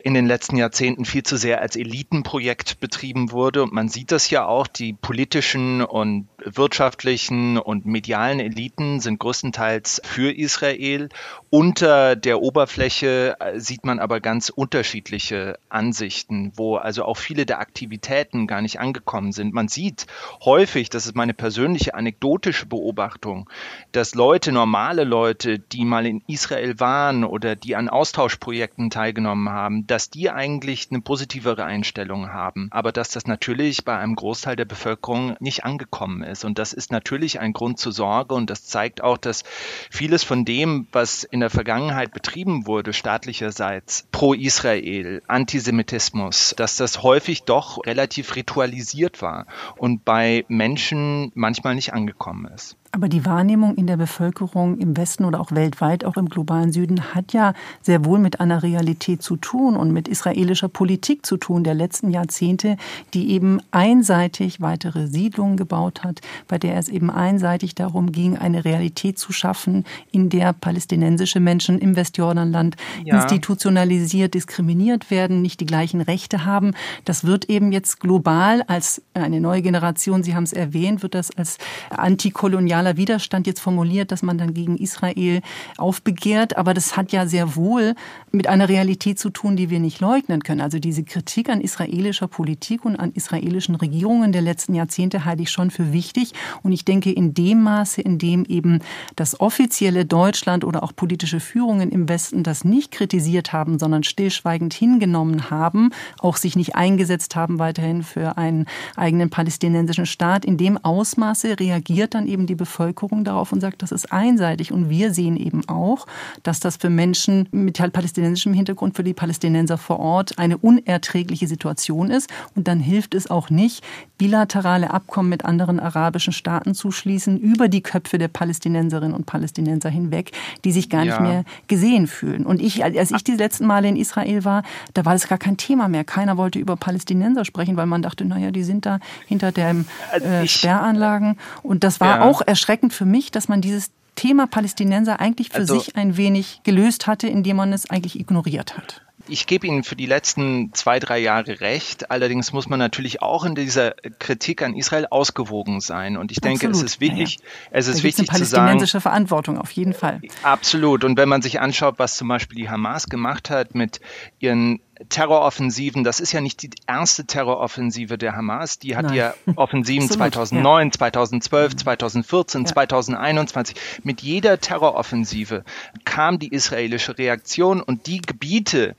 in 0.06 0.14
den 0.14 0.28
letzten 0.28 0.56
Jahrzehnten 0.58 1.04
viel 1.04 1.24
zu 1.24 1.36
sehr 1.36 1.62
als 1.62 1.76
Elitenprojekt 1.76 2.80
betrieben 2.80 3.32
wurde. 3.32 3.64
Und 3.64 3.74
man 3.74 3.90
sieht 3.90 4.12
das 4.12 4.30
ja 4.30 4.46
auch, 4.46 4.68
die 4.68 4.94
politischen 4.94 5.82
und 5.82 6.28
wirtschaftlichen 6.38 7.58
und 7.58 7.88
medialen 7.88 8.40
Eliten 8.40 9.00
sind 9.00 9.18
größtenteils 9.20 10.04
für 10.06 10.32
Israel. 10.32 11.10
Unter 11.50 12.16
der 12.16 12.40
Oberfläche 12.40 13.36
äh, 13.40 13.60
sieht 13.60 13.84
man 13.84 13.98
aber 13.98 14.20
ganz 14.20 14.50
unterschiedliche 14.50 15.58
Ansichten, 15.70 16.52
wo 16.56 16.76
also 16.76 17.04
auch 17.04 17.18
viele 17.18 17.48
der 17.48 17.60
Aktivitäten 17.60 18.46
gar 18.46 18.62
nicht 18.62 18.80
angekommen 18.80 19.32
sind. 19.32 19.56
Man 19.56 19.70
sieht 19.70 20.06
häufig, 20.44 20.92
das 20.92 21.08
ist 21.08 21.16
meine 21.16 21.34
persönliche 21.34 21.96
anekdotische 21.96 22.68
Beobachtung, 22.68 23.50
dass 23.92 24.14
Leute, 24.14 24.52
normale 24.52 25.04
Leute, 25.04 25.58
die 25.58 25.84
mal 25.84 26.06
in 26.06 26.22
Israel 26.28 26.80
waren 26.80 27.24
oder 27.24 27.56
die 27.56 27.76
an 27.76 27.90
Austauschprojekten 27.90 28.92
teilgenommen 28.92 29.50
haben, 29.50 29.88
dass 29.96 30.10
die 30.10 30.30
eigentlich 30.30 30.90
eine 30.92 31.00
positivere 31.00 31.64
Einstellung 31.64 32.34
haben, 32.34 32.68
aber 32.72 32.92
dass 32.92 33.12
das 33.12 33.28
natürlich 33.28 33.86
bei 33.86 33.98
einem 33.98 34.16
Großteil 34.16 34.58
der 34.58 34.66
Bevölkerung 34.66 35.38
nicht 35.40 35.64
angekommen 35.64 36.22
ist. 36.22 36.44
Und 36.44 36.60
das 36.60 36.74
ist 36.74 36.92
natürlich 36.92 37.40
ein 37.40 37.54
Grund 37.54 37.80
zur 37.80 37.94
Sorge 37.94 38.36
und 38.36 38.50
das 38.50 38.66
zeigt 38.66 39.02
auch, 39.02 39.18
dass 39.18 39.46
vieles 39.90 40.26
von 40.26 40.44
dem, 40.44 40.90
was 40.92 41.24
in 41.24 41.40
der 41.40 41.50
Vergangenheit 41.50 42.12
betrieben 42.12 42.68
wurde, 42.68 42.92
staatlicherseits 42.92 44.06
pro 44.12 44.34
Israel, 44.34 45.22
Antisemitismus, 45.28 46.54
dass 46.58 46.76
das 46.76 47.02
häufig 47.02 47.44
doch 47.44 47.86
relativ 47.86 48.36
ritualisiert 48.36 49.22
war 49.22 49.48
und 49.78 50.04
bei 50.04 50.44
Menschen 50.50 51.32
manchmal 51.36 51.74
nicht 51.74 51.94
angekommen 51.94 52.52
ist. 52.54 52.76
Aber 52.96 53.10
die 53.10 53.26
Wahrnehmung 53.26 53.76
in 53.76 53.88
der 53.88 53.98
Bevölkerung 53.98 54.78
im 54.78 54.96
Westen 54.96 55.26
oder 55.26 55.42
auch 55.42 55.52
weltweit, 55.52 56.06
auch 56.06 56.16
im 56.16 56.30
globalen 56.30 56.72
Süden, 56.72 57.14
hat 57.14 57.34
ja 57.34 57.54
sehr 57.82 58.06
wohl 58.06 58.20
mit 58.20 58.40
einer 58.40 58.64
Realität 58.64 59.22
zu 59.22 59.36
tun 59.36 59.76
und 59.76 59.92
mit 59.92 60.08
israelischer 60.08 60.70
Politik 60.70 61.26
zu 61.26 61.36
tun 61.36 61.66
der 61.66 61.74
letzten 61.74 62.10
Jahrzehnte, 62.10 62.78
die 63.14 63.32
eben 63.32 63.60
einseitig 63.72 64.62
weitere 64.62 65.08
Siedlungen 65.08 65.58
gebaut 65.58 66.06
hat, 66.06 66.22
bei 66.48 66.58
der 66.58 66.78
es 66.78 66.88
eben 66.88 67.10
einseitig 67.10 67.76
darum 67.76 68.14
ging, 68.14 68.38
eine 68.38 68.64
Realität 68.64 69.20
zu 69.20 69.34
schaffen, 69.34 69.84
in 70.14 70.30
der 70.30 70.54
palästinensische 70.54 71.42
Menschen 71.42 71.80
im 71.80 71.98
Westjordanland 71.98 72.78
ja. 73.04 73.22
institutionalisiert 73.22 74.34
diskriminiert 74.34 75.12
werden, 75.12 75.42
nicht 75.42 75.60
die 75.60 75.66
gleichen 75.66 76.00
Rechte 76.00 76.46
haben. 76.46 76.72
Das 77.04 77.26
wird 77.26 77.50
eben 77.50 77.74
jetzt 77.74 78.00
global 78.00 78.64
als 78.68 79.02
eine 79.14 79.42
neue 79.42 79.62
Generation, 79.62 80.24
Sie 80.24 80.34
haben 80.34 80.44
es 80.44 80.54
erwähnt, 80.54 81.04
wird 81.04 81.14
das 81.14 81.36
als 81.36 81.58
antikolonial 81.90 82.85
nationaler 82.86 82.98
Widerstand 82.98 83.48
jetzt 83.48 83.60
formuliert, 83.60 84.12
dass 84.12 84.22
man 84.22 84.38
dann 84.38 84.54
gegen 84.54 84.78
Israel 84.78 85.42
aufbegehrt. 85.78 86.58
Aber 86.58 86.74
das 86.74 86.96
hat 86.96 87.12
ja 87.12 87.28
sehr 87.28 87.56
wohl 87.56 87.96
mit 88.36 88.48
einer 88.48 88.70
Realität 88.70 89.18
zu 89.20 89.30
tun, 89.30 89.56
die 89.56 89.70
wir 89.70 89.80
nicht 89.80 90.00
leugnen 90.00 90.44
können. 90.44 90.62
Also 90.62 90.80
diese 90.80 91.04
Kritik 91.04 91.50
an 91.50 91.62
israelischer 91.62 92.28
Politik 92.28 92.86
und 92.86 92.96
an 92.96 93.12
israelischen 93.14 93.76
Regierungen 93.76 94.32
der 94.32 94.42
letzten 94.42 94.76
Jahrzehnte 94.76 95.26
halte 95.26 95.44
ich 95.44 95.50
schon 95.50 95.72
für 95.72 95.94
wichtig. 95.94 96.34
Und 96.62 96.72
ich 96.72 96.86
denke, 96.86 97.12
in 97.12 97.34
dem 97.34 97.64
Maße, 97.64 98.02
in 98.02 98.18
dem 98.18 98.46
eben 98.46 98.80
das 99.16 99.40
offizielle 99.40 100.06
Deutschland 100.06 100.64
oder 100.64 100.84
auch 100.84 100.96
politische 100.96 101.40
Führungen 101.40 101.90
im 101.92 102.10
Westen 102.10 102.44
das 102.44 102.64
nicht 102.64 102.92
kritisiert 102.92 103.54
haben, 103.54 103.80
sondern 103.80 104.04
stillschweigend 104.04 104.74
hingenommen 104.74 105.50
haben, 105.50 105.92
auch 106.20 106.38
sich 106.38 106.56
nicht 106.56 106.76
eingesetzt 106.76 107.36
haben 107.36 107.60
weiterhin 107.60 108.04
für 108.04 108.38
einen 108.38 108.66
eigenen 108.96 109.30
palästinensischen 109.30 110.06
Staat, 110.06 110.46
in 110.46 110.58
dem 110.58 110.78
Ausmaße 110.78 111.60
reagiert 111.60 112.14
dann 112.14 112.28
eben 112.28 112.48
die 112.48 112.56
Bevölkerung 112.56 113.24
darauf 113.24 113.52
und 113.52 113.62
sagt, 113.62 113.82
das 113.82 113.92
ist 113.92 114.12
einseitig. 114.12 114.72
Und 114.72 114.90
wir 114.90 115.14
sehen 115.14 115.38
eben 115.38 115.68
auch, 115.68 116.06
dass 116.44 116.60
das 116.60 116.78
für 116.78 116.90
Menschen 116.90 117.48
mit 117.52 117.80
halt 117.80 117.94
palästinensischem 118.26 118.54
Hintergrund, 118.54 118.96
für 118.96 119.04
die 119.04 119.14
Palästinenser 119.14 119.78
vor 119.78 120.00
Ort 120.00 120.40
eine 120.40 120.58
unerträgliche 120.58 121.48
Situation 121.48 122.10
ist. 122.10 122.30
Und 122.56 122.68
dann 122.68 122.80
hilft 122.80 123.14
es 123.14 123.30
auch 123.30 123.50
nicht, 123.50 123.84
bilaterale 124.18 124.92
Abkommen 124.92 125.30
mit 125.30 125.46
anderen 125.46 125.80
arabischen 125.80 126.34
Staaten 126.34 126.74
zu 126.74 126.92
schließen 126.92 127.40
über 127.40 127.68
die 127.68 127.82
Köpfe 127.82 128.18
der 128.18 128.28
Palästinenserinnen 128.28 129.14
und 129.16 129.26
Palästinenser 129.26 129.90
hinweg, 129.90 130.32
die 130.64 130.72
sich 130.72 130.90
gar 130.90 131.04
ja. 131.04 131.12
nicht 131.12 131.22
mehr 131.22 131.44
gesehen 131.68 132.08
fühlen. 132.08 132.46
Und 132.46 132.62
ich, 132.62 132.84
als 132.84 133.12
ich 133.12 133.24
die 133.24 133.36
letzten 133.36 133.66
Male 133.66 133.88
in 133.88 133.96
Israel 133.96 134.44
war, 134.44 134.64
da 134.94 135.06
war 135.06 135.14
das 135.14 135.28
gar 135.28 135.38
kein 135.38 135.58
Thema 135.58 135.88
mehr. 135.88 136.04
Keiner 136.04 136.38
wollte 136.38 136.60
über 136.60 136.76
Palästinenser 136.76 137.46
sprechen, 137.46 137.78
weil 137.78 137.86
man 137.86 138.02
dachte, 138.02 138.26
naja, 138.26 138.52
die 138.52 138.64
sind 138.64 138.86
da 138.86 139.00
hinter 139.28 139.52
den 139.52 139.86
äh, 140.14 140.48
Sperranlagen. 140.48 141.38
Und 141.62 141.84
das 141.84 142.00
war 142.00 142.20
ja. 142.20 142.24
auch 142.24 142.42
erschreckend 142.42 142.94
für 142.94 143.06
mich, 143.06 143.32
dass 143.32 143.48
man 143.48 143.62
dieses 143.62 143.92
Thema 144.16 144.48
Palästinenser 144.48 145.20
eigentlich 145.20 145.50
für 145.50 145.58
also, 145.58 145.80
sich 145.80 145.96
ein 145.96 146.18
wenig 146.18 146.62
gelöst 146.64 147.08
hatte, 147.08 147.28
indem 147.28 147.58
man 147.58 147.74
es 147.74 147.90
eigentlich 147.90 148.20
ignoriert 148.20 148.78
hat. 148.78 149.02
Ich 149.28 149.48
gebe 149.48 149.66
Ihnen 149.66 149.84
für 149.84 149.96
die 149.96 150.06
letzten 150.06 150.72
zwei, 150.74 151.00
drei 151.00 151.18
Jahre 151.18 151.60
recht. 151.60 152.12
Allerdings 152.12 152.54
muss 152.54 152.70
man 152.70 152.78
natürlich 152.78 153.22
auch 153.22 153.44
in 153.44 153.56
dieser 153.56 153.92
Kritik 154.20 154.62
an 154.62 154.76
Israel 154.76 155.08
ausgewogen 155.10 155.82
sein. 155.82 156.16
Und 156.16 156.32
ich 156.32 156.42
denke, 156.42 156.68
absolut. 156.68 156.86
es 156.86 156.94
ist 156.94 157.02
wichtig, 157.02 157.38
ja, 157.40 157.44
ja. 157.44 157.70
es 157.72 157.88
ist 157.88 158.00
da 158.00 158.04
wichtig 158.04 158.30
eine 158.30 158.40
zu 158.40 158.46
sagen. 158.46 158.62
palästinensische 158.62 159.02
Verantwortung 159.02 159.58
auf 159.58 159.72
jeden 159.72 159.94
Fall. 159.94 160.22
Absolut. 160.44 161.04
Und 161.04 161.18
wenn 161.18 161.30
man 161.30 161.42
sich 161.42 161.60
anschaut, 161.60 161.96
was 161.98 162.18
zum 162.18 162.28
Beispiel 162.28 162.58
die 162.58 162.70
Hamas 162.70 163.08
gemacht 163.08 163.50
hat 163.50 163.74
mit 163.74 164.00
ihren 164.40 164.80
Terroroffensiven, 165.10 166.04
das 166.04 166.20
ist 166.20 166.32
ja 166.32 166.42
nicht 166.42 166.62
die 166.62 166.70
erste 166.88 167.26
Terroroffensive 167.26 168.18
der 168.18 168.36
Hamas, 168.36 168.80
die 168.80 168.96
hat 168.96 169.06
Nein. 169.08 169.16
ja 169.16 169.34
Offensiven 169.56 170.10
2009, 170.10 170.88
ja. 170.88 170.92
2012, 170.92 171.76
2014, 171.76 172.62
ja. 172.62 172.68
2021. 172.68 173.76
Mit 174.04 174.22
jeder 174.22 174.60
Terroroffensive 174.60 175.64
kam 176.06 176.40
die 176.40 176.50
israelische 176.50 177.18
Reaktion 177.18 177.82
und 177.82 178.08
die 178.08 178.22
Gebiete, 178.22 178.96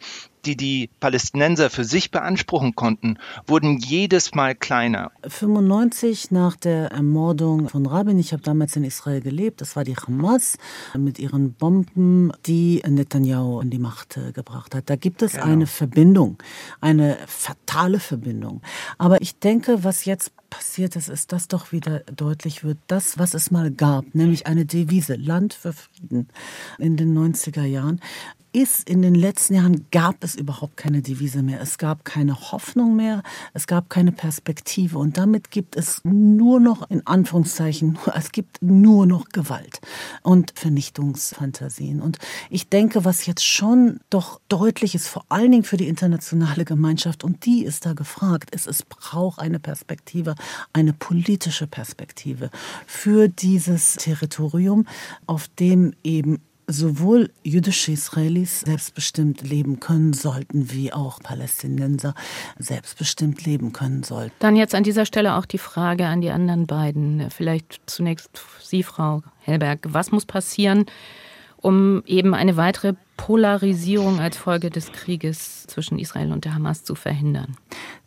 die 0.47 0.57
die 0.57 0.91
Palästinenser 1.01 1.71
für 1.71 1.85
sich 1.85 2.11
beanspruchen 2.11 2.75
konnten, 2.75 3.19
wurden 3.47 3.79
jedes 3.79 4.35
Mal 4.35 4.55
kleiner. 4.55 5.11
95 5.27 6.31
nach 6.31 6.57
der 6.57 6.93
Ermordung 6.93 7.69
von 7.69 7.87
Rabin, 7.87 8.19
ich 8.19 8.33
habe 8.33 8.43
damals 8.43 8.77
in 8.77 8.85
Israel 8.85 9.21
gelebt, 9.21 9.61
das 9.61 9.77
war 9.77 9.85
die 9.85 9.97
Hamas 9.97 10.59
mit 10.97 11.19
ihren 11.19 11.53
Bomben, 11.53 12.33
die 12.47 12.83
Netanyahu 12.87 13.61
in 13.61 13.71
die 13.71 13.79
Macht 13.79 14.17
äh, 14.17 14.33
gebracht 14.33 14.75
hat. 14.75 14.89
Da 14.89 14.97
gibt 14.97 15.23
es 15.23 15.33
genau. 15.33 15.45
eine 15.45 15.67
Verbindung, 15.67 16.39
eine 16.81 17.19
fatale 17.27 18.01
Verbindung. 18.01 18.63
Aber 18.99 19.21
ich 19.21 19.39
denke, 19.39 19.85
was 19.85 20.05
jetzt 20.05 20.33
passiert 20.57 20.97
ist, 20.97 21.09
ist, 21.11 21.33
dass 21.33 21.49
doch 21.49 21.71
wieder 21.71 22.01
deutlich 22.15 22.65
wird, 22.65 22.79
das, 22.87 23.19
was 23.19 23.35
es 23.35 23.51
mal 23.51 23.71
gab, 23.71 24.15
nämlich 24.15 24.47
eine 24.47 24.65
Devise, 24.65 25.17
Land 25.17 25.53
für 25.53 25.75
Frieden 25.75 26.29
in 26.79 26.97
den 26.97 27.17
90er 27.17 27.65
Jahren, 27.65 28.01
ist, 28.57 28.89
in 28.89 29.03
den 29.03 29.15
letzten 29.15 29.55
Jahren 29.55 29.85
gab 29.91 30.25
es 30.25 30.35
überhaupt 30.35 30.79
keine 30.79 31.03
Devise 31.03 31.43
mehr. 31.43 31.61
Es 31.61 31.77
gab 31.77 32.07
keine 32.07 32.53
Hoffnung 32.53 32.97
mehr, 32.97 33.23
es 33.53 33.67
gab 33.67 33.91
keine 33.91 34.13
Perspektive. 34.13 34.99
Und 34.99 35.19
damit 35.19 35.51
gibt 35.51 35.77
es 35.77 36.01
nur 36.05 36.59
noch, 36.59 36.89
in 36.89 37.07
Anführungszeichen, 37.07 37.99
es 38.15 38.33
gibt 38.33 38.63
nur 38.63 39.05
noch 39.05 39.29
Gewalt 39.29 39.81
und 40.23 40.55
Vernichtungsfantasien. 40.55 42.01
Und 42.01 42.19
ich 42.49 42.71
denke, 42.71 43.05
was 43.05 43.27
jetzt 43.27 43.45
schon 43.45 44.01
doch 44.09 44.41
deutlich 44.49 44.95
ist, 44.95 45.09
vor 45.09 45.27
allen 45.29 45.53
Dingen 45.53 45.65
für 45.65 45.77
die 45.77 45.89
internationale 45.89 46.65
Gemeinschaft, 46.65 47.25
und 47.25 47.45
die 47.45 47.63
ist 47.63 47.85
da 47.85 47.93
gefragt, 47.93 48.55
ist, 48.55 48.67
es 48.67 48.83
braucht 48.85 49.39
eine 49.39 49.59
Perspektive, 49.59 50.35
eine 50.73 50.93
politische 50.93 51.67
Perspektive 51.67 52.51
für 52.87 53.29
dieses 53.29 53.95
Territorium, 53.95 54.87
auf 55.27 55.49
dem 55.59 55.95
eben 56.03 56.41
sowohl 56.69 57.31
jüdische 57.45 57.93
Israelis 57.93 58.61
selbstbestimmt 58.61 59.43
leben 59.43 59.79
können 59.79 60.13
sollten, 60.13 60.73
wie 60.73 60.93
auch 60.93 61.21
Palästinenser 61.21 62.15
selbstbestimmt 62.59 63.45
leben 63.47 63.73
können 63.73 64.03
sollten. 64.03 64.35
Dann 64.41 64.57
jetzt 64.57 64.75
an 64.75 64.83
dieser 64.83 65.07
Stelle 65.07 65.37
auch 65.37 65.47
die 65.47 65.59
Frage 65.59 66.07
an 66.07 66.21
die 66.21 66.31
anderen 66.31 66.67
beiden. 66.67 67.31
Vielleicht 67.31 67.81
zunächst 67.87 68.31
Sie, 68.61 68.83
Frau 68.83 69.23
Hellberg. 69.41 69.81
Was 69.89 70.11
muss 70.11 70.27
passieren, 70.27 70.87
um 71.57 72.03
eben 72.05 72.35
eine 72.35 72.57
weitere 72.57 72.95
Polarisierung 73.17 74.21
als 74.21 74.37
Folge 74.37 74.71
des 74.71 74.93
Krieges 74.93 75.67
zwischen 75.67 75.99
Israel 75.99 76.33
und 76.33 76.45
der 76.45 76.55
Hamas 76.55 76.85
zu 76.85 76.95
verhindern. 76.95 77.57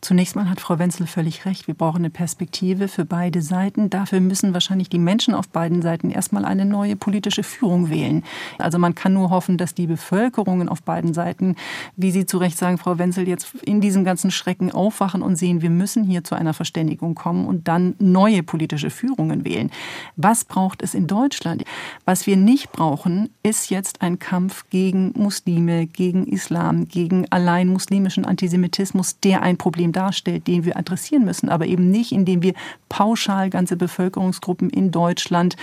Zunächst 0.01 0.35
mal 0.35 0.49
hat 0.49 0.61
Frau 0.61 0.79
Wenzel 0.79 1.07
völlig 1.07 1.45
recht. 1.45 1.67
Wir 1.67 1.73
brauchen 1.73 1.97
eine 1.97 2.09
Perspektive 2.09 2.87
für 2.87 3.03
beide 3.03 3.41
Seiten. 3.41 3.89
Dafür 3.89 4.21
müssen 4.21 4.53
wahrscheinlich 4.53 4.87
die 4.87 4.99
Menschen 4.99 5.33
auf 5.33 5.49
beiden 5.49 5.81
Seiten 5.81 6.09
erstmal 6.09 6.45
eine 6.45 6.63
neue 6.63 6.95
politische 6.95 7.43
Führung 7.43 7.89
wählen. 7.89 8.23
Also 8.59 8.79
man 8.79 8.95
kann 8.95 9.13
nur 9.13 9.29
hoffen, 9.29 9.57
dass 9.57 9.73
die 9.73 9.87
Bevölkerungen 9.87 10.69
auf 10.69 10.83
beiden 10.83 11.13
Seiten, 11.13 11.55
wie 11.97 12.11
Sie 12.11 12.25
zu 12.25 12.37
Recht 12.37 12.57
sagen, 12.57 12.77
Frau 12.77 12.97
Wenzel, 12.97 13.27
jetzt 13.27 13.55
in 13.55 13.81
diesem 13.81 14.05
ganzen 14.05 14.31
Schrecken 14.31 14.71
aufwachen 14.71 15.21
und 15.21 15.35
sehen, 15.35 15.61
wir 15.61 15.69
müssen 15.69 16.05
hier 16.05 16.23
zu 16.23 16.35
einer 16.35 16.53
Verständigung 16.53 17.15
kommen 17.15 17.45
und 17.45 17.67
dann 17.67 17.95
neue 17.99 18.41
politische 18.41 18.89
Führungen 18.89 19.43
wählen. 19.43 19.69
Was 20.15 20.45
braucht 20.45 20.81
es 20.81 20.93
in 20.93 21.07
Deutschland? 21.07 21.65
Was 22.05 22.25
wir 22.25 22.37
nicht 22.37 22.71
brauchen, 22.71 23.29
ist 23.43 23.69
jetzt 23.69 24.01
ein 24.01 24.17
Kampf 24.17 24.69
gegen 24.69 24.98
gegen 24.99 25.13
Muslime, 25.15 25.87
gegen 25.87 26.27
Islam, 26.27 26.87
gegen 26.87 27.25
allein 27.31 27.67
muslimischen 27.67 28.25
Antisemitismus, 28.25 29.19
der 29.19 29.41
ein 29.41 29.57
Problem 29.57 29.91
darstellt, 29.91 30.47
den 30.47 30.65
wir 30.65 30.77
adressieren 30.77 31.25
müssen, 31.25 31.49
aber 31.49 31.65
eben 31.67 31.89
nicht, 31.89 32.11
indem 32.11 32.41
wir 32.41 32.53
pauschal 32.89 33.49
ganze 33.49 33.75
Bevölkerungsgruppen 33.75 34.69
in 34.69 34.91
Deutschland 34.91 35.55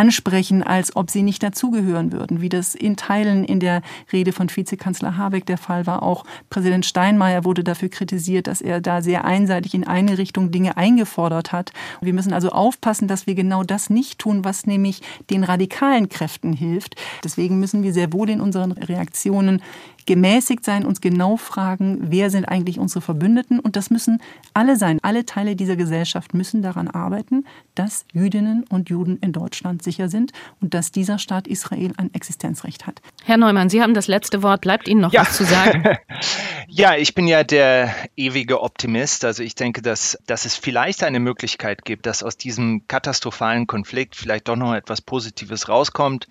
ansprechen, 0.00 0.62
als 0.62 0.96
ob 0.96 1.10
sie 1.10 1.22
nicht 1.22 1.42
dazugehören 1.42 2.10
würden, 2.10 2.40
wie 2.40 2.48
das 2.48 2.74
in 2.74 2.96
Teilen 2.96 3.44
in 3.44 3.60
der 3.60 3.82
Rede 4.10 4.32
von 4.32 4.48
Vizekanzler 4.48 5.18
Habeck 5.18 5.44
der 5.44 5.58
Fall 5.58 5.86
war. 5.86 6.02
Auch 6.02 6.24
Präsident 6.48 6.86
Steinmeier 6.86 7.44
wurde 7.44 7.62
dafür 7.62 7.90
kritisiert, 7.90 8.46
dass 8.46 8.62
er 8.62 8.80
da 8.80 9.02
sehr 9.02 9.26
einseitig 9.26 9.74
in 9.74 9.86
eine 9.86 10.16
Richtung 10.16 10.50
Dinge 10.50 10.78
eingefordert 10.78 11.52
hat. 11.52 11.74
Wir 12.00 12.14
müssen 12.14 12.32
also 12.32 12.48
aufpassen, 12.48 13.08
dass 13.08 13.26
wir 13.26 13.34
genau 13.34 13.62
das 13.62 13.90
nicht 13.90 14.18
tun, 14.18 14.42
was 14.42 14.66
nämlich 14.66 15.02
den 15.28 15.44
radikalen 15.44 16.08
Kräften 16.08 16.54
hilft. 16.54 16.96
Deswegen 17.22 17.60
müssen 17.60 17.82
wir 17.82 17.92
sehr 17.92 18.10
wohl 18.14 18.30
in 18.30 18.40
unseren 18.40 18.72
Reaktionen 18.72 19.60
gemäßigt 20.06 20.64
sein, 20.64 20.84
uns 20.84 21.00
genau 21.00 21.36
fragen, 21.36 21.98
wer 22.00 22.30
sind 22.30 22.44
eigentlich 22.44 22.78
unsere 22.78 23.00
Verbündeten. 23.00 23.60
Und 23.60 23.76
das 23.76 23.90
müssen 23.90 24.20
alle 24.54 24.76
sein. 24.76 24.98
Alle 25.02 25.24
Teile 25.26 25.56
dieser 25.56 25.76
Gesellschaft 25.76 26.34
müssen 26.34 26.62
daran 26.62 26.88
arbeiten, 26.88 27.44
dass 27.74 28.04
Jüdinnen 28.12 28.64
und 28.68 28.90
Juden 28.90 29.18
in 29.18 29.32
Deutschland 29.32 29.82
sicher 29.82 30.08
sind 30.08 30.32
und 30.60 30.74
dass 30.74 30.92
dieser 30.92 31.18
Staat 31.18 31.46
Israel 31.46 31.92
ein 31.96 32.12
Existenzrecht 32.14 32.86
hat. 32.86 33.00
Herr 33.24 33.36
Neumann, 33.36 33.70
Sie 33.70 33.82
haben 33.82 33.94
das 33.94 34.08
letzte 34.08 34.42
Wort. 34.42 34.60
Bleibt 34.60 34.88
Ihnen 34.88 35.00
noch 35.00 35.12
ja. 35.12 35.22
was 35.22 35.36
zu 35.36 35.44
sagen? 35.44 35.84
ja, 36.68 36.96
ich 36.96 37.14
bin 37.14 37.26
ja 37.26 37.44
der 37.44 37.94
ewige 38.16 38.62
Optimist. 38.62 39.24
Also 39.24 39.42
ich 39.42 39.54
denke, 39.54 39.82
dass, 39.82 40.18
dass 40.26 40.44
es 40.44 40.56
vielleicht 40.56 41.02
eine 41.02 41.20
Möglichkeit 41.20 41.84
gibt, 41.84 42.06
dass 42.06 42.22
aus 42.22 42.36
diesem 42.36 42.86
katastrophalen 42.88 43.66
Konflikt 43.66 44.16
vielleicht 44.16 44.48
doch 44.48 44.56
noch 44.56 44.74
etwas 44.74 45.00
Positives 45.00 45.68
rauskommt. 45.68 46.28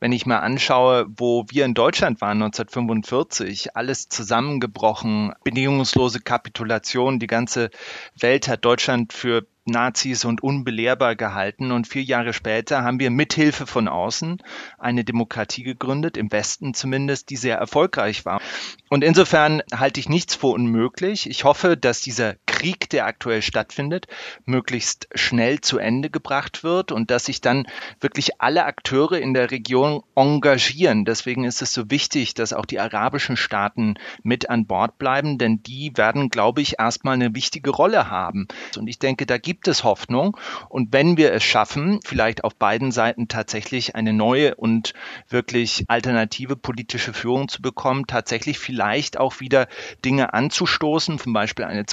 Wenn 0.00 0.12
ich 0.12 0.26
mal 0.26 0.38
anschaue, 0.38 1.06
wo 1.16 1.44
wir 1.48 1.64
in 1.64 1.74
Deutschland 1.74 2.20
waren 2.20 2.42
1945, 2.42 3.11
1945, 3.12 3.76
alles 3.76 4.08
zusammengebrochen, 4.08 5.34
bedingungslose 5.44 6.20
Kapitulation, 6.20 7.18
die 7.18 7.26
ganze 7.26 7.70
Welt 8.18 8.48
hat 8.48 8.64
Deutschland 8.64 9.12
für 9.12 9.46
Nazis 9.64 10.24
und 10.24 10.42
unbelehrbar 10.42 11.14
gehalten. 11.14 11.70
Und 11.70 11.86
vier 11.86 12.02
Jahre 12.02 12.32
später 12.32 12.82
haben 12.82 12.98
wir 12.98 13.10
mithilfe 13.10 13.66
von 13.66 13.86
außen 13.86 14.42
eine 14.78 15.04
Demokratie 15.04 15.62
gegründet, 15.62 16.16
im 16.16 16.32
Westen 16.32 16.74
zumindest, 16.74 17.30
die 17.30 17.36
sehr 17.36 17.58
erfolgreich 17.58 18.24
war. 18.24 18.40
Und 18.88 19.04
insofern 19.04 19.62
halte 19.72 20.00
ich 20.00 20.08
nichts 20.08 20.34
für 20.34 20.48
unmöglich. 20.48 21.28
Ich 21.28 21.44
hoffe, 21.44 21.76
dass 21.76 22.00
dieser 22.00 22.34
Krieg, 22.62 22.88
der 22.90 23.06
aktuell 23.06 23.42
stattfindet, 23.42 24.06
möglichst 24.44 25.08
schnell 25.16 25.60
zu 25.60 25.78
Ende 25.78 26.10
gebracht 26.10 26.62
wird 26.62 26.92
und 26.92 27.10
dass 27.10 27.24
sich 27.24 27.40
dann 27.40 27.66
wirklich 27.98 28.40
alle 28.40 28.66
Akteure 28.66 29.18
in 29.18 29.34
der 29.34 29.50
Region 29.50 30.04
engagieren. 30.14 31.04
Deswegen 31.04 31.42
ist 31.42 31.60
es 31.60 31.72
so 31.72 31.90
wichtig, 31.90 32.34
dass 32.34 32.52
auch 32.52 32.64
die 32.64 32.78
arabischen 32.78 33.36
Staaten 33.36 33.94
mit 34.22 34.48
an 34.48 34.68
Bord 34.68 34.96
bleiben, 34.96 35.38
denn 35.38 35.64
die 35.64 35.90
werden, 35.96 36.28
glaube 36.28 36.60
ich, 36.60 36.78
erstmal 36.78 37.14
eine 37.14 37.34
wichtige 37.34 37.70
Rolle 37.70 38.08
haben. 38.08 38.46
Und 38.78 38.86
ich 38.86 39.00
denke, 39.00 39.26
da 39.26 39.38
gibt 39.38 39.66
es 39.66 39.82
Hoffnung. 39.82 40.36
Und 40.68 40.92
wenn 40.92 41.16
wir 41.16 41.32
es 41.32 41.42
schaffen, 41.42 41.98
vielleicht 42.04 42.44
auf 42.44 42.54
beiden 42.54 42.92
Seiten 42.92 43.26
tatsächlich 43.26 43.96
eine 43.96 44.12
neue 44.12 44.54
und 44.54 44.92
wirklich 45.28 45.84
alternative 45.88 46.54
politische 46.54 47.12
Führung 47.12 47.48
zu 47.48 47.60
bekommen, 47.60 48.06
tatsächlich 48.06 48.60
vielleicht 48.60 49.18
auch 49.18 49.40
wieder 49.40 49.66
Dinge 50.04 50.32
anzustoßen, 50.32 51.18
zum 51.18 51.32
Beispiel 51.32 51.64
eine 51.64 51.86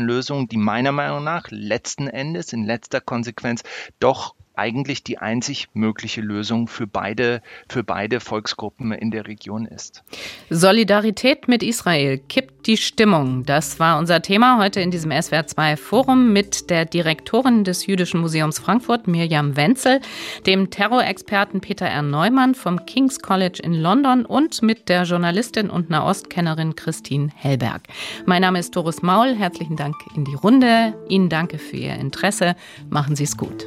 Zwei-Staaten-Lösung, 0.00 0.48
die 0.48 0.56
meiner 0.56 0.92
Meinung 0.92 1.24
nach 1.24 1.46
letzten 1.50 2.08
Endes 2.08 2.52
in 2.52 2.64
letzter 2.64 3.00
Konsequenz 3.00 3.62
doch 3.98 4.34
eigentlich 4.60 5.02
die 5.02 5.16
einzig 5.16 5.68
mögliche 5.72 6.20
Lösung 6.20 6.68
für 6.68 6.86
beide, 6.86 7.40
für 7.68 7.82
beide 7.82 8.20
Volksgruppen 8.20 8.92
in 8.92 9.10
der 9.10 9.26
Region 9.26 9.64
ist. 9.64 10.04
Solidarität 10.50 11.48
mit 11.48 11.62
Israel 11.62 12.18
kippt 12.18 12.66
die 12.66 12.76
Stimmung. 12.76 13.46
Das 13.46 13.80
war 13.80 13.98
unser 13.98 14.20
Thema 14.20 14.58
heute 14.58 14.82
in 14.82 14.90
diesem 14.90 15.12
SWR2 15.12 15.78
Forum 15.78 16.34
mit 16.34 16.68
der 16.68 16.84
Direktorin 16.84 17.64
des 17.64 17.86
Jüdischen 17.86 18.20
Museums 18.20 18.58
Frankfurt, 18.58 19.08
Mirjam 19.08 19.56
Wenzel, 19.56 20.00
dem 20.46 20.68
Terrorexperten 20.68 21.62
Peter 21.62 21.86
R. 21.86 22.02
Neumann 22.02 22.54
vom 22.54 22.84
King's 22.84 23.20
College 23.20 23.60
in 23.62 23.72
London 23.72 24.26
und 24.26 24.60
mit 24.60 24.90
der 24.90 25.04
Journalistin 25.04 25.70
und 25.70 25.88
Nahostkennerin 25.88 26.76
Christine 26.76 27.30
Hellberg. 27.34 27.84
Mein 28.26 28.42
Name 28.42 28.58
ist 28.58 28.76
Doris 28.76 29.00
Maul. 29.00 29.34
Herzlichen 29.34 29.76
Dank 29.76 29.96
in 30.14 30.26
die 30.26 30.34
Runde. 30.34 30.94
Ihnen 31.08 31.30
danke 31.30 31.56
für 31.56 31.76
Ihr 31.78 31.94
Interesse. 31.94 32.56
Machen 32.90 33.16
Sie 33.16 33.24
es 33.24 33.38
gut. 33.38 33.66